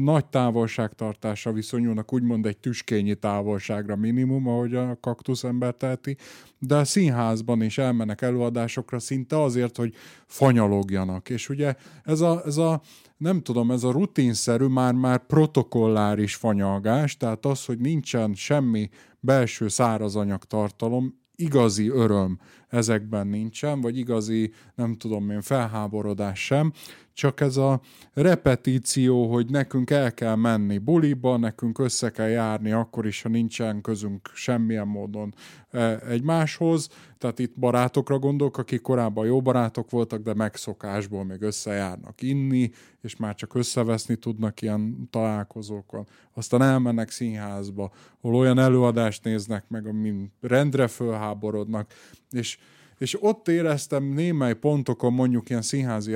nagy 0.00 0.26
távolságtartásra 0.26 1.52
viszonyulnak, 1.52 2.12
úgymond 2.12 2.46
egy 2.46 2.58
tüskényi 2.58 3.14
távolságra 3.14 3.96
minimum, 3.96 4.48
ahogy 4.48 4.74
a 4.74 4.98
kaktusz 5.00 5.44
ember 5.44 5.74
teheti, 5.74 6.16
de 6.58 6.76
a 6.76 6.84
színházban 6.84 7.62
is 7.62 7.78
elmennek 7.78 8.22
előadásokra 8.22 8.98
szinte 8.98 9.42
azért, 9.42 9.76
hogy 9.76 9.94
fanyalogjanak. 10.26 11.30
És 11.30 11.48
ugye 11.48 11.74
ez 12.02 12.20
a, 12.20 12.42
ez 12.46 12.56
a 12.56 12.80
nem 13.16 13.42
tudom, 13.42 13.70
ez 13.70 13.84
a 13.84 13.90
rutinszerű, 13.90 14.66
már-már 14.66 15.26
protokolláris 15.26 16.34
fanyalgás, 16.34 17.16
tehát 17.16 17.46
az, 17.46 17.64
hogy 17.64 17.78
nincsen 17.78 18.34
semmi 18.34 18.88
belső 19.20 19.68
szárazanyag 19.68 20.44
tartalom, 20.44 21.20
igazi 21.36 21.88
öröm 21.88 22.38
ezekben 22.68 23.26
nincsen, 23.26 23.80
vagy 23.80 23.98
igazi, 23.98 24.52
nem 24.74 24.94
tudom 24.94 25.30
én, 25.30 25.40
felháborodás 25.40 26.44
sem, 26.44 26.72
csak 27.12 27.40
ez 27.40 27.56
a 27.56 27.80
repetíció, 28.12 29.32
hogy 29.32 29.46
nekünk 29.50 29.90
el 29.90 30.14
kell 30.14 30.34
menni 30.34 30.78
buliba, 30.78 31.36
nekünk 31.36 31.78
össze 31.78 32.10
kell 32.10 32.28
járni 32.28 32.72
akkor 32.72 33.06
is, 33.06 33.22
ha 33.22 33.28
nincsen 33.28 33.80
közünk 33.80 34.30
semmilyen 34.34 34.86
módon 34.86 35.34
e, 35.70 35.98
egymáshoz, 36.08 36.88
tehát 37.18 37.38
itt 37.38 37.58
barátokra 37.58 38.18
gondolok, 38.18 38.58
akik 38.58 38.80
korábban 38.80 39.26
jó 39.26 39.40
barátok 39.40 39.90
voltak, 39.90 40.22
de 40.22 40.34
megszokásból 40.34 41.24
még 41.24 41.42
összejárnak 41.42 42.22
inni, 42.22 42.70
és 43.00 43.16
már 43.16 43.34
csak 43.34 43.54
összeveszni 43.54 44.16
tudnak 44.16 44.62
ilyen 44.62 45.08
találkozókon. 45.10 46.06
Aztán 46.34 46.62
elmennek 46.62 47.10
színházba, 47.10 47.92
ahol 48.20 48.36
olyan 48.36 48.58
előadást 48.58 49.24
néznek 49.24 49.64
meg, 49.68 49.86
amin 49.86 50.32
rendre 50.40 50.86
fölháborodnak, 50.86 51.92
és 52.30 52.58
és 53.02 53.22
ott 53.22 53.48
éreztem 53.48 54.04
némely 54.04 54.54
pontokon, 54.54 55.12
mondjuk 55.12 55.48
ilyen 55.50 55.62
színházi 55.62 56.14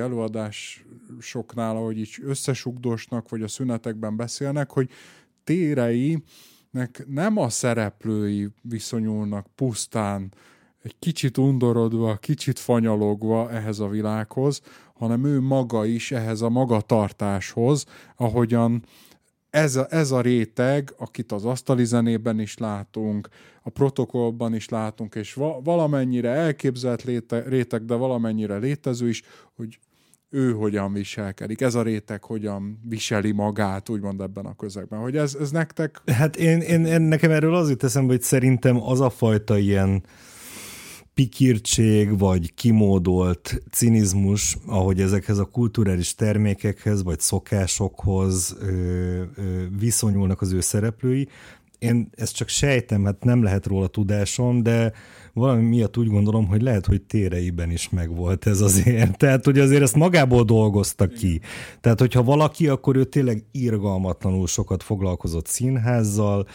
előadásoknál, 1.07 1.75
ahogy 1.75 1.97
így 1.97 2.15
összesugdosnak, 2.21 3.29
vagy 3.29 3.41
a 3.41 3.47
szünetekben 3.47 4.15
beszélnek, 4.15 4.71
hogy 4.71 4.89
téreinek 5.43 7.05
nem 7.07 7.37
a 7.37 7.49
szereplői 7.49 8.49
viszonyulnak 8.61 9.47
pusztán 9.55 10.33
egy 10.81 10.95
kicsit 10.99 11.37
undorodva, 11.37 12.15
kicsit 12.15 12.59
fanyalogva 12.59 13.51
ehhez 13.51 13.79
a 13.79 13.87
világhoz, 13.87 14.61
hanem 14.93 15.25
ő 15.25 15.41
maga 15.41 15.85
is 15.85 16.11
ehhez 16.11 16.41
a 16.41 16.49
magatartáshoz, 16.49 17.85
ahogyan 18.15 18.83
ez 19.49 19.75
a, 19.75 19.87
ez 19.89 20.11
a 20.11 20.21
réteg, 20.21 20.93
akit 20.97 21.31
az 21.31 21.45
asztali 21.45 21.85
zenében 21.85 22.39
is 22.39 22.57
látunk, 22.57 23.27
a 23.61 23.69
protokollban 23.69 24.53
is 24.53 24.69
látunk, 24.69 25.15
és 25.15 25.33
va, 25.33 25.61
valamennyire 25.63 26.29
elképzelt 26.29 27.03
léte, 27.03 27.43
réteg, 27.47 27.85
de 27.85 27.95
valamennyire 27.95 28.57
létező 28.57 29.09
is, 29.09 29.23
hogy 29.55 29.79
ő 30.29 30.51
hogyan 30.51 30.93
viselkedik, 30.93 31.61
ez 31.61 31.75
a 31.75 31.81
réteg 31.81 32.23
hogyan 32.23 32.79
viseli 32.89 33.31
magát, 33.31 33.89
úgymond 33.89 34.21
ebben 34.21 34.45
a 34.45 34.55
közegben. 34.55 34.99
Hogy 34.99 35.17
ez, 35.17 35.35
ez 35.35 35.51
nektek... 35.51 36.01
Hát 36.05 36.35
én, 36.35 36.59
én, 36.59 36.85
én 36.85 37.01
nekem 37.01 37.31
erről 37.31 37.55
az 37.55 37.69
jut 37.69 37.83
eszembe, 37.83 38.11
hogy 38.11 38.21
szerintem 38.21 38.81
az 38.81 39.01
a 39.01 39.09
fajta 39.09 39.57
ilyen 39.57 40.03
pikirtség, 41.13 42.17
vagy 42.17 42.53
kimódolt 42.53 43.61
cinizmus, 43.71 44.57
ahogy 44.65 45.01
ezekhez 45.01 45.37
a 45.37 45.45
kulturális 45.45 46.15
termékekhez, 46.15 47.03
vagy 47.03 47.19
szokásokhoz 47.19 48.57
ö, 48.59 48.65
ö, 49.35 49.63
viszonyulnak 49.79 50.41
az 50.41 50.51
ő 50.51 50.59
szereplői. 50.59 51.27
Én 51.79 52.09
ezt 52.15 52.35
csak 52.35 52.47
sejtem, 52.47 53.05
hát 53.05 53.23
nem 53.23 53.43
lehet 53.43 53.65
róla 53.65 53.87
tudásom, 53.87 54.63
de 54.63 54.91
valami 55.37 55.63
miatt 55.63 55.97
úgy 55.97 56.07
gondolom, 56.07 56.47
hogy 56.47 56.61
lehet, 56.61 56.85
hogy 56.85 57.01
téreiben 57.01 57.71
is 57.71 57.89
megvolt 57.89 58.47
ez 58.47 58.61
azért. 58.61 59.17
Tehát, 59.21 59.45
hogy 59.45 59.59
azért 59.59 59.81
ezt 59.81 59.95
magából 59.95 60.43
dolgozta 60.43 61.07
ki. 61.07 61.41
Tehát, 61.81 61.99
hogyha 61.99 62.23
valaki, 62.23 62.67
akkor 62.67 62.95
ő 62.95 63.03
tényleg 63.03 63.43
irgalmatlanul 63.51 64.47
sokat 64.47 64.83
foglalkozott 64.83 65.47
színházzal, 65.47 66.47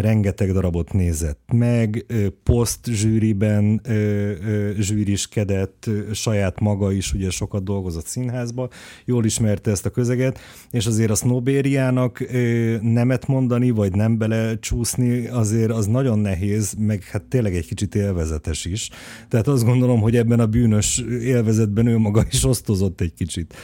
rengeteg 0.00 0.52
darabot 0.52 0.92
nézett 0.92 1.40
meg, 1.52 2.06
poszt 2.42 2.86
zsűriben 2.86 3.80
zsűriskedett, 4.78 5.90
saját 6.12 6.60
maga 6.60 6.92
is 6.92 7.12
ugye 7.12 7.30
sokat 7.30 7.64
dolgozott 7.64 8.06
színházba, 8.06 8.68
jól 9.04 9.24
ismerte 9.24 9.70
ezt 9.70 9.86
a 9.86 9.90
közeget, 9.90 10.38
és 10.70 10.86
azért 10.86 11.10
a 11.10 11.14
sznobériának 11.14 12.24
nemet 12.80 13.26
mondani, 13.26 13.70
vagy 13.70 13.92
nem 13.92 14.18
bele 14.18 14.58
csúszni, 14.58 15.26
azért 15.26 15.70
az 15.70 15.86
nagyon 15.86 16.18
nehéz, 16.18 16.74
meg 16.78 17.02
hát 17.02 17.22
tényleg 17.22 17.54
egy 17.54 17.66
kicsit 17.66 17.94
élvezetes 17.94 18.64
is. 18.64 18.90
Tehát 19.28 19.48
azt 19.48 19.64
gondolom, 19.64 20.00
hogy 20.00 20.16
ebben 20.16 20.40
a 20.40 20.46
bűnös 20.46 21.04
élvezetben 21.22 21.86
ő 21.86 21.98
maga 21.98 22.24
is 22.30 22.44
osztozott 22.44 23.00
egy 23.00 23.14
kicsit. 23.14 23.54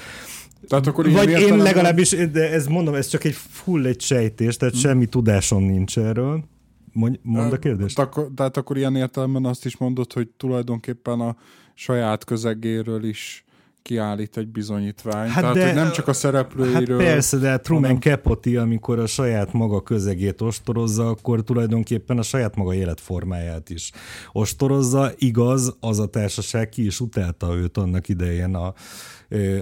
Tehát 0.69 0.87
akkor 0.87 1.11
Vagy 1.11 1.31
én 1.31 1.57
legalábbis, 1.57 2.11
de 2.11 2.53
ez 2.53 2.67
mondom, 2.67 2.95
ez 2.95 3.07
csak 3.07 3.25
egy 3.25 3.35
full 3.35 3.87
egy 3.87 4.01
sejtés, 4.01 4.57
tehát 4.57 4.75
hmm. 4.75 4.83
semmi 4.83 5.07
tudásom 5.07 5.65
nincs 5.65 5.99
erről. 5.99 6.45
Mondj, 6.93 7.19
mondd 7.23 7.53
a 7.53 7.59
kérdést. 7.59 7.97
Tehát 7.97 8.11
akkor, 8.11 8.31
tehát 8.37 8.57
akkor 8.57 8.77
ilyen 8.77 8.97
értelemben 8.97 9.45
azt 9.45 9.65
is 9.65 9.77
mondod, 9.77 10.13
hogy 10.13 10.29
tulajdonképpen 10.29 11.21
a 11.21 11.37
saját 11.75 12.25
közegéről 12.25 13.05
is 13.05 13.45
kiállít 13.85 14.37
egy 14.37 14.49
bizonyítvány. 14.49 15.29
Hát 15.29 15.41
Tehát, 15.41 15.57
de, 15.57 15.67
hogy 15.67 15.75
nem 15.75 15.93
csak 15.93 16.09
a 16.09 16.13
szereplőiről. 16.13 16.99
Hát 16.99 17.07
persze, 17.07 17.37
de 17.37 17.59
Truman 17.59 17.85
hanem... 17.85 18.01
Capote, 18.01 18.61
amikor 18.61 18.99
a 18.99 19.07
saját 19.07 19.53
maga 19.53 19.83
közegét 19.83 20.41
ostorozza, 20.41 21.09
akkor 21.09 21.43
tulajdonképpen 21.43 22.19
a 22.19 22.23
saját 22.23 22.57
maga 22.57 22.75
életformáját 22.75 23.71
is 23.71 23.91
ostorozza. 24.33 25.11
Igaz, 25.17 25.77
az 25.81 25.99
a 25.99 26.07
társaság 26.07 26.69
ki 26.69 26.85
is 26.85 27.01
utálta 27.01 27.55
őt 27.55 27.77
annak 27.77 28.09
idején 28.09 28.55
a, 28.55 28.75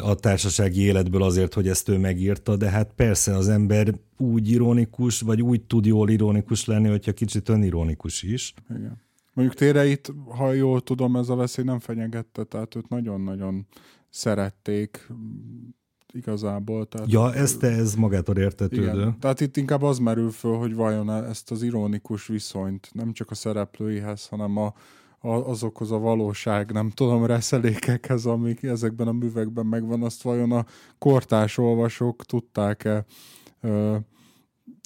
a 0.02 0.14
társasági 0.14 0.80
életből 0.80 1.22
azért, 1.22 1.54
hogy 1.54 1.68
ezt 1.68 1.88
ő 1.88 1.98
megírta, 1.98 2.56
de 2.56 2.70
hát 2.70 2.92
persze 2.96 3.36
az 3.36 3.48
ember 3.48 3.94
úgy 4.16 4.50
ironikus, 4.50 5.20
vagy 5.20 5.42
úgy 5.42 5.62
tud 5.62 5.86
jól 5.86 6.10
ironikus 6.10 6.64
lenni, 6.64 6.88
hogyha 6.88 7.12
kicsit 7.12 7.48
önironikus 7.48 8.22
is. 8.22 8.54
Igen. 8.70 9.00
Mondjuk 9.34 9.58
téreit, 9.58 10.12
ha 10.28 10.52
jól 10.52 10.80
tudom, 10.80 11.16
ez 11.16 11.28
a 11.28 11.34
veszély 11.34 11.64
nem 11.64 11.78
fenyegette, 11.78 12.44
tehát 12.44 12.76
őt 12.76 12.88
nagyon-nagyon 12.88 13.66
szerették, 14.12 15.08
igazából. 16.12 16.86
Tehát, 16.86 17.12
ja, 17.12 17.34
ez 17.34 17.56
te, 17.56 17.70
ez 17.70 17.94
magától 17.94 18.36
értetődő. 18.36 18.82
Igen. 18.82 19.16
Tehát 19.20 19.40
itt 19.40 19.56
inkább 19.56 19.82
az 19.82 19.98
merül 19.98 20.30
föl, 20.30 20.56
hogy 20.56 20.74
vajon 20.74 21.10
ezt 21.10 21.50
az 21.50 21.62
ironikus 21.62 22.26
viszonyt 22.26 22.90
nem 22.92 23.12
csak 23.12 23.30
a 23.30 23.34
szereplőihez, 23.34 24.26
hanem 24.26 24.56
a, 24.56 24.74
a, 25.18 25.28
azokhoz 25.28 25.90
a 25.90 25.98
valóság, 25.98 26.72
nem 26.72 26.90
tudom, 26.90 27.26
reszelékekhez, 27.26 28.26
amik 28.26 28.62
ezekben 28.62 29.08
a 29.08 29.12
művekben 29.12 29.66
megvan, 29.66 30.02
azt 30.02 30.22
vajon 30.22 30.52
a 30.52 30.66
kortás 30.98 31.58
olvasók 31.58 32.24
tudták-e 32.24 33.04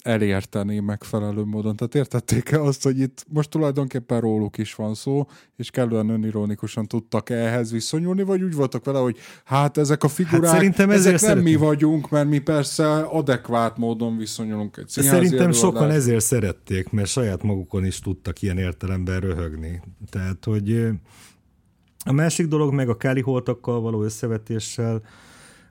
elérteni 0.07 0.79
megfelelő 0.79 1.45
módon. 1.45 1.77
Tehát 1.77 1.95
értették-e 1.95 2.63
azt, 2.63 2.83
hogy 2.83 2.99
itt 2.99 3.25
most 3.29 3.51
tulajdonképpen 3.51 4.21
róluk 4.21 4.59
is 4.59 4.75
van 4.75 4.95
szó, 4.95 5.27
és 5.57 5.71
kellően 5.71 6.09
önironikusan 6.09 6.87
tudtak 6.87 7.31
ehhez 7.31 7.71
viszonyulni, 7.73 8.23
vagy 8.23 8.43
úgy 8.43 8.55
voltak 8.55 8.85
vele, 8.85 8.99
hogy 8.99 9.19
hát 9.45 9.77
ezek 9.77 10.05
a 10.05 10.09
figurák, 10.09 10.45
hát 10.45 10.53
szerintem 10.53 10.91
ezek 10.91 11.11
nem 11.11 11.19
szeretném. 11.19 11.45
mi 11.45 11.57
vagyunk, 11.57 12.11
mert 12.11 12.29
mi 12.29 12.39
persze 12.39 12.93
adekvát 13.01 13.77
módon 13.77 14.17
viszonyulunk 14.17 14.77
egy 14.77 14.89
Szerintem 14.89 15.39
előadás. 15.39 15.59
sokan 15.59 15.91
ezért 15.91 16.25
szerették, 16.25 16.91
mert 16.91 17.09
saját 17.09 17.43
magukon 17.43 17.85
is 17.85 17.99
tudtak 17.99 18.43
ilyen 18.43 18.59
értelemben 18.59 19.21
röhögni. 19.21 19.83
Tehát, 20.11 20.45
hogy 20.45 20.89
a 22.05 22.13
másik 22.13 22.47
dolog 22.47 22.73
meg 22.73 22.89
a 22.89 22.97
káli 22.97 23.21
holtakkal 23.21 23.81
való 23.81 24.03
összevetéssel 24.03 25.03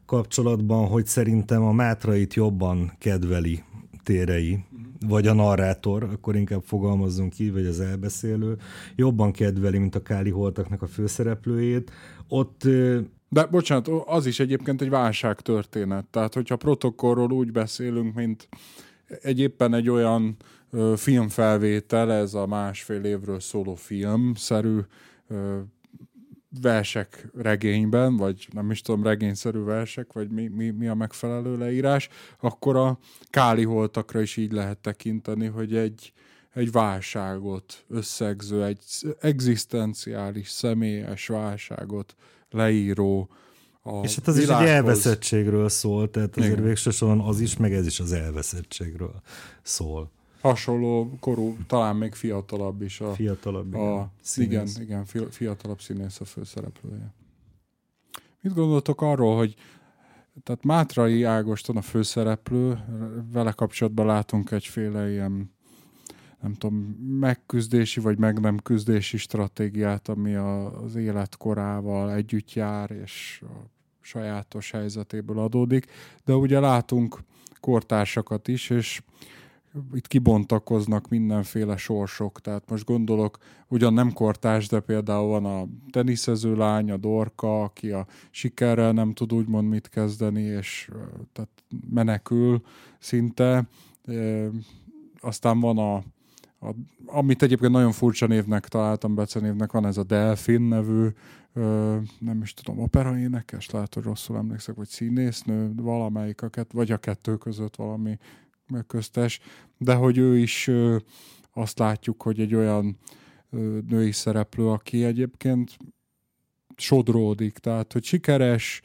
kapcsolatban, 0.05 0.88
hogy 0.88 1.05
szerintem 1.05 1.63
a 1.63 1.71
Mátrait 1.71 2.33
jobban 2.33 2.91
kedveli 2.99 3.63
térei, 4.05 4.63
vagy 5.07 5.27
a 5.27 5.33
narrátor, 5.33 6.03
akkor 6.03 6.35
inkább 6.35 6.63
fogalmazzunk 6.63 7.33
ki, 7.33 7.49
vagy 7.49 7.65
az 7.65 7.79
elbeszélő, 7.79 8.57
jobban 8.95 9.31
kedveli, 9.31 9.77
mint 9.77 9.95
a 9.95 10.01
Káli 10.01 10.29
Holtaknak 10.29 10.81
a 10.81 10.87
főszereplőjét. 10.87 11.91
Ott 12.27 12.67
de 13.29 13.45
bocsánat, 13.45 13.87
az 14.05 14.25
is 14.25 14.39
egyébként 14.39 14.81
egy 14.81 14.89
válságtörténet. 14.89 16.05
Tehát, 16.05 16.33
hogyha 16.33 16.55
protokollról 16.55 17.31
úgy 17.31 17.51
beszélünk, 17.51 18.13
mint 18.13 18.47
egy 19.21 19.39
éppen 19.39 19.73
egy 19.73 19.89
olyan 19.89 20.35
ö, 20.69 20.93
filmfelvétel, 20.97 22.11
ez 22.11 22.33
a 22.33 22.45
másfél 22.47 23.03
évről 23.03 23.39
szóló 23.39 23.75
filmszerű 23.75 24.79
ö, 25.27 25.59
versek 26.61 27.27
regényben, 27.37 28.17
vagy 28.17 28.47
nem 28.51 28.71
is 28.71 28.81
tudom, 28.81 29.03
regényszerű 29.03 29.59
versek, 29.59 30.13
vagy 30.13 30.29
mi, 30.29 30.47
mi, 30.47 30.69
mi 30.69 30.87
a 30.87 30.93
megfelelő 30.93 31.57
leírás, 31.57 32.09
akkor 32.39 32.75
a 32.75 32.99
káli 33.29 33.63
holtakra 33.63 34.21
is 34.21 34.37
így 34.37 34.51
lehet 34.51 34.77
tekinteni, 34.77 35.45
hogy 35.45 35.75
egy, 35.75 36.13
egy 36.53 36.71
válságot 36.71 37.85
összegző, 37.87 38.63
egy 38.63 38.83
egzisztenciális, 39.19 40.49
személyes 40.49 41.27
válságot 41.27 42.15
leíró, 42.49 43.29
a 43.87 44.03
És 44.03 44.15
hát 44.15 44.27
az 44.27 44.37
világhoz. 44.37 44.63
is 44.63 44.69
egy 44.69 44.75
elveszettségről 44.75 45.69
szól, 45.69 46.09
tehát 46.09 46.37
azért 46.37 46.59
végsősorban 46.59 47.19
az 47.19 47.39
is, 47.39 47.57
meg 47.57 47.73
ez 47.73 47.85
is 47.85 47.99
az 47.99 48.11
elveszettségről 48.11 49.21
szól 49.61 50.11
hasonló 50.49 51.17
korú, 51.19 51.57
talán 51.67 51.95
még 51.95 52.13
fiatalabb 52.13 52.81
is. 52.81 53.01
A, 53.01 53.13
fiatalabb, 53.13 53.73
a, 53.73 54.11
igen. 54.35 54.67
Igen, 54.67 55.05
igen, 55.05 55.29
fiatalabb 55.29 55.81
színész 55.81 56.19
a 56.19 56.25
főszereplője. 56.25 57.13
Mit 58.41 58.53
gondoltok 58.53 59.01
arról, 59.01 59.37
hogy 59.37 59.55
tehát 60.43 60.63
Mátrai 60.63 61.23
Ágoston 61.23 61.77
a 61.77 61.81
főszereplő, 61.81 62.79
vele 63.31 63.51
kapcsolatban 63.51 64.05
látunk 64.05 64.51
egyféle 64.51 65.11
ilyen 65.11 65.53
nem 66.41 66.53
tudom, 66.53 66.75
megküzdési 67.19 67.99
vagy 67.99 68.17
meg 68.17 68.39
nem 68.39 68.57
küzdési 68.57 69.17
stratégiát, 69.17 70.07
ami 70.07 70.35
a, 70.35 70.81
az 70.83 70.95
életkorával 70.95 72.13
együtt 72.13 72.53
jár, 72.53 72.91
és 72.91 73.41
a 73.43 73.69
sajátos 74.01 74.71
helyzetéből 74.71 75.39
adódik. 75.39 75.85
De 76.25 76.33
ugye 76.33 76.59
látunk 76.59 77.19
kortársakat 77.59 78.47
is, 78.47 78.69
és 78.69 79.01
itt 79.93 80.07
kibontakoznak 80.07 81.09
mindenféle 81.09 81.78
sorsok, 81.78 82.41
tehát 82.41 82.69
most 82.69 82.86
gondolok, 82.86 83.38
ugyan 83.67 83.93
nem 83.93 84.13
kortás, 84.13 84.67
de 84.67 84.80
például 84.80 85.28
van 85.28 85.45
a 85.45 85.67
teniszező 85.91 86.55
lány, 86.55 86.91
a 86.91 86.97
Dorka, 86.97 87.63
aki 87.63 87.91
a 87.91 88.07
sikerrel 88.32 88.91
nem 88.91 89.13
tud 89.13 89.34
úgymond 89.34 89.69
mit 89.69 89.89
kezdeni, 89.89 90.41
és 90.41 90.91
tehát 91.34 91.51
menekül 91.89 92.61
szinte. 92.99 93.67
Aztán 95.19 95.59
van 95.59 95.78
a, 95.78 95.95
a, 96.67 96.76
amit 97.05 97.41
egyébként 97.41 97.71
nagyon 97.71 97.91
furcsa 97.91 98.28
névnek 98.28 98.67
találtam, 98.67 99.15
becenévnek, 99.15 99.71
van 99.71 99.86
ez 99.86 99.97
a 99.97 100.03
Delfin 100.03 100.61
nevű, 100.61 101.07
nem 102.19 102.39
is 102.41 102.53
tudom, 102.53 102.80
operaénekes, 102.80 103.69
lehet, 103.69 103.93
hogy 103.93 104.03
rosszul 104.03 104.38
emlékszek, 104.38 104.76
vagy 104.76 104.88
színésznő, 104.88 105.71
valamelyiket, 105.76 106.71
vagy 106.73 106.91
a 106.91 106.97
kettő 106.97 107.38
között 107.38 107.76
valami 107.76 108.17
köztes, 108.88 109.39
de 109.78 109.93
hogy 109.93 110.18
ő 110.18 110.38
is 110.38 110.70
azt 111.53 111.80
látjuk, 111.80 112.22
hogy 112.22 112.39
egy 112.39 112.55
olyan 112.55 112.97
női 113.88 114.11
szereplő, 114.11 114.70
aki 114.70 115.03
egyébként 115.03 115.78
sodródik, 116.76 117.57
tehát 117.57 117.93
hogy 117.93 118.03
sikeres, 118.03 118.82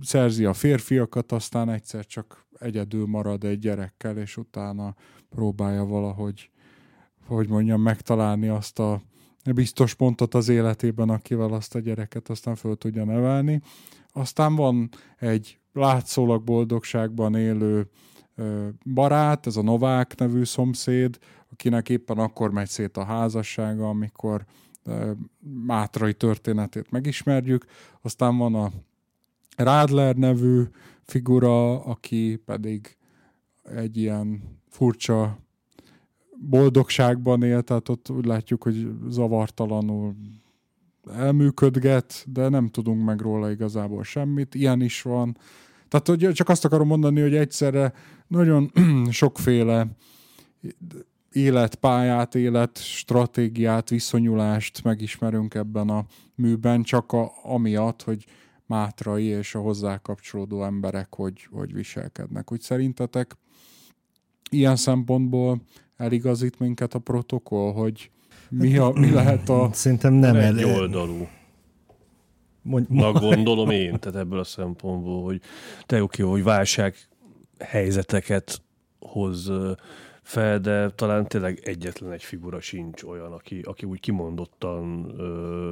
szerzi 0.00 0.44
a 0.44 0.52
férfiakat, 0.52 1.32
aztán 1.32 1.68
egyszer 1.68 2.06
csak 2.06 2.46
egyedül 2.58 3.06
marad 3.06 3.44
egy 3.44 3.58
gyerekkel, 3.58 4.18
és 4.18 4.36
utána 4.36 4.94
próbálja 5.28 5.84
valahogy, 5.84 6.50
hogy 7.26 7.48
mondjam, 7.48 7.80
megtalálni 7.80 8.48
azt 8.48 8.78
a 8.78 9.02
biztos 9.54 9.94
pontot 9.94 10.34
az 10.34 10.48
életében, 10.48 11.08
akivel 11.08 11.52
azt 11.52 11.74
a 11.74 11.78
gyereket 11.78 12.28
aztán 12.28 12.54
föl 12.54 12.76
tudja 12.76 13.04
nevelni. 13.04 13.60
Aztán 14.12 14.54
van 14.54 14.88
egy 15.18 15.58
látszólag 15.72 16.44
boldogságban 16.44 17.34
élő 17.34 17.90
barát, 18.84 19.46
ez 19.46 19.56
a 19.56 19.62
Novák 19.62 20.16
nevű 20.16 20.44
szomszéd, 20.44 21.18
akinek 21.52 21.88
éppen 21.88 22.18
akkor 22.18 22.50
megy 22.50 22.68
szét 22.68 22.96
a 22.96 23.04
házassága, 23.04 23.88
amikor 23.88 24.44
Mátrai 25.66 26.14
történetét 26.14 26.90
megismerjük. 26.90 27.64
Aztán 28.02 28.36
van 28.36 28.54
a 28.54 28.70
Rádler 29.56 30.16
nevű 30.16 30.62
figura, 31.02 31.84
aki 31.84 32.36
pedig 32.44 32.96
egy 33.62 33.96
ilyen 33.96 34.42
furcsa 34.68 35.38
boldogságban 36.48 37.42
él, 37.42 37.62
tehát 37.62 37.88
ott 37.88 38.10
úgy 38.10 38.24
látjuk, 38.24 38.62
hogy 38.62 38.90
zavartalanul 39.08 40.14
elműködget, 41.12 42.24
de 42.28 42.48
nem 42.48 42.68
tudunk 42.68 43.04
meg 43.04 43.20
róla 43.20 43.50
igazából 43.50 44.02
semmit. 44.02 44.54
Ilyen 44.54 44.80
is 44.80 45.02
van. 45.02 45.36
Tehát 45.94 46.08
hogy 46.08 46.34
csak 46.34 46.48
azt 46.48 46.64
akarom 46.64 46.86
mondani, 46.86 47.20
hogy 47.20 47.34
egyszerre 47.34 47.92
nagyon 48.26 48.72
sokféle 49.10 49.86
életpályát, 51.32 52.34
élet 52.34 52.78
stratégiát, 52.78 53.88
viszonyulást 53.88 54.84
megismerünk 54.84 55.54
ebben 55.54 55.88
a 55.88 56.04
műben, 56.34 56.82
csak 56.82 57.12
a, 57.12 57.32
amiatt, 57.42 58.02
hogy 58.02 58.24
Mátrai 58.66 59.24
és 59.24 59.54
a 59.54 59.58
hozzá 59.58 59.98
kapcsolódó 59.98 60.64
emberek 60.64 61.14
hogy, 61.14 61.48
hogy 61.50 61.74
viselkednek. 61.74 62.52
Úgy 62.52 62.60
szerintetek 62.60 63.36
ilyen 64.50 64.76
szempontból 64.76 65.62
eligazít 65.96 66.58
minket 66.58 66.94
a 66.94 66.98
protokoll, 66.98 67.72
hogy 67.72 68.10
mi, 68.48 68.76
a, 68.76 68.90
mi 68.94 69.10
lehet 69.10 69.48
a... 69.48 69.70
Szerintem 69.72 70.12
nem 70.12 70.36
egy 70.36 70.64
oldalú. 70.64 71.28
Na 72.88 73.12
gondolom 73.12 73.70
én, 73.70 73.98
tehát 73.98 74.20
ebből 74.20 74.38
a 74.38 74.44
szempontból, 74.44 75.22
hogy 75.22 75.40
te 75.86 76.02
oké, 76.02 76.22
hogy 76.22 76.42
válság 76.42 76.94
helyzeteket 77.58 78.62
hoz 78.98 79.52
fel, 80.22 80.58
de 80.58 80.90
talán 80.90 81.26
tényleg 81.26 81.60
egyetlen 81.64 82.12
egy 82.12 82.22
figura 82.22 82.60
sincs 82.60 83.02
olyan, 83.02 83.32
aki, 83.32 83.60
aki 83.60 83.86
úgy 83.86 84.00
kimondottan 84.00 85.14
ö, 85.18 85.70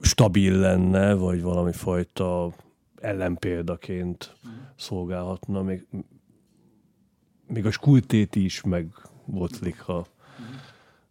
stabil 0.00 0.58
lenne, 0.58 1.14
vagy 1.14 1.42
valami 1.42 1.72
fajta 1.72 2.52
ellenpéldaként 3.00 4.36
szolgálhatna. 4.76 5.62
Még, 5.62 5.86
még 7.46 7.66
a 7.66 7.70
skultét 7.70 8.36
is 8.36 8.62
meg 8.62 8.86
volt 9.24 9.74
ha 9.78 10.06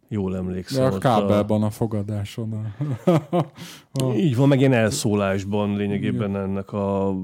jól 0.08 0.36
emlékszem. 0.36 0.90
De 0.90 0.96
a 0.96 0.98
kábelban 0.98 1.62
a, 1.62 1.66
a 1.66 1.70
fogadáson. 1.70 2.72
A, 3.04 3.10
a... 4.04 4.12
Így 4.14 4.36
van, 4.36 4.48
meg 4.48 4.58
ilyen 4.58 4.72
elszólásban 4.72 5.76
lényegében 5.76 6.30
Igen. 6.30 6.42
ennek 6.42 6.72
a 6.72 7.14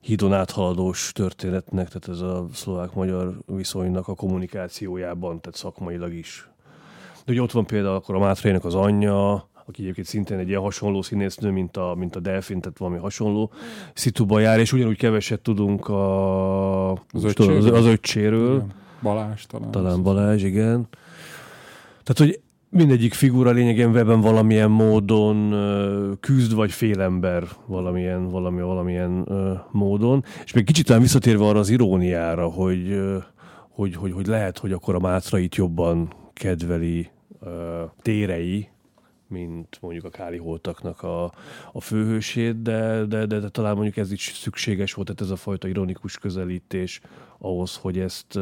hídon 0.00 0.32
áthaladós 0.32 1.12
történetnek, 1.12 1.86
tehát 1.88 2.08
ez 2.08 2.20
a 2.20 2.46
szlovák-magyar 2.52 3.38
viszonynak 3.46 4.08
a 4.08 4.14
kommunikációjában, 4.14 5.40
tehát 5.40 5.58
szakmailag 5.58 6.12
is. 6.12 6.48
De 7.24 7.32
ugye 7.32 7.42
ott 7.42 7.52
van 7.52 7.66
például 7.66 7.94
akkor 7.94 8.14
a 8.14 8.18
Mátrének 8.18 8.64
az 8.64 8.74
anyja, 8.74 9.48
aki 9.66 9.82
egyébként 9.82 10.06
szintén 10.06 10.38
egy 10.38 10.48
ilyen 10.48 10.60
hasonló 10.60 11.02
színésznő, 11.02 11.50
mint 11.50 11.76
a, 11.76 11.94
mint 11.96 12.16
a 12.16 12.20
Delfin, 12.20 12.60
tehát 12.60 12.78
valami 12.78 12.98
hasonló 12.98 13.52
szituba 13.94 14.40
jár, 14.40 14.58
és 14.58 14.72
ugyanúgy 14.72 14.96
keveset 14.96 15.40
tudunk 15.40 15.88
a, 15.88 16.92
az, 16.92 17.24
öccséről. 17.24 17.56
Az, 17.56 17.64
az 17.64 17.86
öccséről. 17.86 18.54
Igen. 18.54 18.86
Balázs 19.02 19.46
talán. 19.46 19.70
Talán 19.70 20.02
Balázs, 20.02 20.42
igen. 20.42 20.88
Tehát, 22.02 22.16
hogy 22.16 22.40
mindegyik 22.70 23.14
figura 23.14 23.50
lényegében 23.50 24.20
valamilyen 24.20 24.70
módon 24.70 25.54
küzd, 26.20 26.54
vagy 26.54 26.72
félember 26.72 27.44
valamilyen, 27.66 28.28
valami, 28.28 28.60
valamilyen 28.60 29.28
módon. 29.70 30.24
És 30.44 30.52
még 30.52 30.64
kicsit 30.64 30.86
talán 30.86 31.02
visszatérve 31.02 31.44
arra 31.44 31.58
az 31.58 31.68
iróniára, 31.68 32.46
hogy, 32.46 33.00
hogy, 33.70 33.94
hogy, 33.94 34.12
hogy 34.12 34.26
lehet, 34.26 34.58
hogy 34.58 34.72
akkor 34.72 34.94
a 34.94 34.98
Mátrait 34.98 35.54
jobban 35.54 36.12
kedveli 36.32 37.10
térei, 38.02 38.68
mint 39.28 39.78
mondjuk 39.80 40.04
a 40.04 40.10
Káli 40.10 40.36
Holtaknak 40.36 41.02
a, 41.02 41.32
a 41.72 41.80
főhősét, 41.80 42.62
de, 42.62 43.04
de, 43.04 43.26
de, 43.26 43.38
de 43.38 43.48
talán 43.48 43.74
mondjuk 43.74 43.96
ez 43.96 44.12
is 44.12 44.32
szükséges 44.34 44.92
volt, 44.92 45.06
tehát 45.06 45.22
ez 45.22 45.30
a 45.30 45.36
fajta 45.36 45.68
ironikus 45.68 46.18
közelítés 46.18 47.00
ahhoz, 47.38 47.76
hogy 47.76 47.98
ezt, 47.98 48.38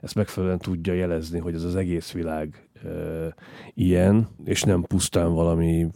ezt 0.00 0.14
megfelelően 0.14 0.58
tudja 0.58 0.92
jelezni, 0.92 1.38
hogy 1.38 1.54
ez 1.54 1.64
az 1.64 1.76
egész 1.76 2.12
világ 2.12 2.68
ilyen, 3.74 4.28
és 4.44 4.62
nem 4.62 4.82
pusztán 4.82 5.32
valami 5.32 5.86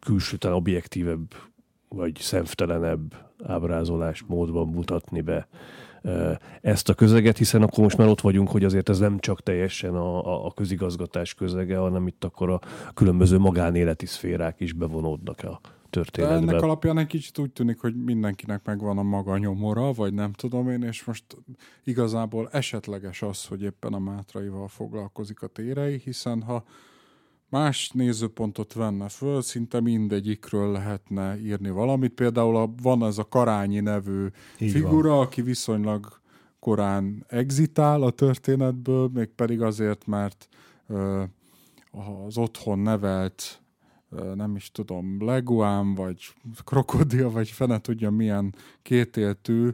külsőtelen 0.00 0.56
objektívebb 0.56 1.34
vagy 1.88 2.16
szemtelenebb 2.16 3.14
ábrázolás 3.44 4.24
módban 4.26 4.68
mutatni 4.68 5.20
be 5.20 5.48
ezt 6.60 6.88
a 6.88 6.94
közeget, 6.94 7.38
hiszen 7.38 7.62
akkor 7.62 7.82
most 7.82 7.96
már 7.96 8.08
ott 8.08 8.20
vagyunk, 8.20 8.48
hogy 8.50 8.64
azért 8.64 8.88
ez 8.88 8.98
nem 8.98 9.18
csak 9.18 9.42
teljesen 9.42 9.94
a, 9.94 10.46
a 10.46 10.52
közigazgatás 10.52 11.34
közege, 11.34 11.76
hanem 11.76 12.06
itt 12.06 12.24
akkor 12.24 12.50
a 12.50 12.60
különböző 12.94 13.38
magánéleti 13.38 14.06
szférák 14.06 14.60
is 14.60 14.72
bevonódnak 14.72 15.42
a 15.44 15.60
történetbe. 15.90 16.46
De 16.46 16.50
ennek 16.50 16.62
alapján 16.62 16.98
egy 16.98 17.06
kicsit 17.06 17.38
úgy 17.38 17.50
tűnik, 17.50 17.80
hogy 17.80 18.04
mindenkinek 18.04 18.64
megvan 18.64 18.98
a 18.98 19.02
maga 19.02 19.38
nyomora, 19.38 19.92
vagy 19.92 20.14
nem 20.14 20.32
tudom 20.32 20.68
én, 20.68 20.82
és 20.82 21.04
most 21.04 21.24
igazából 21.84 22.48
esetleges 22.52 23.22
az, 23.22 23.44
hogy 23.44 23.62
éppen 23.62 23.92
a 23.92 23.98
Mátraival 23.98 24.68
foglalkozik 24.68 25.42
a 25.42 25.46
térei, 25.46 26.00
hiszen 26.04 26.42
ha 26.42 26.64
más 27.48 27.90
nézőpontot 27.90 28.72
venne 28.72 29.08
föl, 29.08 29.42
szinte 29.42 29.80
mindegyikről 29.80 30.72
lehetne 30.72 31.40
írni 31.40 31.70
valamit. 31.70 32.12
Például 32.12 32.56
a, 32.56 32.72
van 32.82 33.04
ez 33.04 33.18
a 33.18 33.28
Karányi 33.28 33.80
nevű 33.80 34.26
Így 34.58 34.70
figura, 34.70 35.10
van. 35.10 35.24
aki 35.24 35.42
viszonylag 35.42 36.20
korán 36.60 37.24
exitál 37.28 38.02
a 38.02 38.10
történetből, 38.10 39.10
mégpedig 39.12 39.62
azért, 39.62 40.06
mert 40.06 40.48
ö, 40.86 41.22
az 42.26 42.38
otthon 42.38 42.78
nevelt 42.78 43.62
nem 44.34 44.56
is 44.56 44.70
tudom, 44.70 45.24
leguán, 45.24 45.94
vagy 45.94 46.34
krokodil, 46.64 47.30
vagy 47.30 47.48
fene 47.48 47.78
tudja 47.80 48.10
milyen 48.10 48.54
kétéltű 48.82 49.70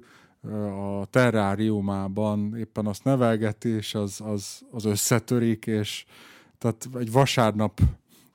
a 1.01 1.07
terráriumában 1.11 2.57
éppen 2.57 2.87
azt 2.87 3.05
nevelgeti, 3.05 3.69
és 3.69 3.95
az, 3.95 4.21
az, 4.21 4.63
az 4.71 4.85
összetörik, 4.85 5.67
és 5.67 6.05
tehát 6.59 6.89
egy 6.99 7.13
vasárnap 7.13 7.81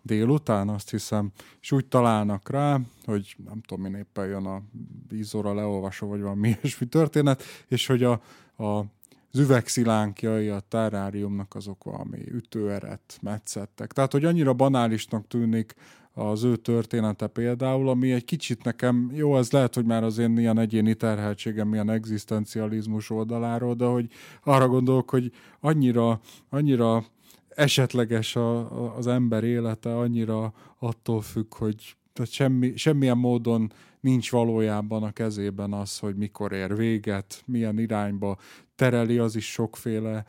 délután, 0.02 0.70
azt 0.70 0.90
hiszem, 0.90 1.32
és 1.62 1.72
úgy 1.72 1.86
találnak 1.86 2.50
rá, 2.50 2.80
hogy 3.06 3.36
nem 3.46 3.62
tudom, 3.62 3.86
én 3.86 3.96
éppen 3.96 4.28
jön 4.28 4.46
a 4.46 4.62
vízóra 5.10 5.54
leolvasó, 5.54 6.08
vagy 6.08 6.22
valami 6.22 6.48
ilyesmi 6.62 6.88
történet, 6.88 7.44
és 7.68 7.86
hogy 7.86 8.04
a, 8.04 8.22
a 8.64 8.84
az 9.32 9.40
üvegszilánkjai 9.40 10.48
a 10.48 10.60
terráriumnak 10.60 11.56
azok 11.56 11.84
valami 11.84 12.18
ütőeret, 12.32 13.20
metszettek. 13.22 13.92
Tehát, 13.92 14.12
hogy 14.12 14.26
annyira 14.26 14.54
banálisnak 14.54 15.28
tűnik 15.28 15.76
az 16.14 16.44
ő 16.44 16.56
története 16.56 17.28
például, 17.28 17.90
ami 17.90 18.12
egy 18.12 18.26
kicsit 18.26 18.64
nekem, 18.64 19.12
jó, 19.14 19.38
ez 19.38 19.52
lehet, 19.52 19.76
hogy 19.76 19.86
már 19.86 20.04
az 20.04 20.18
én 20.18 20.38
ilyen 20.38 20.60
egyéni 20.60 20.94
terheltségem, 20.94 21.74
ilyen 21.74 21.90
egzisztencializmus 21.90 23.10
oldaláról, 23.10 23.74
de 23.74 23.86
hogy 23.86 24.08
arra 24.44 24.68
gondolok, 24.68 25.10
hogy 25.10 25.32
annyira, 25.60 26.20
annyira 26.50 27.06
esetleges 27.60 28.36
a, 28.36 28.58
a, 28.58 28.96
az 28.96 29.08
ember 29.08 29.44
élete, 29.44 29.98
annyira 29.98 30.54
attól 30.80 31.22
függ, 31.22 31.56
hogy 31.56 31.96
tehát 32.14 32.32
semmi, 32.32 32.78
semmilyen 32.78 33.18
módon 33.18 33.72
nincs 34.00 34.32
valójában 34.32 35.04
a 35.04 35.12
kezében 35.12 35.74
az, 35.74 36.00
hogy 36.00 36.16
mikor 36.16 36.52
ér 36.52 36.76
véget, 36.76 37.44
milyen 37.46 37.80
irányba 37.80 38.38
tereli, 38.76 39.18
az 39.18 39.36
is 39.36 39.52
sokféle 39.52 40.26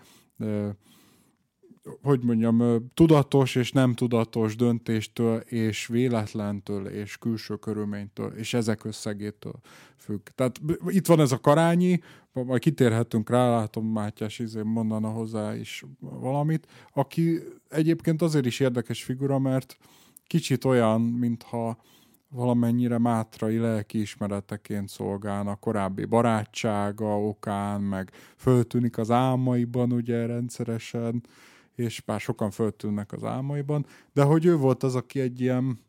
hogy 2.03 2.24
mondjam, 2.24 2.88
tudatos 2.95 3.55
és 3.55 3.72
nem 3.72 3.95
tudatos 3.95 4.57
döntéstől, 4.57 5.36
és 5.38 5.86
véletlentől, 5.86 6.86
és 6.86 7.18
külső 7.18 7.57
körülménytől, 7.57 8.32
és 8.32 8.55
ezek 8.55 8.84
összegétől 8.84 9.61
függ. 9.97 10.28
Tehát 10.34 10.61
itt 10.86 11.07
van 11.07 11.20
ez 11.20 11.32
a 11.32 11.41
karányi, 11.41 12.01
majd 12.32 12.61
kitérhetünk 12.61 13.30
rá, 13.30 13.49
látom 13.49 13.86
Mátyás 13.86 14.38
izé 14.38 14.62
mondana 14.62 15.09
hozzá 15.09 15.57
is 15.57 15.84
valamit, 15.99 16.66
aki 16.93 17.38
egyébként 17.68 18.22
azért 18.22 18.47
is 18.47 18.61
érdekes 18.61 19.03
figura, 19.03 19.38
mert 19.38 19.76
kicsit 20.26 20.64
olyan, 20.64 21.01
mintha 21.01 21.78
valamennyire 22.28 22.99
mátrai 22.99 23.59
lelkiismereteként 23.59 24.88
szolgálna 24.88 25.55
korábbi 25.55 26.05
barátsága 26.05 27.20
okán, 27.20 27.80
meg 27.80 28.11
föltűnik 28.36 28.99
az 28.99 29.11
álmaiban 29.11 29.93
ugye 29.93 30.26
rendszeresen, 30.26 31.22
és 31.81 32.01
bár 32.01 32.20
sokan 32.20 32.51
föltűnnek 32.51 33.12
az 33.12 33.24
álmaiban, 33.24 33.87
de 34.12 34.22
hogy 34.22 34.45
ő 34.45 34.57
volt 34.57 34.83
az, 34.83 34.95
aki 34.95 35.20
egy 35.20 35.41
ilyen 35.41 35.81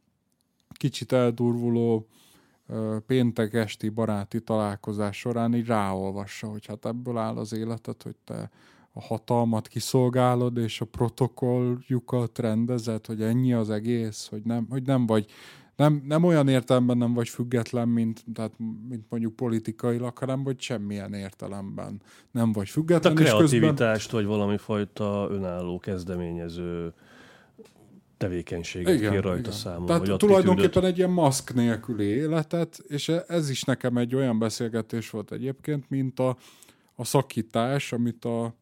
kicsit 0.69 1.11
eldurvuló 1.11 2.07
péntek 3.05 3.53
esti 3.53 3.89
baráti 3.89 4.41
találkozás 4.41 5.17
során 5.17 5.55
így 5.55 5.65
ráolvassa, 5.65 6.47
hogy 6.47 6.65
hát 6.65 6.85
ebből 6.85 7.17
áll 7.17 7.37
az 7.37 7.53
életed, 7.53 8.01
hogy 8.01 8.15
te 8.23 8.49
a 8.93 9.01
hatalmat 9.01 9.67
kiszolgálod, 9.67 10.57
és 10.57 10.81
a 10.81 10.85
protokolljukat 10.85 12.39
rendezed, 12.39 13.05
hogy 13.05 13.21
ennyi 13.21 13.53
az 13.53 13.69
egész, 13.69 14.27
hogy 14.27 14.41
nem, 14.43 14.67
hogy 14.69 14.83
nem 14.83 15.05
vagy 15.05 15.25
nem, 15.76 16.03
nem 16.05 16.24
olyan 16.24 16.47
értelemben 16.47 16.97
nem 16.97 17.13
vagy 17.13 17.30
független, 17.30 17.88
mint, 17.88 18.24
tehát, 18.34 18.51
mint 18.89 19.05
mondjuk 19.09 19.36
politikailag, 19.36 20.17
hanem 20.17 20.43
hogy 20.43 20.61
semmilyen 20.61 21.13
értelemben 21.13 22.01
nem 22.32 22.51
vagy 22.51 22.69
független. 22.69 23.13
A 23.13 23.15
kreativitást, 23.15 24.09
közben... 24.09 24.28
vagy 24.28 24.38
valami 24.38 24.57
fajta 24.57 25.28
önálló 25.32 25.80
kezdeményező 25.80 26.93
tevékenységet 28.17 28.93
igen, 28.95 29.11
kér 29.11 29.24
rajta 29.24 29.39
igen. 29.39 29.51
számon. 29.51 29.86
Tehát 29.86 30.07
vagy 30.07 30.17
tulajdonképpen 30.17 30.86
egy 30.86 30.97
ilyen 30.97 31.09
maszk 31.09 31.53
nélküli 31.53 32.05
életet, 32.05 32.84
és 32.88 33.09
ez 33.28 33.49
is 33.49 33.63
nekem 33.63 33.97
egy 33.97 34.15
olyan 34.15 34.39
beszélgetés 34.39 35.09
volt 35.09 35.32
egyébként, 35.32 35.89
mint 35.89 36.19
a, 36.19 36.38
a 36.95 37.05
szakítás, 37.05 37.93
amit 37.93 38.26
a 38.26 38.55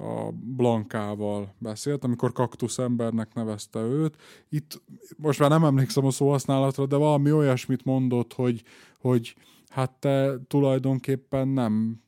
a 0.00 0.30
Blankával 0.32 1.54
beszélt, 1.58 2.04
amikor 2.04 2.32
kaktusz 2.32 2.78
embernek 2.78 3.34
nevezte 3.34 3.80
őt. 3.80 4.16
Itt 4.48 4.82
most 5.16 5.38
már 5.38 5.50
nem 5.50 5.64
emlékszem 5.64 6.04
a 6.04 6.10
szóhasználatra, 6.10 6.86
de 6.86 6.96
valami 6.96 7.32
olyasmit 7.32 7.84
mondott, 7.84 8.32
hogy, 8.32 8.62
hogy 9.00 9.34
hát 9.68 9.90
te 9.90 10.34
tulajdonképpen 10.48 11.48
nem 11.48 12.02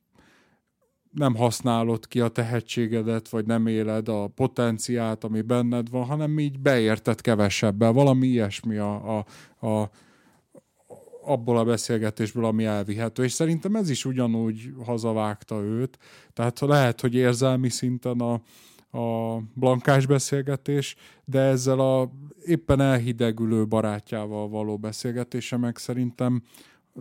nem 1.10 1.34
használod 1.34 2.06
ki 2.06 2.20
a 2.20 2.28
tehetségedet, 2.28 3.28
vagy 3.28 3.46
nem 3.46 3.66
éled 3.66 4.08
a 4.08 4.26
potenciát, 4.26 5.24
ami 5.24 5.40
benned 5.40 5.90
van, 5.90 6.04
hanem 6.04 6.38
így 6.38 6.58
beérted 6.58 7.20
kevesebbel. 7.20 7.92
Valami 7.92 8.26
ilyesmi 8.26 8.76
a, 8.76 9.18
a, 9.18 9.26
a 9.66 9.90
abból 11.30 11.58
a 11.58 11.64
beszélgetésből, 11.64 12.44
ami 12.44 12.64
elvihető. 12.64 13.24
És 13.24 13.32
szerintem 13.32 13.76
ez 13.76 13.90
is 13.90 14.04
ugyanúgy 14.04 14.72
hazavágta 14.84 15.60
őt. 15.60 15.98
Tehát 16.32 16.60
lehet, 16.60 17.00
hogy 17.00 17.14
érzelmi 17.14 17.68
szinten 17.68 18.20
a, 18.20 18.32
a 18.98 19.38
blankás 19.54 20.06
beszélgetés, 20.06 20.96
de 21.24 21.40
ezzel 21.40 21.80
a 21.80 22.10
éppen 22.44 22.80
elhidegülő 22.80 23.66
barátjával 23.66 24.48
való 24.48 24.78
beszélgetése 24.78 25.56
meg 25.56 25.76
szerintem 25.76 26.42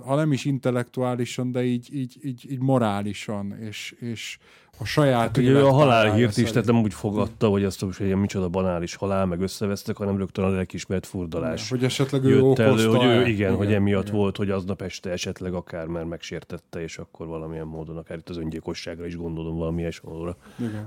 ha 0.05 0.15
nem 0.15 0.31
is 0.31 0.45
intellektuálisan, 0.45 1.51
de 1.51 1.63
így, 1.63 1.93
így, 1.93 2.17
így, 2.23 2.51
így 2.51 2.59
morálisan, 2.59 3.57
és, 3.59 3.95
és 3.99 4.37
a 4.81 4.85
saját 4.85 5.19
hát, 5.19 5.37
ugye 5.37 5.59
a 5.59 5.71
halálhírt 5.71 6.37
is, 6.37 6.49
tehát 6.49 6.65
nem 6.65 6.81
úgy 6.81 6.93
fogadta, 6.93 7.47
hogy 7.47 7.63
ezt 7.63 7.81
most 7.81 7.99
egy 7.99 8.15
micsoda 8.15 8.49
banális 8.49 8.95
halál, 8.95 9.25
meg 9.25 9.41
összevesztek, 9.41 9.97
hanem 9.97 10.17
rögtön 10.17 10.45
a 10.45 10.49
lelkismert 10.49 11.05
furdalás. 11.05 11.69
Hogy 11.69 11.83
esetleg 11.83 12.23
ő 12.23 12.29
jött 12.29 12.59
elő, 12.59 12.85
hogy 12.85 13.03
ő, 13.03 13.11
igen, 13.11 13.27
igen, 13.27 13.55
hogy 13.55 13.73
emiatt 13.73 14.07
igen. 14.07 14.15
volt, 14.15 14.37
hogy 14.37 14.49
aznap 14.49 14.81
este 14.81 15.09
esetleg 15.09 15.53
akár 15.53 15.85
már 15.85 16.03
megsértette, 16.03 16.81
és 16.81 16.97
akkor 16.97 17.27
valamilyen 17.27 17.67
módon 17.67 17.97
akár 17.97 18.17
itt 18.17 18.29
az 18.29 18.37
öngyilkosságra 18.37 19.05
is 19.05 19.15
gondolom 19.15 19.57
valami 19.57 19.81
ilyesmóra 19.81 20.37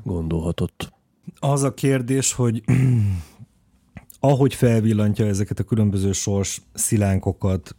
gondolhatott. 0.03 0.93
Az 1.39 1.63
a 1.63 1.75
kérdés, 1.75 2.33
hogy 2.33 2.63
ahogy 4.21 4.55
felvillantja 4.55 5.27
ezeket 5.27 5.59
a 5.59 5.65
különböző 5.65 6.13
sors 6.13 6.63
szilánkokat, 6.73 7.77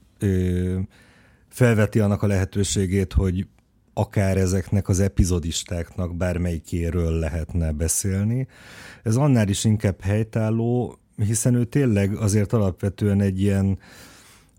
felveti 1.48 2.00
annak 2.00 2.22
a 2.22 2.28
lehetőségét, 2.28 3.14
hogy 3.14 3.48
akár 3.94 4.38
ezeknek 4.38 4.90
az 4.90 5.00
epizodistáknak 5.00 6.16
bármelyikéről 6.16 7.12
lehetne 7.12 7.72
beszélni. 7.72 8.48
Ez 9.04 9.16
annál 9.16 9.48
is 9.48 9.64
inkább 9.64 10.02
helytálló, 10.02 10.98
hiszen 11.16 11.56
ő 11.56 11.64
tényleg 11.64 12.16
azért 12.16 12.54
alapvetően 12.54 13.22
egy 13.22 13.42
ilyen 13.42 13.78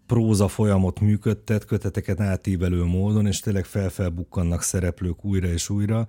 próza 0.07 0.49
folyamot 0.49 1.01
működtet, 1.01 1.65
köteteket 1.65 2.21
átívelő 2.21 2.85
módon, 2.85 3.27
és 3.27 3.41
tényleg 3.41 3.65
felfelbukkannak 3.65 4.63
szereplők 4.63 5.25
újra 5.25 5.47
és 5.47 5.69
újra. 5.69 6.07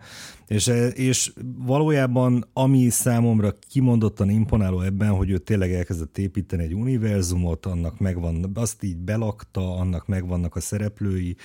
És, 0.47 0.67
és 0.93 1.33
valójában 1.57 2.45
ami 2.53 2.89
számomra 2.89 3.57
kimondottan 3.69 4.29
imponáló 4.29 4.81
ebben, 4.81 5.09
hogy 5.09 5.29
ő 5.29 5.37
tényleg 5.37 5.73
elkezdett 5.73 6.17
építeni 6.17 6.63
egy 6.63 6.73
univerzumot, 6.73 7.65
annak 7.65 7.99
megvan, 7.99 8.51
azt 8.53 8.83
így 8.83 8.97
belakta, 8.97 9.75
annak 9.75 10.07
megvannak 10.07 10.55
a 10.55 10.59
szereplői, 10.59 11.35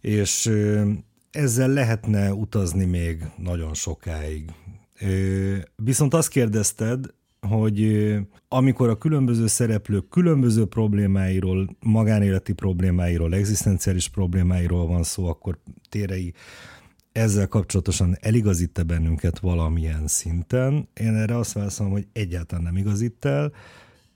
és 0.00 0.52
ezzel 1.30 1.68
lehetne 1.68 2.34
utazni 2.34 2.84
még 2.84 3.24
nagyon 3.36 3.74
sokáig. 3.74 4.52
Viszont 5.76 6.14
azt 6.14 6.28
kérdezted, 6.28 7.06
hogy 7.40 8.08
amikor 8.48 8.88
a 8.88 8.98
különböző 8.98 9.46
szereplők 9.46 10.08
különböző 10.08 10.66
problémáiról, 10.66 11.76
magánéleti 11.80 12.52
problémáiról, 12.52 13.34
egzisztenciális 13.34 14.08
problémáiról 14.08 14.86
van 14.86 15.02
szó, 15.02 15.26
akkor 15.26 15.58
Térei 15.88 16.34
ezzel 17.12 17.46
kapcsolatosan 17.46 18.16
eligazít-e 18.20 18.82
bennünket 18.82 19.38
valamilyen 19.38 20.06
szinten? 20.06 20.88
Én 20.94 21.14
erre 21.14 21.36
azt 21.36 21.52
válaszolom, 21.52 21.92
hogy 21.92 22.06
egyáltalán 22.12 22.64
nem 22.64 22.76
igazít 22.76 23.24
el, 23.24 23.52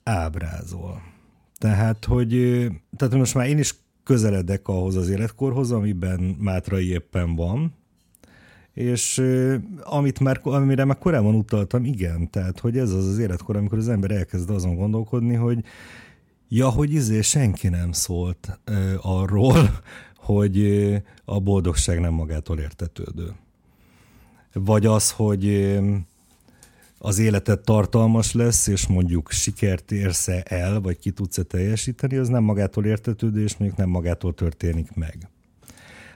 ábrázol. 0.02 1.02
Tehát, 1.58 2.04
hogy 2.04 2.30
tehát 2.96 3.14
most 3.14 3.34
már 3.34 3.48
én 3.48 3.58
is 3.58 3.74
közeledek 4.04 4.68
ahhoz 4.68 4.96
az 4.96 5.08
életkorhoz, 5.08 5.72
amiben 5.72 6.20
Mátrai 6.38 6.90
éppen 6.90 7.34
van, 7.36 7.74
és 8.72 9.22
amit 9.82 10.20
már, 10.20 10.40
amire 10.42 10.84
már 10.84 10.98
korábban 10.98 11.34
utaltam, 11.34 11.84
igen, 11.84 12.30
tehát 12.30 12.60
hogy 12.60 12.78
ez 12.78 12.90
az 12.90 13.06
az 13.06 13.18
életkor, 13.18 13.56
amikor 13.56 13.78
az 13.78 13.88
ember 13.88 14.10
elkezd 14.10 14.50
azon 14.50 14.74
gondolkodni, 14.74 15.34
hogy 15.34 15.64
ja, 16.48 16.68
hogy 16.68 16.92
izé 16.92 17.20
senki 17.20 17.68
nem 17.68 17.92
szólt 17.92 18.58
uh, 18.66 18.94
arról, 19.00 19.80
hogy 20.16 20.58
a 21.24 21.40
boldogság 21.40 22.00
nem 22.00 22.12
magától 22.12 22.58
értetődő. 22.58 23.32
Vagy 24.52 24.86
az, 24.86 25.10
hogy 25.10 25.46
uh, 25.46 25.94
az 27.04 27.18
életed 27.18 27.60
tartalmas 27.60 28.32
lesz, 28.32 28.66
és 28.66 28.86
mondjuk 28.86 29.30
sikert 29.30 29.92
érsz 29.92 30.28
el, 30.42 30.80
vagy 30.80 30.98
ki 30.98 31.10
tudsz-e 31.10 31.42
teljesíteni, 31.42 32.16
az 32.16 32.28
nem 32.28 32.42
magától 32.42 32.84
értetődő, 32.84 33.42
és 33.42 33.56
mondjuk 33.56 33.80
nem 33.80 33.88
magától 33.88 34.34
történik 34.34 34.94
meg. 34.94 35.28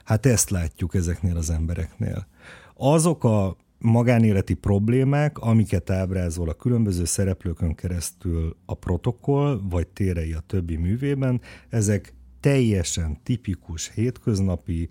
Hát 0.04 0.26
ezt 0.26 0.50
látjuk 0.50 0.94
ezeknél 0.94 1.36
az 1.36 1.50
embereknél. 1.50 2.26
Azok 2.74 3.24
a 3.24 3.56
magánéleti 3.78 4.54
problémák, 4.54 5.38
amiket 5.38 5.90
ábrázol 5.90 6.48
a 6.48 6.54
különböző 6.54 7.04
szereplőkön 7.04 7.74
keresztül 7.74 8.56
a 8.64 8.74
protokoll, 8.74 9.60
vagy 9.62 9.86
térei 9.86 10.32
a 10.32 10.42
többi 10.46 10.76
művében, 10.76 11.40
ezek 11.68 12.14
teljesen 12.40 13.22
tipikus, 13.22 13.90
hétköznapi 13.94 14.88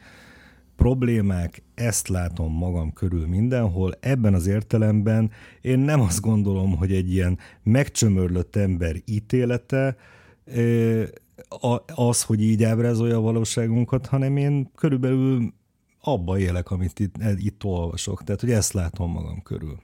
problémák, 0.78 1.64
ezt 1.76 2.08
látom 2.08 2.54
magam 2.54 2.94
körül 2.94 3.28
mindenhol. 3.28 3.94
Ebben 4.00 4.34
az 4.34 4.48
értelemben 4.48 5.32
én 5.62 5.80
nem 5.80 6.02
azt 6.02 6.22
gondolom, 6.22 6.76
hogy 6.76 6.92
egy 6.92 7.12
ilyen 7.12 7.38
megcsömörlött 7.64 8.56
ember 8.56 8.96
ítélete 9.06 9.98
az, 11.96 12.24
hogy 12.24 12.42
így 12.42 12.64
ábrázolja 12.64 13.18
a 13.18 13.22
valóságunkat, 13.22 14.06
hanem 14.06 14.38
én 14.38 14.72
körülbelül 14.76 15.54
abba 16.02 16.40
élek, 16.40 16.72
amit 16.72 17.00
itt, 17.00 17.16
itt 17.38 17.64
olvasok. 17.64 18.24
Tehát, 18.24 18.42
hogy 18.42 18.52
ezt 18.52 18.74
látom 18.74 19.12
magam 19.12 19.42
körül. 19.42 19.78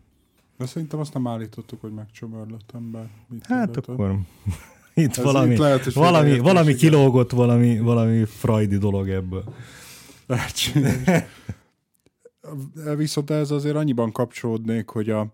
De 0.57 0.65
szerintem 0.65 0.99
azt 0.99 1.13
nem 1.13 1.27
állítottuk, 1.27 1.81
hogy 1.81 1.93
megcsömörlött 1.93 2.71
ember. 2.73 3.09
Mit 3.27 3.45
hát 3.45 3.63
illetett? 3.63 3.87
akkor 3.87 4.19
itt 4.93 5.17
Ez 5.17 5.23
valami, 5.23 5.53
itt 5.53 5.59
lehet, 5.59 5.93
valami, 5.93 6.39
valami 6.39 6.75
kilógott, 6.75 7.31
valami, 7.31 7.79
valami 7.79 8.25
frajdi 8.25 8.77
dolog 8.77 9.09
ebből. 9.09 9.43
Viszont 12.95 13.30
ez 13.30 13.51
azért 13.51 13.76
annyiban 13.76 14.11
kapcsolódnék, 14.11 14.89
hogy 14.89 15.09
a, 15.09 15.34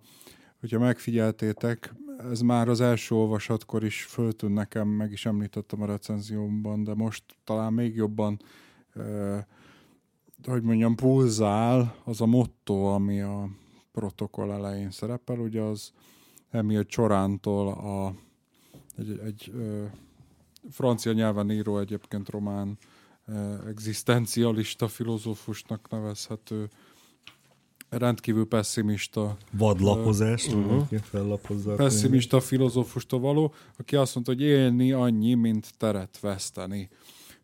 hogyha 0.59 0.79
megfigyeltétek, 0.79 1.93
ez 2.31 2.41
már 2.41 2.69
az 2.69 2.81
első 2.81 3.15
olvasatkor 3.15 3.83
is 3.83 4.03
föltűn 4.03 4.51
nekem, 4.51 4.87
meg 4.87 5.11
is 5.11 5.25
említettem 5.25 5.81
a 5.81 5.85
recenziómban, 5.85 6.83
de 6.83 6.93
most 6.93 7.23
talán 7.43 7.73
még 7.73 7.95
jobban 7.95 8.39
uh, 8.95 9.37
hogy 10.43 10.63
mondjam, 10.63 10.95
pulzál 10.95 11.95
az 12.03 12.21
a 12.21 12.25
motto, 12.25 12.73
ami 12.73 13.21
a 13.21 13.49
protokoll 13.91 14.51
elején 14.51 14.91
szerepel, 14.91 15.39
ugye 15.39 15.61
az 15.61 15.91
Emil 16.49 16.85
Csorántól 16.85 17.67
a, 17.67 18.13
egy, 18.97 19.19
egy 19.23 19.51
ö, 19.53 19.85
francia 20.69 21.11
nyelven 21.11 21.51
író 21.51 21.79
egyébként 21.79 22.29
román 22.29 22.77
egzisztencialista 23.67 24.87
filozófusnak 24.87 25.89
nevezhető 25.89 26.69
rendkívül 27.89 28.47
pessimista. 28.47 29.37
Vadlapozás, 29.51 30.47
uh-huh. 30.47 31.75
Pessimista 31.75 32.39
filozófustól 32.39 33.19
való, 33.19 33.53
aki 33.77 33.95
azt 33.95 34.13
mondta, 34.13 34.33
hogy 34.33 34.41
élni 34.41 34.91
annyi, 34.91 35.33
mint 35.33 35.73
teret 35.77 36.19
veszteni. 36.19 36.89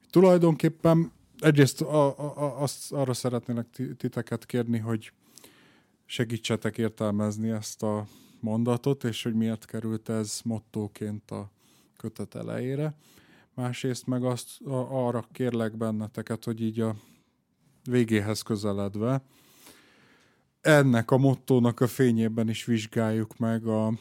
Tulajdonképpen 0.10 1.12
egyrészt 1.40 1.82
a, 1.82 2.20
a, 2.20 2.62
azt 2.62 2.92
arra 2.92 3.14
szeretnélek 3.14 3.68
titeket 3.98 4.46
kérni, 4.46 4.78
hogy 4.78 5.12
segítsetek 6.06 6.78
értelmezni 6.78 7.50
ezt 7.50 7.84
a 7.84 8.08
mondatot, 8.40 9.04
és 9.04 9.24
hogy 9.24 9.34
miért 9.34 9.66
került 9.66 10.10
ez 10.10 10.40
mottóként 10.44 11.32
a 11.32 11.52
kötet 11.98 12.36
elejére. 12.36 12.96
Másrészt 13.56 14.08
meg 14.08 14.24
azt 14.24 14.62
a, 14.62 15.06
arra 15.06 15.26
kérlek 15.32 15.78
benneteket, 15.78 16.44
hogy 16.44 16.62
így 16.62 16.80
a 16.80 16.96
végéhez 17.84 18.42
közeledve 18.42 19.24
ennek 20.66 21.12
a 21.12 21.18
mottónak 21.18 21.80
a 21.80 21.88
fényében 21.88 22.50
is 22.50 22.66
vizsgáljuk 22.66 23.38
meg 23.38 23.66
a 23.66 23.94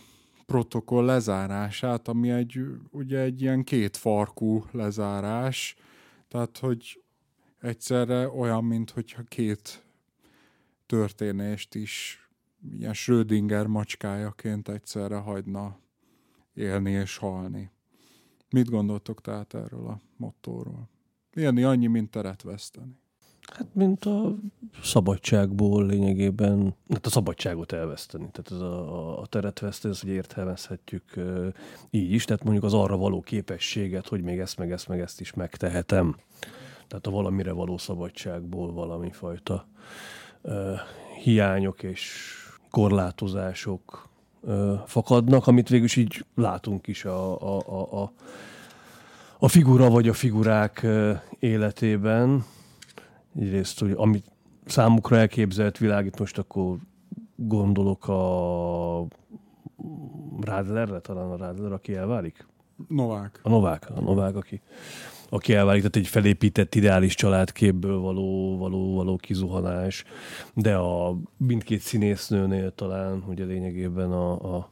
protokoll 0.47 1.05
lezárását, 1.05 2.09
ami 2.09 2.31
egy, 2.31 2.61
ugye 2.91 3.19
egy 3.19 3.41
ilyen 3.43 3.65
kétfarkú 3.65 4.65
lezárás, 4.71 5.77
tehát 6.29 6.59
hogy 6.59 7.03
egyszerre 7.61 8.29
olyan, 8.29 8.65
mint 8.65 8.91
hogyha 8.91 9.23
két 9.23 9.85
történést 10.87 11.75
is 11.75 12.19
ilyen 12.73 12.95
Schrödinger 12.95 13.67
macskájaként 13.67 14.69
egyszerre 14.69 15.17
hagyna 15.17 15.79
élni 16.55 16.91
és 16.91 17.17
halni. 17.17 17.71
Mit 18.55 18.71
gondoltok 18.71 19.21
tehát 19.21 19.55
erről 19.55 19.87
a 19.87 20.01
mottóról? 20.17 20.89
Élni 21.35 21.63
annyi, 21.63 21.87
mint 21.87 22.11
teret 22.11 22.43
veszteni. 22.43 22.99
Hát, 23.53 23.75
mint 23.75 24.05
a 24.05 24.35
szabadságból 24.83 25.87
lényegében, 25.87 26.75
hát 26.89 27.07
a 27.07 27.11
szabadságot 27.11 27.73
elveszteni. 27.73 28.29
Tehát 28.33 28.51
ez 28.51 28.61
a, 28.61 29.21
a 29.21 29.27
teret 29.27 29.59
veszteni, 29.59 29.95
ezt 29.95 30.03
ugye 30.05 30.13
értelmezhetjük 30.13 31.05
uh, 31.17 31.49
így 31.91 32.13
is, 32.13 32.25
tehát 32.25 32.43
mondjuk 32.45 32.65
az 32.65 32.75
arra 32.75 32.97
való 32.97 33.21
képességet, 33.21 34.09
hogy 34.09 34.23
még 34.23 34.39
ezt, 34.39 34.59
meg 34.59 34.73
ezt, 34.73 34.89
meg 34.89 35.01
ezt 35.01 35.21
is 35.21 35.33
megtehetem 35.33 36.17
tehát 36.87 37.07
a 37.07 37.11
valamire 37.11 37.53
való 37.53 37.79
szabadságból 37.79 38.73
valami 38.73 39.11
fajta 39.11 39.67
uh, 40.41 40.79
hiányok 41.23 41.83
és 41.83 42.33
korlátozások 42.71 44.09
fakadnak, 44.87 45.47
amit 45.47 45.69
végül 45.69 45.85
is 45.85 45.97
így 45.97 46.25
látunk 46.35 46.87
is 46.87 47.05
a, 47.05 47.41
a, 47.43 47.63
a, 47.67 48.03
a, 48.03 48.13
a 49.39 49.49
figura 49.49 49.91
vagy 49.91 50.09
a 50.09 50.13
figurák 50.13 50.81
uh, 50.85 51.11
életében. 51.39 52.45
Egyrészt, 53.37 53.81
hogy 53.81 53.93
amit 53.97 54.25
számukra 54.65 55.17
elképzelt 55.17 55.79
világ, 55.79 56.07
itt 56.07 56.19
most 56.19 56.39
akkor 56.39 56.77
gondolok 57.37 58.09
a 58.09 59.07
Rádlerre, 60.41 60.99
talán 60.99 61.31
a 61.31 61.37
Rádler, 61.37 61.73
aki 61.73 61.95
elválik? 61.95 62.47
Novák. 62.89 63.41
A 63.43 63.49
Novák, 63.49 63.91
a 63.95 64.01
Novák, 64.01 64.37
aki 64.37 64.61
aki 65.29 65.55
elválik, 65.55 65.81
tehát 65.81 65.97
egy 65.97 66.09
felépített 66.09 66.75
ideális 66.75 67.15
családképből 67.15 67.99
való, 67.99 68.57
való, 68.59 68.95
való 68.95 69.17
kizuhanás, 69.17 70.05
de 70.55 70.75
a 70.75 71.17
mindkét 71.37 71.81
színésznőnél 71.81 72.75
talán, 72.75 73.25
ugye 73.29 73.45
lényegében 73.45 74.13
a, 74.13 74.57
a, 74.57 74.71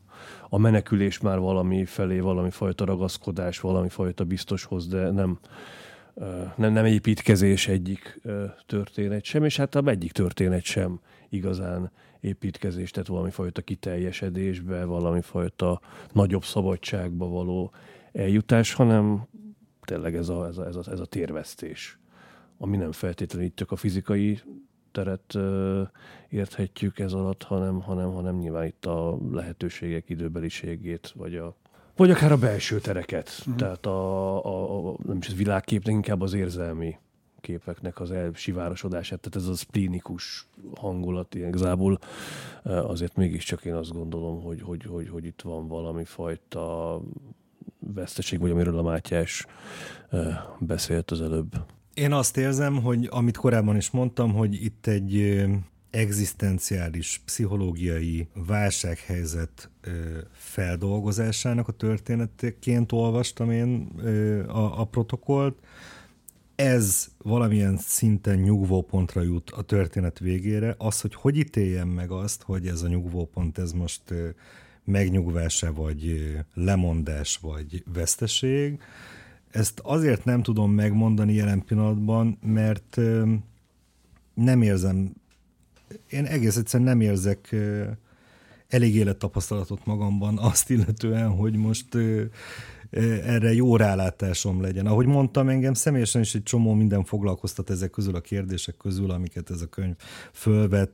a 0.48 0.59
menekülés 0.59 1.20
már 1.20 1.38
valami 1.38 1.84
felé, 1.84 2.18
valami 2.18 2.50
fajta 2.50 2.84
ragaszkodás, 2.84 3.61
valami 3.61 3.88
fajta 3.88 4.24
biztoshoz, 4.24 4.88
de 4.88 5.11
nem, 5.11 5.38
nem, 6.57 6.72
nem 6.72 6.84
építkezés 6.84 7.68
egyik 7.68 8.20
történet 8.66 9.24
sem, 9.24 9.44
és 9.44 9.57
hát 9.57 9.74
a 9.74 9.82
egyik 9.84 10.12
történet 10.12 10.64
sem 10.64 11.00
igazán 11.33 11.91
építkezés, 12.20 12.91
tehát 12.91 13.09
valami 13.09 13.30
fajta 13.30 13.62
kiteljesedésbe, 13.62 14.85
valami 14.85 15.20
fajta 15.20 15.80
nagyobb 16.12 16.45
szabadságba 16.45 17.28
való 17.28 17.72
eljutás, 18.12 18.72
hanem 18.72 19.26
tényleg 19.85 20.16
ez 20.16 20.28
a, 20.28 20.47
ez 20.47 20.59
a, 20.59 20.66
ez 20.66 20.76
a, 20.76 20.83
ez 20.91 21.01
a 21.01 21.07
térvesztés, 21.07 21.99
ami 22.59 22.76
nem 22.76 22.93
feltétlenül 22.93 23.55
csak 23.55 23.70
a 23.70 23.76
fizikai 23.76 24.41
teret 24.93 25.39
érthetjük 26.28 26.99
ez 26.99 27.12
alatt, 27.12 27.43
hanem, 27.43 27.80
hanem, 27.80 28.12
hanem 28.12 28.37
nyilván 28.37 28.66
itt 28.66 28.87
a 28.87 29.18
lehetőségek 29.33 30.09
időbeliségét, 30.09 31.12
vagy 31.16 31.37
a, 31.37 31.57
Vagy 31.97 32.11
akár 32.11 32.33
a 32.33 32.37
belső 32.37 32.80
tereket. 32.80 33.45
Mm. 33.51 33.57
Tehát 33.57 33.87
a, 33.87 34.45
a, 34.45 34.89
a, 34.89 34.97
nem 35.07 35.16
is 35.16 35.28
a 35.28 35.35
világképnek, 35.35 35.95
inkább 35.95 36.20
az 36.20 36.33
érzelmi 36.33 36.99
képeknek 37.43 38.01
az 38.01 38.11
elsivárosodását, 38.11 39.20
tehát 39.20 39.49
ez 39.49 39.55
a 39.55 39.57
splénikus 39.57 40.47
hangulat 40.74 41.34
igazából 41.34 41.99
azért 42.62 43.16
mégiscsak 43.16 43.64
én 43.64 43.74
azt 43.74 43.93
gondolom, 43.93 44.43
hogy, 44.43 44.62
hogy, 44.62 44.84
hogy, 44.84 45.09
hogy 45.09 45.24
itt 45.24 45.40
van 45.40 45.68
valami 45.68 46.05
fajta 46.05 47.01
veszteség, 47.78 48.40
vagy 48.40 48.51
amiről 48.51 48.78
a 48.78 48.82
Mátyás 48.82 49.47
beszélt 50.59 51.11
az 51.11 51.20
előbb. 51.20 51.64
Én 51.95 52.12
azt 52.12 52.36
érzem, 52.36 52.82
hogy 52.82 53.09
amit 53.11 53.36
korábban 53.36 53.76
is 53.76 53.90
mondtam, 53.90 54.32
hogy 54.32 54.55
itt 54.64 54.86
egy 54.86 55.45
egzisztenciális, 55.90 57.20
pszichológiai 57.24 58.28
válsághelyzet 58.34 59.70
feldolgozásának 60.32 61.68
a 61.68 61.72
történeteként 61.72 62.93
olvastam 62.93 63.51
én 63.51 63.86
a, 64.49 64.80
a 64.80 64.84
protokollt. 64.84 65.59
Ez 66.63 67.09
valamilyen 67.19 67.77
szinten 67.77 68.39
nyugvópontra 68.39 69.23
jut 69.23 69.51
a 69.51 69.63
történet 69.63 70.19
végére. 70.19 70.75
Az, 70.79 71.01
hogy 71.01 71.15
hogy 71.15 71.37
ítéljem 71.37 71.89
meg 71.89 72.11
azt, 72.11 72.43
hogy 72.43 72.67
ez 72.67 72.83
a 72.83 72.89
nyugvópont, 72.89 73.59
ez 73.59 73.73
most 73.73 74.03
megnyugvása, 74.85 75.73
vagy 75.73 76.31
lemondás, 76.55 77.37
vagy 77.37 77.85
veszteség, 77.93 78.81
ezt 79.51 79.81
azért 79.83 80.25
nem 80.25 80.43
tudom 80.43 80.73
megmondani 80.73 81.35
jelen 81.35 81.65
pillanatban, 81.65 82.39
mert 82.43 83.01
nem 84.35 84.63
érzem 84.63 85.13
én 86.11 86.25
egész 86.25 86.57
egyszerűen 86.57 86.89
nem 86.89 87.01
érzek 87.01 87.57
elég 88.69 88.95
élettapasztalatot 88.95 89.87
magamban 89.87 90.39
azt 90.39 90.71
illetően, 90.71 91.31
hogy 91.31 91.57
most 91.57 91.97
erre 93.24 93.53
jó 93.53 93.76
rálátásom 93.76 94.61
legyen. 94.61 94.86
Ahogy 94.86 95.07
mondtam, 95.07 95.49
engem 95.49 95.74
személyesen 95.74 96.20
is 96.20 96.34
egy 96.34 96.43
csomó 96.43 96.74
minden 96.74 97.05
foglalkoztat 97.05 97.70
ezek 97.70 97.90
közül 97.90 98.14
a 98.14 98.20
kérdések 98.20 98.76
közül, 98.76 99.11
amiket 99.11 99.51
ez 99.51 99.61
a 99.61 99.66
könyv 99.66 99.95
fölvet. 100.32 100.90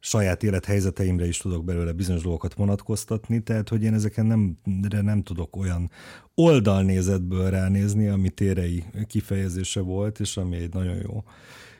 Saját 0.00 0.42
élethelyzeteimre 0.42 1.26
is 1.26 1.38
tudok 1.38 1.64
belőle 1.64 1.92
bizonyos 1.92 2.22
dolgokat 2.22 2.54
vonatkoztatni, 2.54 3.42
tehát 3.42 3.68
hogy 3.68 3.82
én 3.82 3.94
ezeken 3.94 4.26
nem, 4.26 4.56
de 4.80 5.02
nem 5.02 5.22
tudok 5.22 5.56
olyan 5.56 5.90
oldalnézetből 6.34 7.50
ránézni, 7.50 8.08
ami 8.08 8.30
térei 8.30 8.84
kifejezése 9.06 9.80
volt, 9.80 10.20
és 10.20 10.36
ami 10.36 10.56
egy 10.56 10.72
nagyon 10.72 10.96
jó 10.96 11.24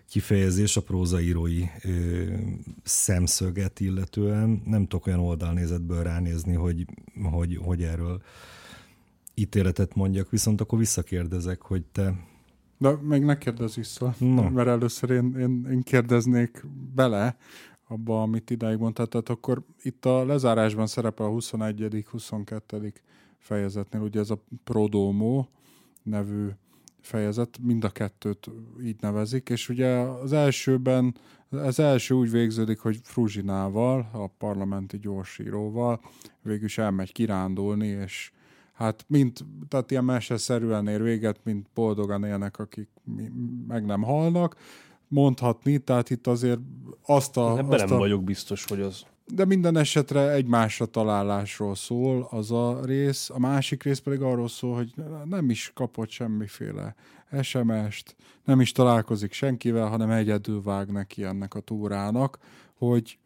kifejezés 0.09 0.76
a 0.76 0.83
prózaírói 0.83 1.62
ö, 1.83 1.89
szemszöget 2.83 3.80
illetően. 3.80 4.62
Nem 4.64 4.87
tudok 4.87 5.07
olyan 5.07 5.18
oldalnézetből 5.18 6.03
ránézni, 6.03 6.55
hogy, 6.55 6.87
hogy, 7.22 7.59
hogy 7.62 7.83
erről 7.83 8.22
ítéletet 9.43 9.95
mondjak, 9.95 10.30
viszont 10.30 10.61
akkor 10.61 10.78
visszakérdezek, 10.78 11.62
hogy 11.62 11.84
te... 11.93 12.14
De 12.78 12.90
még 12.90 13.22
ne 13.22 13.38
kérdezz 13.38 13.74
vissza, 13.74 14.14
no. 14.18 14.51
mert 14.51 14.68
először 14.68 15.11
én, 15.11 15.34
én, 15.38 15.66
én 15.70 15.82
kérdeznék 15.82 16.64
bele 16.95 17.36
abba, 17.88 18.22
amit 18.22 18.51
idáig 18.51 18.78
mondtál. 18.78 19.07
Tehát 19.07 19.28
akkor 19.28 19.62
itt 19.82 20.05
a 20.05 20.24
lezárásban 20.24 20.86
szerepel 20.86 21.26
a 21.26 21.30
21. 21.30 22.05
22. 22.11 22.93
fejezetnél, 23.38 24.03
ugye 24.03 24.20
ez 24.20 24.30
a 24.30 24.45
Prodomo 24.64 25.47
nevű 26.03 26.49
fejezet, 27.01 27.59
mind 27.62 27.84
a 27.84 27.90
kettőt 27.90 28.51
így 28.82 28.97
nevezik, 29.01 29.49
és 29.49 29.68
ugye 29.68 29.88
az 29.97 30.32
elsőben, 30.32 31.14
az 31.49 31.78
első 31.78 32.14
úgy 32.14 32.30
végződik, 32.30 32.78
hogy 32.78 33.01
Fruzsinával, 33.03 34.09
a 34.12 34.26
parlamenti 34.26 34.99
gyorsíróval 34.99 36.01
végül 36.43 36.64
is 36.64 36.78
elmegy 36.78 37.12
kirándulni, 37.12 37.86
és 37.86 38.32
hát 38.83 39.05
mint, 39.09 39.45
tehát 39.68 39.91
ilyen 39.91 40.05
meseszerűen 40.05 40.89
ér 40.89 41.03
véget, 41.03 41.41
mint 41.43 41.66
boldogan 41.74 42.24
élnek, 42.24 42.59
akik 42.59 42.89
meg 43.66 43.85
nem 43.85 44.03
halnak, 44.03 44.57
mondhatni, 45.09 45.78
tehát 45.78 46.11
itt 46.11 46.26
azért 46.26 46.61
azt 47.07 47.37
a... 47.37 47.59
Ebben 47.59 47.72
azt 47.72 47.85
nem 47.85 47.97
a, 47.97 47.99
vagyok 47.99 48.24
biztos, 48.24 48.64
hogy 48.64 48.80
az 48.80 49.05
de 49.26 49.45
minden 49.45 49.76
esetre 49.76 50.30
egymásra 50.30 50.87
találásról 50.87 51.74
szól 51.74 52.26
az 52.30 52.51
a 52.51 52.85
rész, 52.85 53.30
a 53.30 53.39
másik 53.39 53.83
rész 53.83 53.99
pedig 53.99 54.22
arról 54.22 54.49
szól, 54.49 54.74
hogy 54.74 54.95
nem 55.24 55.51
is 55.51 55.70
kapott 55.74 56.11
semmiféle 56.11 56.95
SMS-t, 57.43 58.16
nem 58.45 58.61
is 58.61 58.72
találkozik 58.72 59.33
senkivel, 59.33 59.89
hanem 59.89 60.11
egyedül 60.11 60.62
vág 60.62 60.91
neki 60.91 61.24
ennek 61.24 61.55
a 61.55 61.61
túrának, 61.61 62.39
hogy 62.78 63.18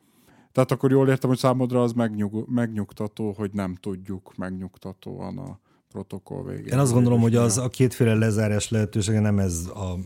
tehát 0.56 0.70
akkor 0.70 0.90
jól 0.90 1.08
értem, 1.08 1.28
hogy 1.28 1.38
számodra 1.38 1.82
az 1.82 1.92
megnyug, 1.92 2.48
megnyugtató, 2.48 3.32
hogy 3.32 3.50
nem 3.52 3.74
tudjuk 3.74 4.36
megnyugtatóan 4.36 5.38
a 5.38 5.58
protokoll 5.88 6.44
végén. 6.44 6.72
Én 6.72 6.78
azt 6.78 6.92
gondolom, 6.92 7.20
hogy 7.20 7.36
az 7.36 7.58
a 7.58 7.68
kétféle 7.68 8.14
lezárás 8.14 8.68
lehetősége 8.68 9.20
nem 9.20 9.38
ez 9.38 9.66
a 9.74 9.96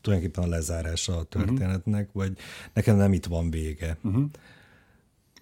tulajdonképpen 0.00 0.44
a 0.44 0.46
lezárása 0.46 1.16
a 1.16 1.22
történetnek, 1.22 2.06
uh-huh. 2.06 2.22
vagy 2.22 2.36
nekem 2.72 2.96
nem 2.96 3.12
itt 3.12 3.26
van 3.26 3.50
vége. 3.50 3.98
Uh-huh. 4.02 4.24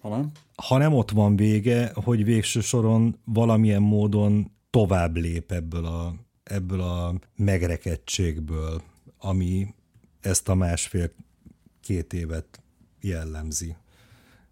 Hanem? 0.01 0.31
Ha 0.55 0.77
nem 0.77 0.93
ott 0.93 1.11
van 1.11 1.35
vége, 1.35 1.91
hogy 1.93 2.23
végső 2.23 2.59
soron 2.59 3.17
valamilyen 3.25 3.81
módon 3.81 4.51
tovább 4.69 5.15
lép 5.15 5.51
ebből 5.51 5.85
a, 5.85 6.13
ebből 6.43 6.81
a 6.81 7.13
megrekedtségből, 7.35 8.81
ami 9.17 9.73
ezt 10.19 10.49
a 10.49 10.55
másfél-két 10.55 12.13
évet 12.13 12.61
jellemzi, 12.99 13.75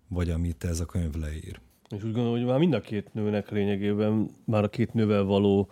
vagy 0.09 0.29
amit 0.29 0.63
ez 0.63 0.79
a 0.79 0.85
könyv 0.85 1.15
leír. 1.15 1.59
És 1.89 2.03
úgy 2.03 2.13
gondolom, 2.13 2.37
hogy 2.37 2.45
már 2.45 2.59
mind 2.59 2.73
a 2.73 2.81
két 2.81 3.13
nőnek 3.13 3.49
lényegében, 3.49 4.29
már 4.45 4.63
a 4.63 4.69
két 4.69 4.93
nővel 4.93 5.23
való 5.23 5.69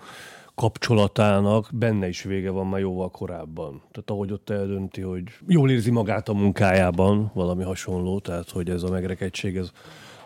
kapcsolatának 0.55 1.69
benne 1.73 2.07
is 2.07 2.23
vége 2.23 2.49
van 2.49 2.67
már 2.67 2.79
jóval 2.79 3.11
korábban. 3.11 3.81
Tehát 3.91 4.09
ahogy 4.09 4.31
ott 4.31 4.49
eldönti, 4.49 5.01
hogy 5.01 5.23
jól 5.47 5.71
érzi 5.71 5.91
magát 5.91 6.29
a 6.29 6.33
munkájában, 6.33 7.31
valami 7.33 7.63
hasonló, 7.63 8.19
tehát 8.19 8.49
hogy 8.49 8.69
ez 8.69 8.83
a 8.83 8.89
megrekedtség, 8.89 9.55
ez 9.55 9.71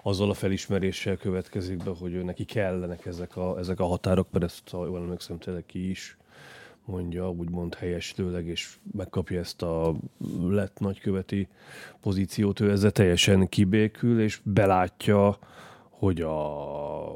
azzal 0.04 0.30
a 0.30 0.34
felismeréssel 0.34 1.18
következik 1.18 1.84
be, 1.84 1.92
hogy 2.00 2.14
ő 2.14 2.24
neki 2.24 2.46
kellenek 2.46 3.06
ezek 3.06 3.38
a, 3.38 3.58
ezek 3.60 3.80
a 3.80 3.86
határok, 3.86 4.28
mert 4.32 4.46
ezt, 4.46 4.70
ha 4.70 4.86
jól 4.86 5.02
emlékszem, 5.02 5.38
tényleg 5.38 5.66
ki 5.66 5.90
is 5.90 6.18
mondja, 6.86 7.30
úgymond 7.30 7.78
tőleg, 8.16 8.48
és 8.48 8.78
megkapja 8.92 9.40
ezt 9.40 9.62
a 9.62 9.96
lett 10.42 10.80
nagyköveti 10.80 11.48
pozíciót, 12.02 12.60
ő 12.60 12.72
ezzel 12.72 12.92
teljesen 12.92 13.50
kibékül, 13.50 14.22
és 14.22 14.40
belátja, 14.44 15.38
hogy 15.90 16.22
a 16.22 16.40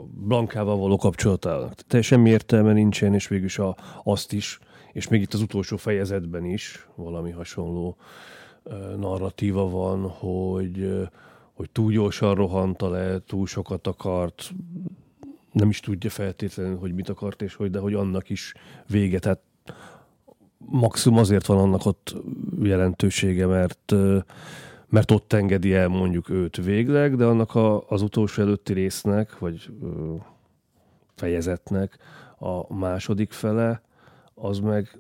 Blankával 0.04 0.78
való 0.78 0.98
kapcsolatának 0.98 1.74
teljesen 1.74 2.26
értelme 2.26 2.74
nincsen, 2.74 3.14
és 3.14 3.28
végülis 3.28 3.60
a, 3.60 3.76
azt 4.04 4.34
is, 4.34 4.60
és 4.94 5.08
még 5.08 5.22
itt 5.22 5.34
az 5.34 5.42
utolsó 5.42 5.78
fejezetben 5.78 6.46
is 6.46 6.88
valami 6.96 7.32
hasonló 7.32 7.98
narratíva 8.98 9.70
van, 9.70 10.10
hogy, 10.10 11.08
hogy 11.54 11.70
túl 11.70 11.92
gyorsan 11.92 12.36
rohanta 12.36 12.90
le, 12.90 13.20
túl 13.20 13.48
sokat 13.48 13.88
akart, 13.88 14.54
nem 15.52 15.70
is 15.70 15.80
tudja 15.80 16.10
feltétlenül, 16.10 16.78
hogy 16.78 16.94
mit 16.94 17.10
akart, 17.10 17.42
és 17.42 17.56
hogy, 17.56 17.72
de 17.72 17.80
hogy 17.80 17.94
annak 17.94 18.30
is 18.30 18.54
vége. 18.88 19.20
Tehát 19.20 19.40
maximum 20.58 21.18
azért 21.18 21.46
van 21.46 21.58
annak 21.58 21.86
ott 21.86 22.16
jelentősége, 22.62 23.46
mert 23.46 23.94
mert 24.90 25.12
ott 25.12 25.34
engedi 25.34 25.74
el 25.74 25.88
mondjuk 25.88 26.30
őt 26.30 26.56
végleg, 26.56 27.16
de 27.16 27.26
annak 27.26 27.56
a, 27.56 27.88
az 27.88 28.02
utolsó 28.02 28.42
előtti 28.42 28.74
résznek, 28.74 29.40
vagy 29.40 29.70
ö, 29.82 30.14
fejezetnek 31.16 31.98
a 32.38 32.74
második 32.74 33.32
fele, 33.32 33.82
az 34.34 34.60
meg 34.60 35.00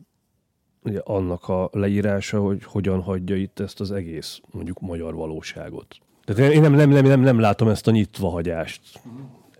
ugye 0.83 0.99
annak 1.03 1.49
a 1.49 1.69
leírása, 1.71 2.41
hogy 2.41 2.63
hogyan 2.63 3.01
hagyja 3.01 3.35
itt 3.35 3.59
ezt 3.59 3.79
az 3.79 3.91
egész 3.91 4.41
mondjuk 4.51 4.79
magyar 4.79 5.15
valóságot. 5.15 5.97
Tehát 6.23 6.53
én 6.53 6.61
nem, 6.61 6.73
nem, 6.73 6.89
nem, 6.89 7.05
nem, 7.05 7.19
nem 7.19 7.39
látom 7.39 7.67
ezt 7.67 7.87
a 7.87 7.91
nyitva 7.91 8.29
hagyást 8.29 9.01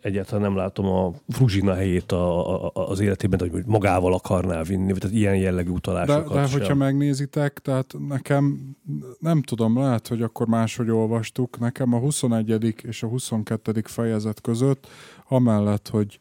egyáltalán 0.06 0.42
nem 0.42 0.56
látom 0.56 0.86
a 0.86 1.14
Fruzsina 1.30 1.74
helyét 1.74 2.12
a, 2.12 2.66
a, 2.66 2.72
az 2.74 3.00
életében, 3.00 3.40
hogy 3.40 3.66
magával 3.66 4.14
akarná 4.14 4.64
vinni, 4.64 4.94
tehát 4.94 5.16
ilyen 5.16 5.36
jellegű 5.36 5.70
utalásokat 5.70 6.28
De, 6.28 6.40
de 6.40 6.48
sem. 6.48 6.60
hogyha 6.60 6.76
megnézitek, 6.76 7.60
tehát 7.60 7.96
nekem 8.08 8.76
nem 9.20 9.42
tudom, 9.42 9.78
lehet, 9.78 10.08
hogy 10.08 10.22
akkor 10.22 10.48
máshogy 10.48 10.90
olvastuk, 10.90 11.60
nekem 11.60 11.94
a 11.94 12.00
21. 12.00 12.76
és 12.84 13.04
a 13.04 13.08
22. 13.08 13.82
fejezet 13.84 14.42
között, 14.42 14.88
amellett, 15.28 15.90
hogy 15.90 16.20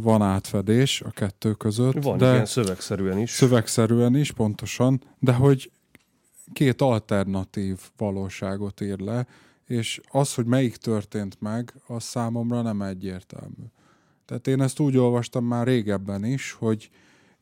van 0.00 0.22
átfedés 0.22 1.00
a 1.00 1.10
kettő 1.10 1.52
között. 1.52 2.02
Van, 2.02 2.18
de 2.18 2.32
igen, 2.32 2.44
szövegszerűen 2.44 3.18
is. 3.18 3.30
Szövegszerűen 3.30 4.16
is, 4.16 4.32
pontosan, 4.32 5.02
de 5.18 5.32
hogy 5.32 5.70
két 6.52 6.80
alternatív 6.80 7.78
valóságot 7.96 8.80
ír 8.80 8.98
le, 8.98 9.26
és 9.72 10.00
az, 10.10 10.34
hogy 10.34 10.46
melyik 10.46 10.76
történt 10.76 11.40
meg, 11.40 11.74
az 11.86 12.02
számomra 12.02 12.62
nem 12.62 12.82
egyértelmű. 12.82 13.64
Tehát 14.24 14.46
én 14.46 14.60
ezt 14.60 14.80
úgy 14.80 14.96
olvastam 14.96 15.44
már 15.44 15.66
régebben 15.66 16.24
is, 16.24 16.52
hogy 16.52 16.90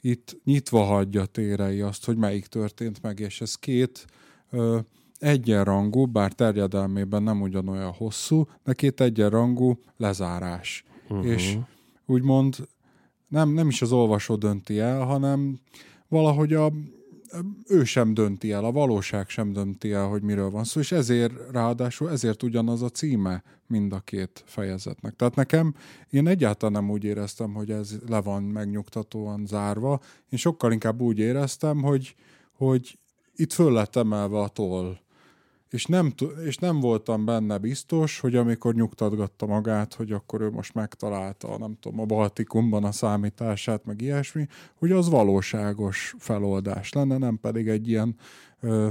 itt 0.01 0.37
nyitva 0.45 0.83
hagyja 0.83 1.25
térei 1.25 1.81
azt, 1.81 2.05
hogy 2.05 2.17
melyik 2.17 2.47
történt 2.47 3.03
meg, 3.03 3.19
és 3.19 3.41
ez 3.41 3.55
két 3.55 4.07
ö, 4.51 4.79
egyenrangú, 5.19 6.07
bár 6.07 6.33
terjedelmében 6.33 7.23
nem 7.23 7.41
ugyanolyan 7.41 7.93
hosszú, 7.93 8.47
de 8.65 8.73
két 8.73 9.01
egyenrangú 9.01 9.81
lezárás. 9.97 10.85
Uh-huh. 11.09 11.27
És 11.27 11.59
úgymond 12.07 12.69
nem, 13.29 13.51
nem 13.53 13.69
is 13.69 13.83
az 13.83 13.93
olvasó 13.93 14.35
dönti 14.37 14.79
el, 14.79 15.05
hanem 15.05 15.61
valahogy 16.09 16.53
a, 16.53 16.73
ő 17.69 17.85
sem 17.85 18.15
dönti 18.15 18.53
el, 18.53 18.65
a 18.65 18.73
valóság 18.73 19.29
sem 19.29 19.53
dönti 19.53 19.93
el, 19.93 20.07
hogy 20.07 20.23
miről 20.23 20.51
van 20.51 20.65
szó, 20.65 20.81
és 20.81 20.93
ezért 20.93 21.33
ráadásul 21.53 22.11
ezért 22.11 22.43
ugyanaz 22.43 22.83
a 22.83 22.89
címe 22.89 23.43
mind 23.67 23.93
a 23.93 24.01
két 24.01 24.43
fejezetnek. 24.47 25.17
Tehát 25.17 25.35
nekem, 25.35 25.75
én 26.11 26.27
egyáltalán 26.27 26.83
nem 26.83 26.91
úgy 26.91 27.05
éreztem, 27.05 27.53
hogy 27.53 27.71
ez 27.71 27.99
le 28.09 28.21
van 28.21 28.43
megnyugtatóan 28.43 29.47
zárva, 29.47 30.01
én 30.29 30.39
sokkal 30.39 30.73
inkább 30.73 31.01
úgy 31.01 31.19
éreztem, 31.19 31.83
hogy, 31.83 32.15
hogy 32.53 32.99
itt 33.37 33.53
föl 33.53 33.73
lett 33.73 33.97
emelve 33.97 34.39
a 34.39 34.49
toll 34.49 34.99
és 35.71 35.85
nem, 35.85 36.13
és 36.45 36.57
nem 36.57 36.81
voltam 36.81 37.25
benne 37.25 37.59
biztos, 37.59 38.21
hogy 38.21 38.37
amikor 38.37 38.75
nyugtatgatta 38.75 39.47
magát, 39.47 39.95
hogy 39.95 40.13
akkor 40.13 40.41
ő 40.41 40.51
most 40.51 40.75
megtalálta, 40.75 41.59
nem 41.59 41.77
tudom, 41.81 42.01
a 42.01 42.05
Baltikumban 42.05 42.85
a 42.85 42.93
számítását, 42.93 43.85
meg 43.85 44.01
ilyesmi, 44.01 44.47
hogy 44.75 44.93
az 44.93 45.09
valóságos 45.09 46.15
feloldás 46.19 46.93
lenne, 46.93 47.19
nem 47.19 47.39
pedig 47.41 47.69
egy 47.69 47.89
ilyen 47.89 48.17
ö, 48.61 48.89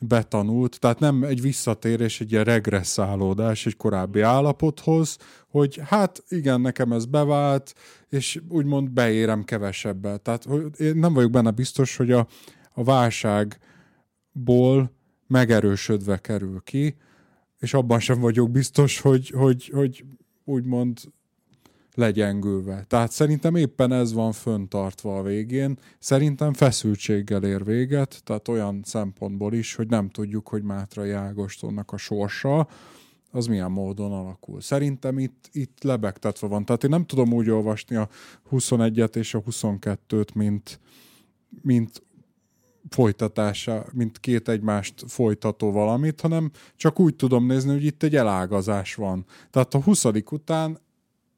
betanult, 0.00 0.78
tehát 0.78 0.98
nem 0.98 1.22
egy 1.22 1.40
visszatérés, 1.40 2.20
egy 2.20 2.32
ilyen 2.32 2.44
regresszálódás 2.44 3.66
egy 3.66 3.76
korábbi 3.76 4.20
állapothoz, 4.20 5.16
hogy 5.48 5.80
hát 5.84 6.24
igen, 6.28 6.60
nekem 6.60 6.92
ez 6.92 7.04
bevált, 7.04 7.74
és 8.08 8.40
úgymond 8.48 8.90
beérem 8.90 9.44
kevesebbel. 9.44 10.18
Tehát 10.18 10.44
hogy 10.44 10.70
én 10.76 10.96
nem 10.96 11.12
vagyok 11.12 11.30
benne 11.30 11.50
biztos, 11.50 11.96
hogy 11.96 12.12
a, 12.12 12.26
a 12.72 12.84
válságból 12.84 13.58
megerősödve 15.30 16.18
kerül 16.18 16.60
ki, 16.64 16.96
és 17.58 17.74
abban 17.74 18.00
sem 18.00 18.20
vagyok 18.20 18.50
biztos, 18.50 19.00
hogy, 19.00 19.30
hogy, 19.30 19.70
hogy 19.74 20.04
úgymond 20.44 20.98
legyengülve. 21.94 22.84
Tehát 22.88 23.12
szerintem 23.12 23.54
éppen 23.54 23.92
ez 23.92 24.12
van 24.12 24.32
föntartva 24.32 25.18
a 25.18 25.22
végén. 25.22 25.78
Szerintem 25.98 26.52
feszültséggel 26.52 27.44
ér 27.44 27.64
véget, 27.64 28.20
tehát 28.24 28.48
olyan 28.48 28.80
szempontból 28.84 29.52
is, 29.52 29.74
hogy 29.74 29.88
nem 29.88 30.08
tudjuk, 30.08 30.48
hogy 30.48 30.62
Mátrai 30.62 31.10
Ágostonnak 31.10 31.92
a 31.92 31.96
sorsa, 31.96 32.68
az 33.30 33.46
milyen 33.46 33.70
módon 33.70 34.12
alakul. 34.12 34.60
Szerintem 34.60 35.18
itt, 35.18 35.48
itt 35.52 35.82
lebegtetve 35.82 36.46
van. 36.46 36.64
Tehát 36.64 36.84
én 36.84 36.90
nem 36.90 37.06
tudom 37.06 37.32
úgy 37.32 37.50
olvasni 37.50 37.96
a 37.96 38.08
21-et 38.50 39.16
és 39.16 39.34
a 39.34 39.42
22-t, 39.42 40.34
mint, 40.34 40.80
mint 41.62 42.02
folytatása, 42.88 43.84
mint 43.92 44.18
két 44.18 44.48
egymást 44.48 45.04
folytató 45.06 45.72
valamit, 45.72 46.20
hanem 46.20 46.50
csak 46.76 47.00
úgy 47.00 47.16
tudom 47.16 47.46
nézni, 47.46 47.72
hogy 47.72 47.84
itt 47.84 48.02
egy 48.02 48.16
elágazás 48.16 48.94
van. 48.94 49.24
Tehát 49.50 49.74
a 49.74 49.82
20. 49.82 50.04
után 50.30 50.78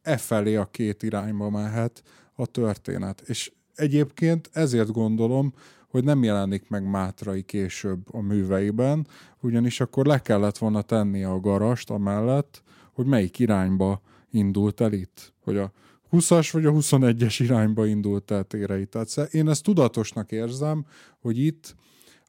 e 0.03 0.17
felé 0.17 0.57
a 0.57 0.65
két 0.71 1.03
irányba 1.03 1.51
mehet 1.51 2.03
a 2.35 2.47
történet. 2.47 3.23
És 3.27 3.53
egyébként 3.75 4.51
ezért 4.53 4.93
gondolom, 4.93 5.55
hogy 5.89 6.05
nem 6.05 6.23
jelenik 6.23 6.69
meg 6.69 6.91
Mátrai 6.91 7.43
később 7.43 8.15
a 8.15 8.21
műveiben, 8.21 9.07
ugyanis 9.41 9.81
akkor 9.81 10.07
le 10.07 10.19
kellett 10.19 10.59
volna 10.59 10.83
tenni 10.83 11.25
a 11.25 11.41
garast 11.41 11.91
amellett, 11.91 12.63
hogy 12.93 13.07
melyik 13.07 13.39
irányba 13.39 14.01
indult 14.31 14.81
el 14.81 14.93
itt. 14.93 15.33
Hogy 15.45 15.57
a 15.57 15.73
20-as 16.13 16.49
vagy 16.53 16.67
a 16.67 16.73
21-es 16.73 17.37
irányba 17.39 17.87
indult 17.87 18.31
el 18.31 18.45
térei. 18.45 18.87
Tehát 18.87 19.29
én 19.31 19.49
ezt 19.49 19.63
tudatosnak 19.63 20.33
érzem, 20.33 20.85
hogy 21.21 21.39
itt 21.39 21.75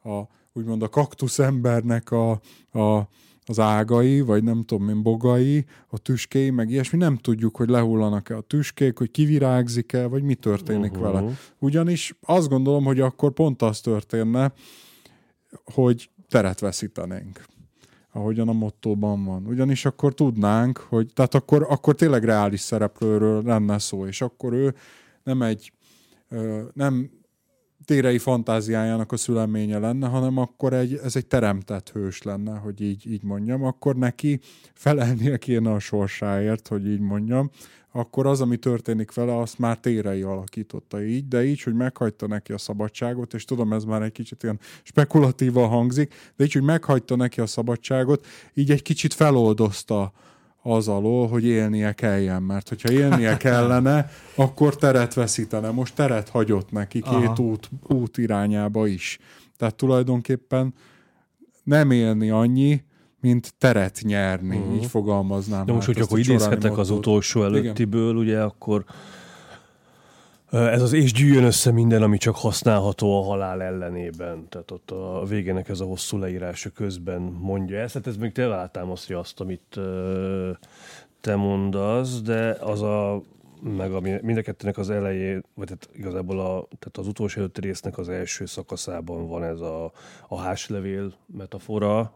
a, 0.03 0.21
úgymond 0.53 0.81
a 0.81 0.89
kaktusz 0.89 1.39
embernek 1.39 2.11
a, 2.11 2.31
a, 2.71 3.07
az 3.45 3.59
ágai, 3.59 4.21
vagy 4.21 4.43
nem 4.43 4.63
tudom 4.63 4.89
én, 4.89 5.01
bogai, 5.01 5.65
a 5.87 5.97
tüskéi, 5.97 6.49
meg 6.49 6.69
ilyesmi, 6.69 6.97
nem 6.97 7.17
tudjuk, 7.17 7.57
hogy 7.57 7.69
lehullanak-e 7.69 8.37
a 8.37 8.41
tüskék, 8.41 8.97
hogy 8.97 9.11
kivirágzik-e, 9.11 10.07
vagy 10.07 10.23
mi 10.23 10.35
történik 10.35 10.91
uh-huh. 10.91 11.11
vele. 11.11 11.37
Ugyanis 11.59 12.15
azt 12.21 12.49
gondolom, 12.49 12.83
hogy 12.83 12.99
akkor 12.99 13.31
pont 13.31 13.61
az 13.61 13.81
történne, 13.81 14.53
hogy 15.73 16.09
teret 16.29 16.59
veszítenénk 16.59 17.45
ahogyan 18.13 18.47
a 18.47 18.53
mottóban 18.53 19.25
van. 19.25 19.45
Ugyanis 19.45 19.85
akkor 19.85 20.13
tudnánk, 20.13 20.77
hogy 20.77 21.13
tehát 21.13 21.35
akkor, 21.35 21.65
akkor 21.69 21.95
tényleg 21.95 22.23
reális 22.23 22.59
szereplőről 22.59 23.43
lenne 23.43 23.79
szó, 23.79 24.05
és 24.05 24.21
akkor 24.21 24.53
ő 24.53 24.75
nem 25.23 25.41
egy 25.41 25.73
nem 26.73 27.09
térei 27.85 28.17
fantáziájának 28.17 29.11
a 29.11 29.17
szüleménye 29.17 29.77
lenne, 29.77 30.07
hanem 30.07 30.37
akkor 30.37 30.73
egy, 30.73 30.99
ez 31.03 31.15
egy 31.15 31.25
teremtett 31.25 31.89
hős 31.89 32.21
lenne, 32.21 32.57
hogy 32.57 32.81
így, 32.81 33.11
így 33.11 33.23
mondjam, 33.23 33.63
akkor 33.63 33.95
neki 33.95 34.39
felelnie 34.73 35.37
kéne 35.37 35.71
a 35.71 35.79
sorsáért, 35.79 36.67
hogy 36.67 36.87
így 36.87 36.99
mondjam, 36.99 37.49
akkor 37.95 38.25
az, 38.25 38.41
ami 38.41 38.57
történik 38.57 39.13
vele, 39.13 39.37
azt 39.37 39.59
már 39.59 39.77
térei 39.77 40.21
alakította 40.21 41.03
így, 41.03 41.27
de 41.27 41.45
így, 41.45 41.61
hogy 41.61 41.73
meghagyta 41.73 42.27
neki 42.27 42.53
a 42.53 42.57
szabadságot, 42.57 43.33
és 43.33 43.45
tudom, 43.45 43.73
ez 43.73 43.83
már 43.83 44.01
egy 44.01 44.11
kicsit 44.11 44.43
ilyen 44.43 44.59
spekulatívan 44.83 45.67
hangzik, 45.67 46.13
de 46.35 46.43
így, 46.43 46.53
hogy 46.53 46.63
meghagyta 46.63 47.15
neki 47.15 47.41
a 47.41 47.45
szabadságot, 47.45 48.25
így 48.53 48.71
egy 48.71 48.81
kicsit 48.81 49.13
feloldozta 49.13 50.13
az 50.63 50.87
alól, 50.87 51.27
hogy 51.27 51.45
élnie 51.45 51.91
kelljen, 51.93 52.43
mert 52.43 52.69
hogyha 52.69 52.91
élnie 52.91 53.37
kellene, 53.47 54.09
akkor 54.35 54.75
teret 54.75 55.13
veszítene. 55.13 55.69
Most 55.71 55.95
teret 55.95 56.29
hagyott 56.29 56.71
neki 56.71 57.01
két 57.01 57.39
út, 57.39 57.69
út 57.87 58.17
irányába 58.17 58.87
is. 58.87 59.19
Tehát 59.57 59.75
tulajdonképpen 59.75 60.73
nem 61.63 61.91
élni 61.91 62.29
annyi, 62.29 62.83
mint 63.19 63.53
teret 63.57 63.99
nyerni, 64.01 64.57
uh-huh. 64.57 64.75
így 64.75 64.85
fogalmaznám. 64.85 65.65
De 65.65 65.73
most, 65.73 65.85
hát 65.85 65.95
hogy 65.95 66.03
akkor 66.03 66.19
idézhetek 66.19 66.77
az 66.77 66.89
utolsó 66.89 67.43
előttiből, 67.43 68.09
Igen. 68.09 68.15
ugye, 68.15 68.41
akkor 68.41 68.83
ez 70.53 70.81
az 70.81 70.93
és 70.93 71.13
gyűjjön 71.13 71.43
össze 71.43 71.71
minden, 71.71 72.01
ami 72.01 72.17
csak 72.17 72.35
használható 72.35 73.21
a 73.21 73.23
halál 73.23 73.61
ellenében. 73.61 74.47
Tehát 74.49 74.71
ott 74.71 74.91
a 74.91 75.23
végének 75.27 75.69
ez 75.69 75.79
a 75.79 75.85
hosszú 75.85 76.17
leírása 76.17 76.69
közben 76.69 77.21
mondja 77.21 77.79
ezt. 77.79 77.93
Hát 77.93 78.07
ez 78.07 78.17
még 78.17 78.31
te 78.31 78.45
alátámasztja 78.45 79.19
azt, 79.19 79.39
amit 79.39 79.79
te 81.21 81.35
mondasz, 81.35 82.21
de 82.21 82.57
az 82.59 82.81
a 82.81 83.21
meg 83.61 83.93
a, 83.93 83.99
mind 83.99 84.37
a 84.37 84.41
kettőnek 84.41 84.77
az 84.77 84.89
elején, 84.89 85.43
vagy 85.53 85.65
tehát 85.65 85.89
igazából 85.93 86.39
a, 86.39 86.67
tehát 86.79 86.97
az 86.97 87.07
utolsó 87.07 87.39
előtti 87.39 87.61
résznek 87.61 87.97
az 87.97 88.09
első 88.09 88.45
szakaszában 88.45 89.27
van 89.27 89.43
ez 89.43 89.59
a, 89.59 89.91
a 90.27 90.39
háslevél 90.39 91.13
metafora, 91.25 92.13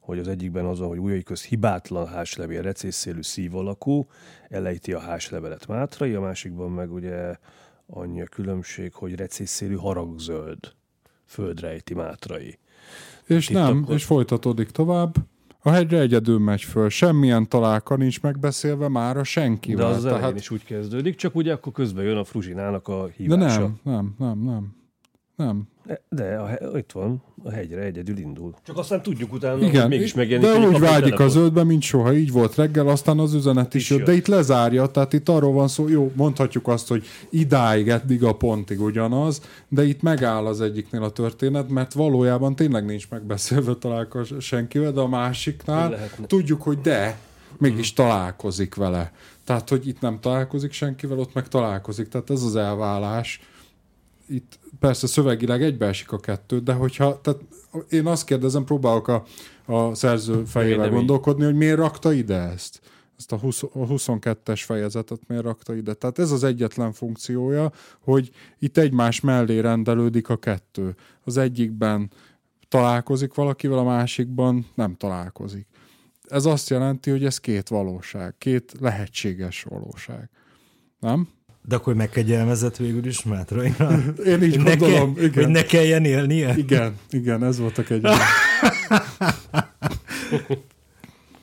hogy 0.00 0.18
az 0.18 0.28
egyikben 0.28 0.64
az, 0.64 0.78
hogy 0.78 0.98
ujjai 0.98 1.22
köz 1.22 1.44
hibátlan 1.44 2.06
háslevél, 2.06 2.62
recészélű 2.62 3.22
szív 3.22 3.56
alakú, 3.56 4.06
elejti 4.48 4.92
a 4.92 5.00
háslevelet 5.00 5.66
Mátrai, 5.66 6.14
a 6.14 6.20
másikban 6.20 6.70
meg 6.70 6.92
ugye 6.92 7.36
annyi 7.86 8.20
a 8.20 8.26
különbség, 8.26 8.94
hogy 8.94 9.14
recészélű 9.14 9.74
haragzöld 9.74 10.58
földrejti 11.24 11.94
Mátrai. 11.94 12.58
És 13.24 13.48
Itt 13.48 13.54
nem, 13.54 13.82
akkor... 13.82 13.94
és 13.94 14.04
folytatódik 14.04 14.70
tovább. 14.70 15.14
A 15.62 15.70
hegyre 15.70 15.98
egyedül 15.98 16.38
megy 16.38 16.62
föl, 16.62 16.88
semmilyen 16.88 17.48
találka 17.48 17.96
nincs 17.96 18.22
megbeszélve 18.22 18.88
már 18.88 19.16
a 19.16 19.24
senkivel. 19.24 19.88
De 19.88 19.94
az 19.94 20.02
tehát... 20.02 20.38
is 20.38 20.50
úgy 20.50 20.64
kezdődik, 20.64 21.14
csak 21.14 21.34
ugye 21.34 21.52
akkor 21.52 21.72
közben 21.72 22.04
jön 22.04 22.16
a 22.16 22.24
Fruzsinának 22.24 22.88
a 22.88 23.06
hívása. 23.06 23.60
De 23.60 23.66
nem, 23.66 23.74
nem, 23.82 24.14
nem, 24.18 24.38
nem. 24.38 24.76
Nem. 25.36 25.68
De 26.08 26.36
a, 26.36 26.78
itt 26.78 26.92
van, 26.92 27.22
a 27.42 27.50
hegyre 27.50 27.82
egyedül 27.82 28.18
indul. 28.18 28.54
Csak 28.62 28.78
aztán 28.78 29.02
tudjuk 29.02 29.32
utána, 29.32 29.66
Igen, 29.66 29.80
hogy 29.80 29.90
mégis 29.90 30.14
megjelenik. 30.14 30.60
De 30.60 30.68
úgy 30.68 30.78
vágyik 30.78 31.20
az 31.20 31.32
zöldbe, 31.32 31.64
mint 31.64 31.82
soha. 31.82 32.14
Így 32.14 32.32
volt 32.32 32.54
reggel, 32.54 32.88
aztán 32.88 33.18
az 33.18 33.34
üzenet 33.34 33.74
is, 33.74 33.82
is 33.82 33.90
jött. 33.90 33.98
jött. 33.98 34.08
De 34.08 34.14
itt 34.14 34.26
lezárja, 34.26 34.86
tehát 34.86 35.12
itt 35.12 35.28
arról 35.28 35.52
van 35.52 35.68
szó, 35.68 35.88
jó, 35.88 36.12
mondhatjuk 36.14 36.68
azt, 36.68 36.88
hogy 36.88 37.06
idáig, 37.30 37.88
eddig 37.88 38.24
a 38.24 38.34
pontig 38.34 38.80
ugyanaz, 38.80 39.40
de 39.68 39.84
itt 39.84 40.02
megáll 40.02 40.46
az 40.46 40.60
egyiknél 40.60 41.02
a 41.02 41.10
történet, 41.10 41.68
mert 41.68 41.92
valójában 41.92 42.56
tényleg 42.56 42.84
nincs 42.84 43.08
megbeszélve 43.10 43.74
találkozás 43.74 44.44
senkivel, 44.44 44.92
de 44.92 45.00
a 45.00 45.08
másiknál 45.08 45.98
tudjuk, 46.26 46.62
hogy 46.62 46.80
de, 46.80 47.18
mégis 47.58 47.92
hmm. 47.94 48.06
találkozik 48.06 48.74
vele. 48.74 49.12
Tehát, 49.44 49.68
hogy 49.68 49.88
itt 49.88 50.00
nem 50.00 50.20
találkozik 50.20 50.72
senkivel, 50.72 51.18
ott 51.18 51.34
meg 51.34 51.48
találkozik. 51.48 52.08
Tehát 52.08 52.30
ez 52.30 52.42
az 52.42 52.56
elvállás 52.56 53.40
itt 54.28 54.58
persze 54.78 55.06
szövegileg 55.06 55.62
egybeesik 55.62 56.12
a 56.12 56.18
kettő, 56.18 56.58
de 56.58 56.72
hogyha, 56.72 57.20
tehát 57.20 57.40
én 57.88 58.06
azt 58.06 58.24
kérdezem, 58.24 58.64
próbálok 58.64 59.08
a, 59.08 59.24
a 59.66 59.94
szerző 59.94 60.44
fejével 60.44 60.90
gondolkodni, 60.90 61.44
hogy 61.44 61.54
miért 61.54 61.76
rakta 61.76 62.12
ide 62.12 62.36
ezt? 62.36 62.80
Ezt 63.18 63.32
a, 63.32 63.36
20, 63.36 63.62
a 63.62 63.68
22-es 63.72 64.62
fejezetet 64.64 65.20
miért 65.26 65.42
rakta 65.42 65.74
ide? 65.74 65.94
Tehát 65.94 66.18
ez 66.18 66.30
az 66.30 66.44
egyetlen 66.44 66.92
funkciója, 66.92 67.72
hogy 68.00 68.30
itt 68.58 68.76
egymás 68.76 69.20
mellé 69.20 69.58
rendelődik 69.58 70.28
a 70.28 70.36
kettő. 70.36 70.94
Az 71.24 71.36
egyikben 71.36 72.10
találkozik 72.68 73.34
valakivel, 73.34 73.78
a 73.78 73.84
másikban 73.84 74.66
nem 74.74 74.94
találkozik. 74.94 75.66
Ez 76.28 76.44
azt 76.44 76.70
jelenti, 76.70 77.10
hogy 77.10 77.24
ez 77.24 77.38
két 77.38 77.68
valóság, 77.68 78.34
két 78.38 78.72
lehetséges 78.80 79.62
valóság. 79.62 80.30
Nem? 81.00 81.28
De 81.68 81.76
akkor 81.76 81.94
megkegyelmezett 81.94 82.76
végül 82.76 83.06
is 83.06 83.22
Mátraira? 83.22 83.90
Én 84.26 84.42
így 84.42 84.56
hogy 84.56 84.78
gondolom, 84.78 85.12
ne 85.12 85.20
ke, 85.20 85.24
igen. 85.24 85.44
Hogy 85.44 85.52
ne 85.52 85.62
kelljen 85.62 86.04
élnie? 86.04 86.56
Igen, 86.56 86.96
igen, 87.10 87.44
ez 87.44 87.58
volt 87.58 87.78
a 87.78 87.82
kegyelem. 87.82 88.18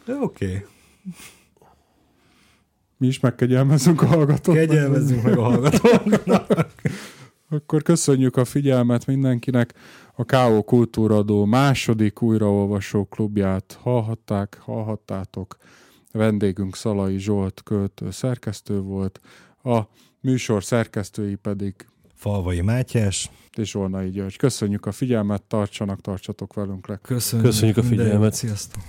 Oké. 0.07 0.45
Okay. 0.45 0.65
Mi 2.97 3.07
is 3.07 3.19
megkegyelmezünk 3.19 4.01
a 4.01 4.05
hallgatóknak. 4.05 4.65
Kegyelmezzünk 4.67 5.23
meg 5.23 5.37
a 5.37 5.41
hallgatóknak. 5.41 6.47
Akkor 7.49 7.81
köszönjük 7.81 8.37
a 8.37 8.45
figyelmet 8.45 9.05
mindenkinek. 9.05 9.73
A 10.15 10.23
K.O. 10.23 10.61
Kultúradó 10.63 11.45
második 11.45 12.21
újraolvasó 12.21 13.05
klubját 13.05 13.79
hallhatták, 13.81 14.57
hallhattátok. 14.61 15.57
Vendégünk 16.11 16.75
Szalai 16.75 17.17
Zsolt 17.17 17.61
költő 17.63 18.11
szerkesztő 18.11 18.79
volt, 18.79 19.19
a 19.63 19.81
műsor 20.23 20.63
szerkesztői 20.63 21.35
pedig 21.35 21.73
Falvai 22.15 22.61
Mátyás. 22.61 23.29
és 23.55 23.75
Olnai 23.75 24.09
György. 24.09 24.37
Köszönjük 24.37 24.85
a 24.85 24.91
figyelmet, 24.91 25.41
tartsanak, 25.41 26.01
tartsatok 26.01 26.53
velünk 26.53 26.87
legközelebb. 26.87 27.43
Köszönjük, 27.43 27.49
Köszönjük 27.49 27.77
a 27.77 27.83
figyelmet. 27.83 28.33
Sziasztok. 28.33 28.81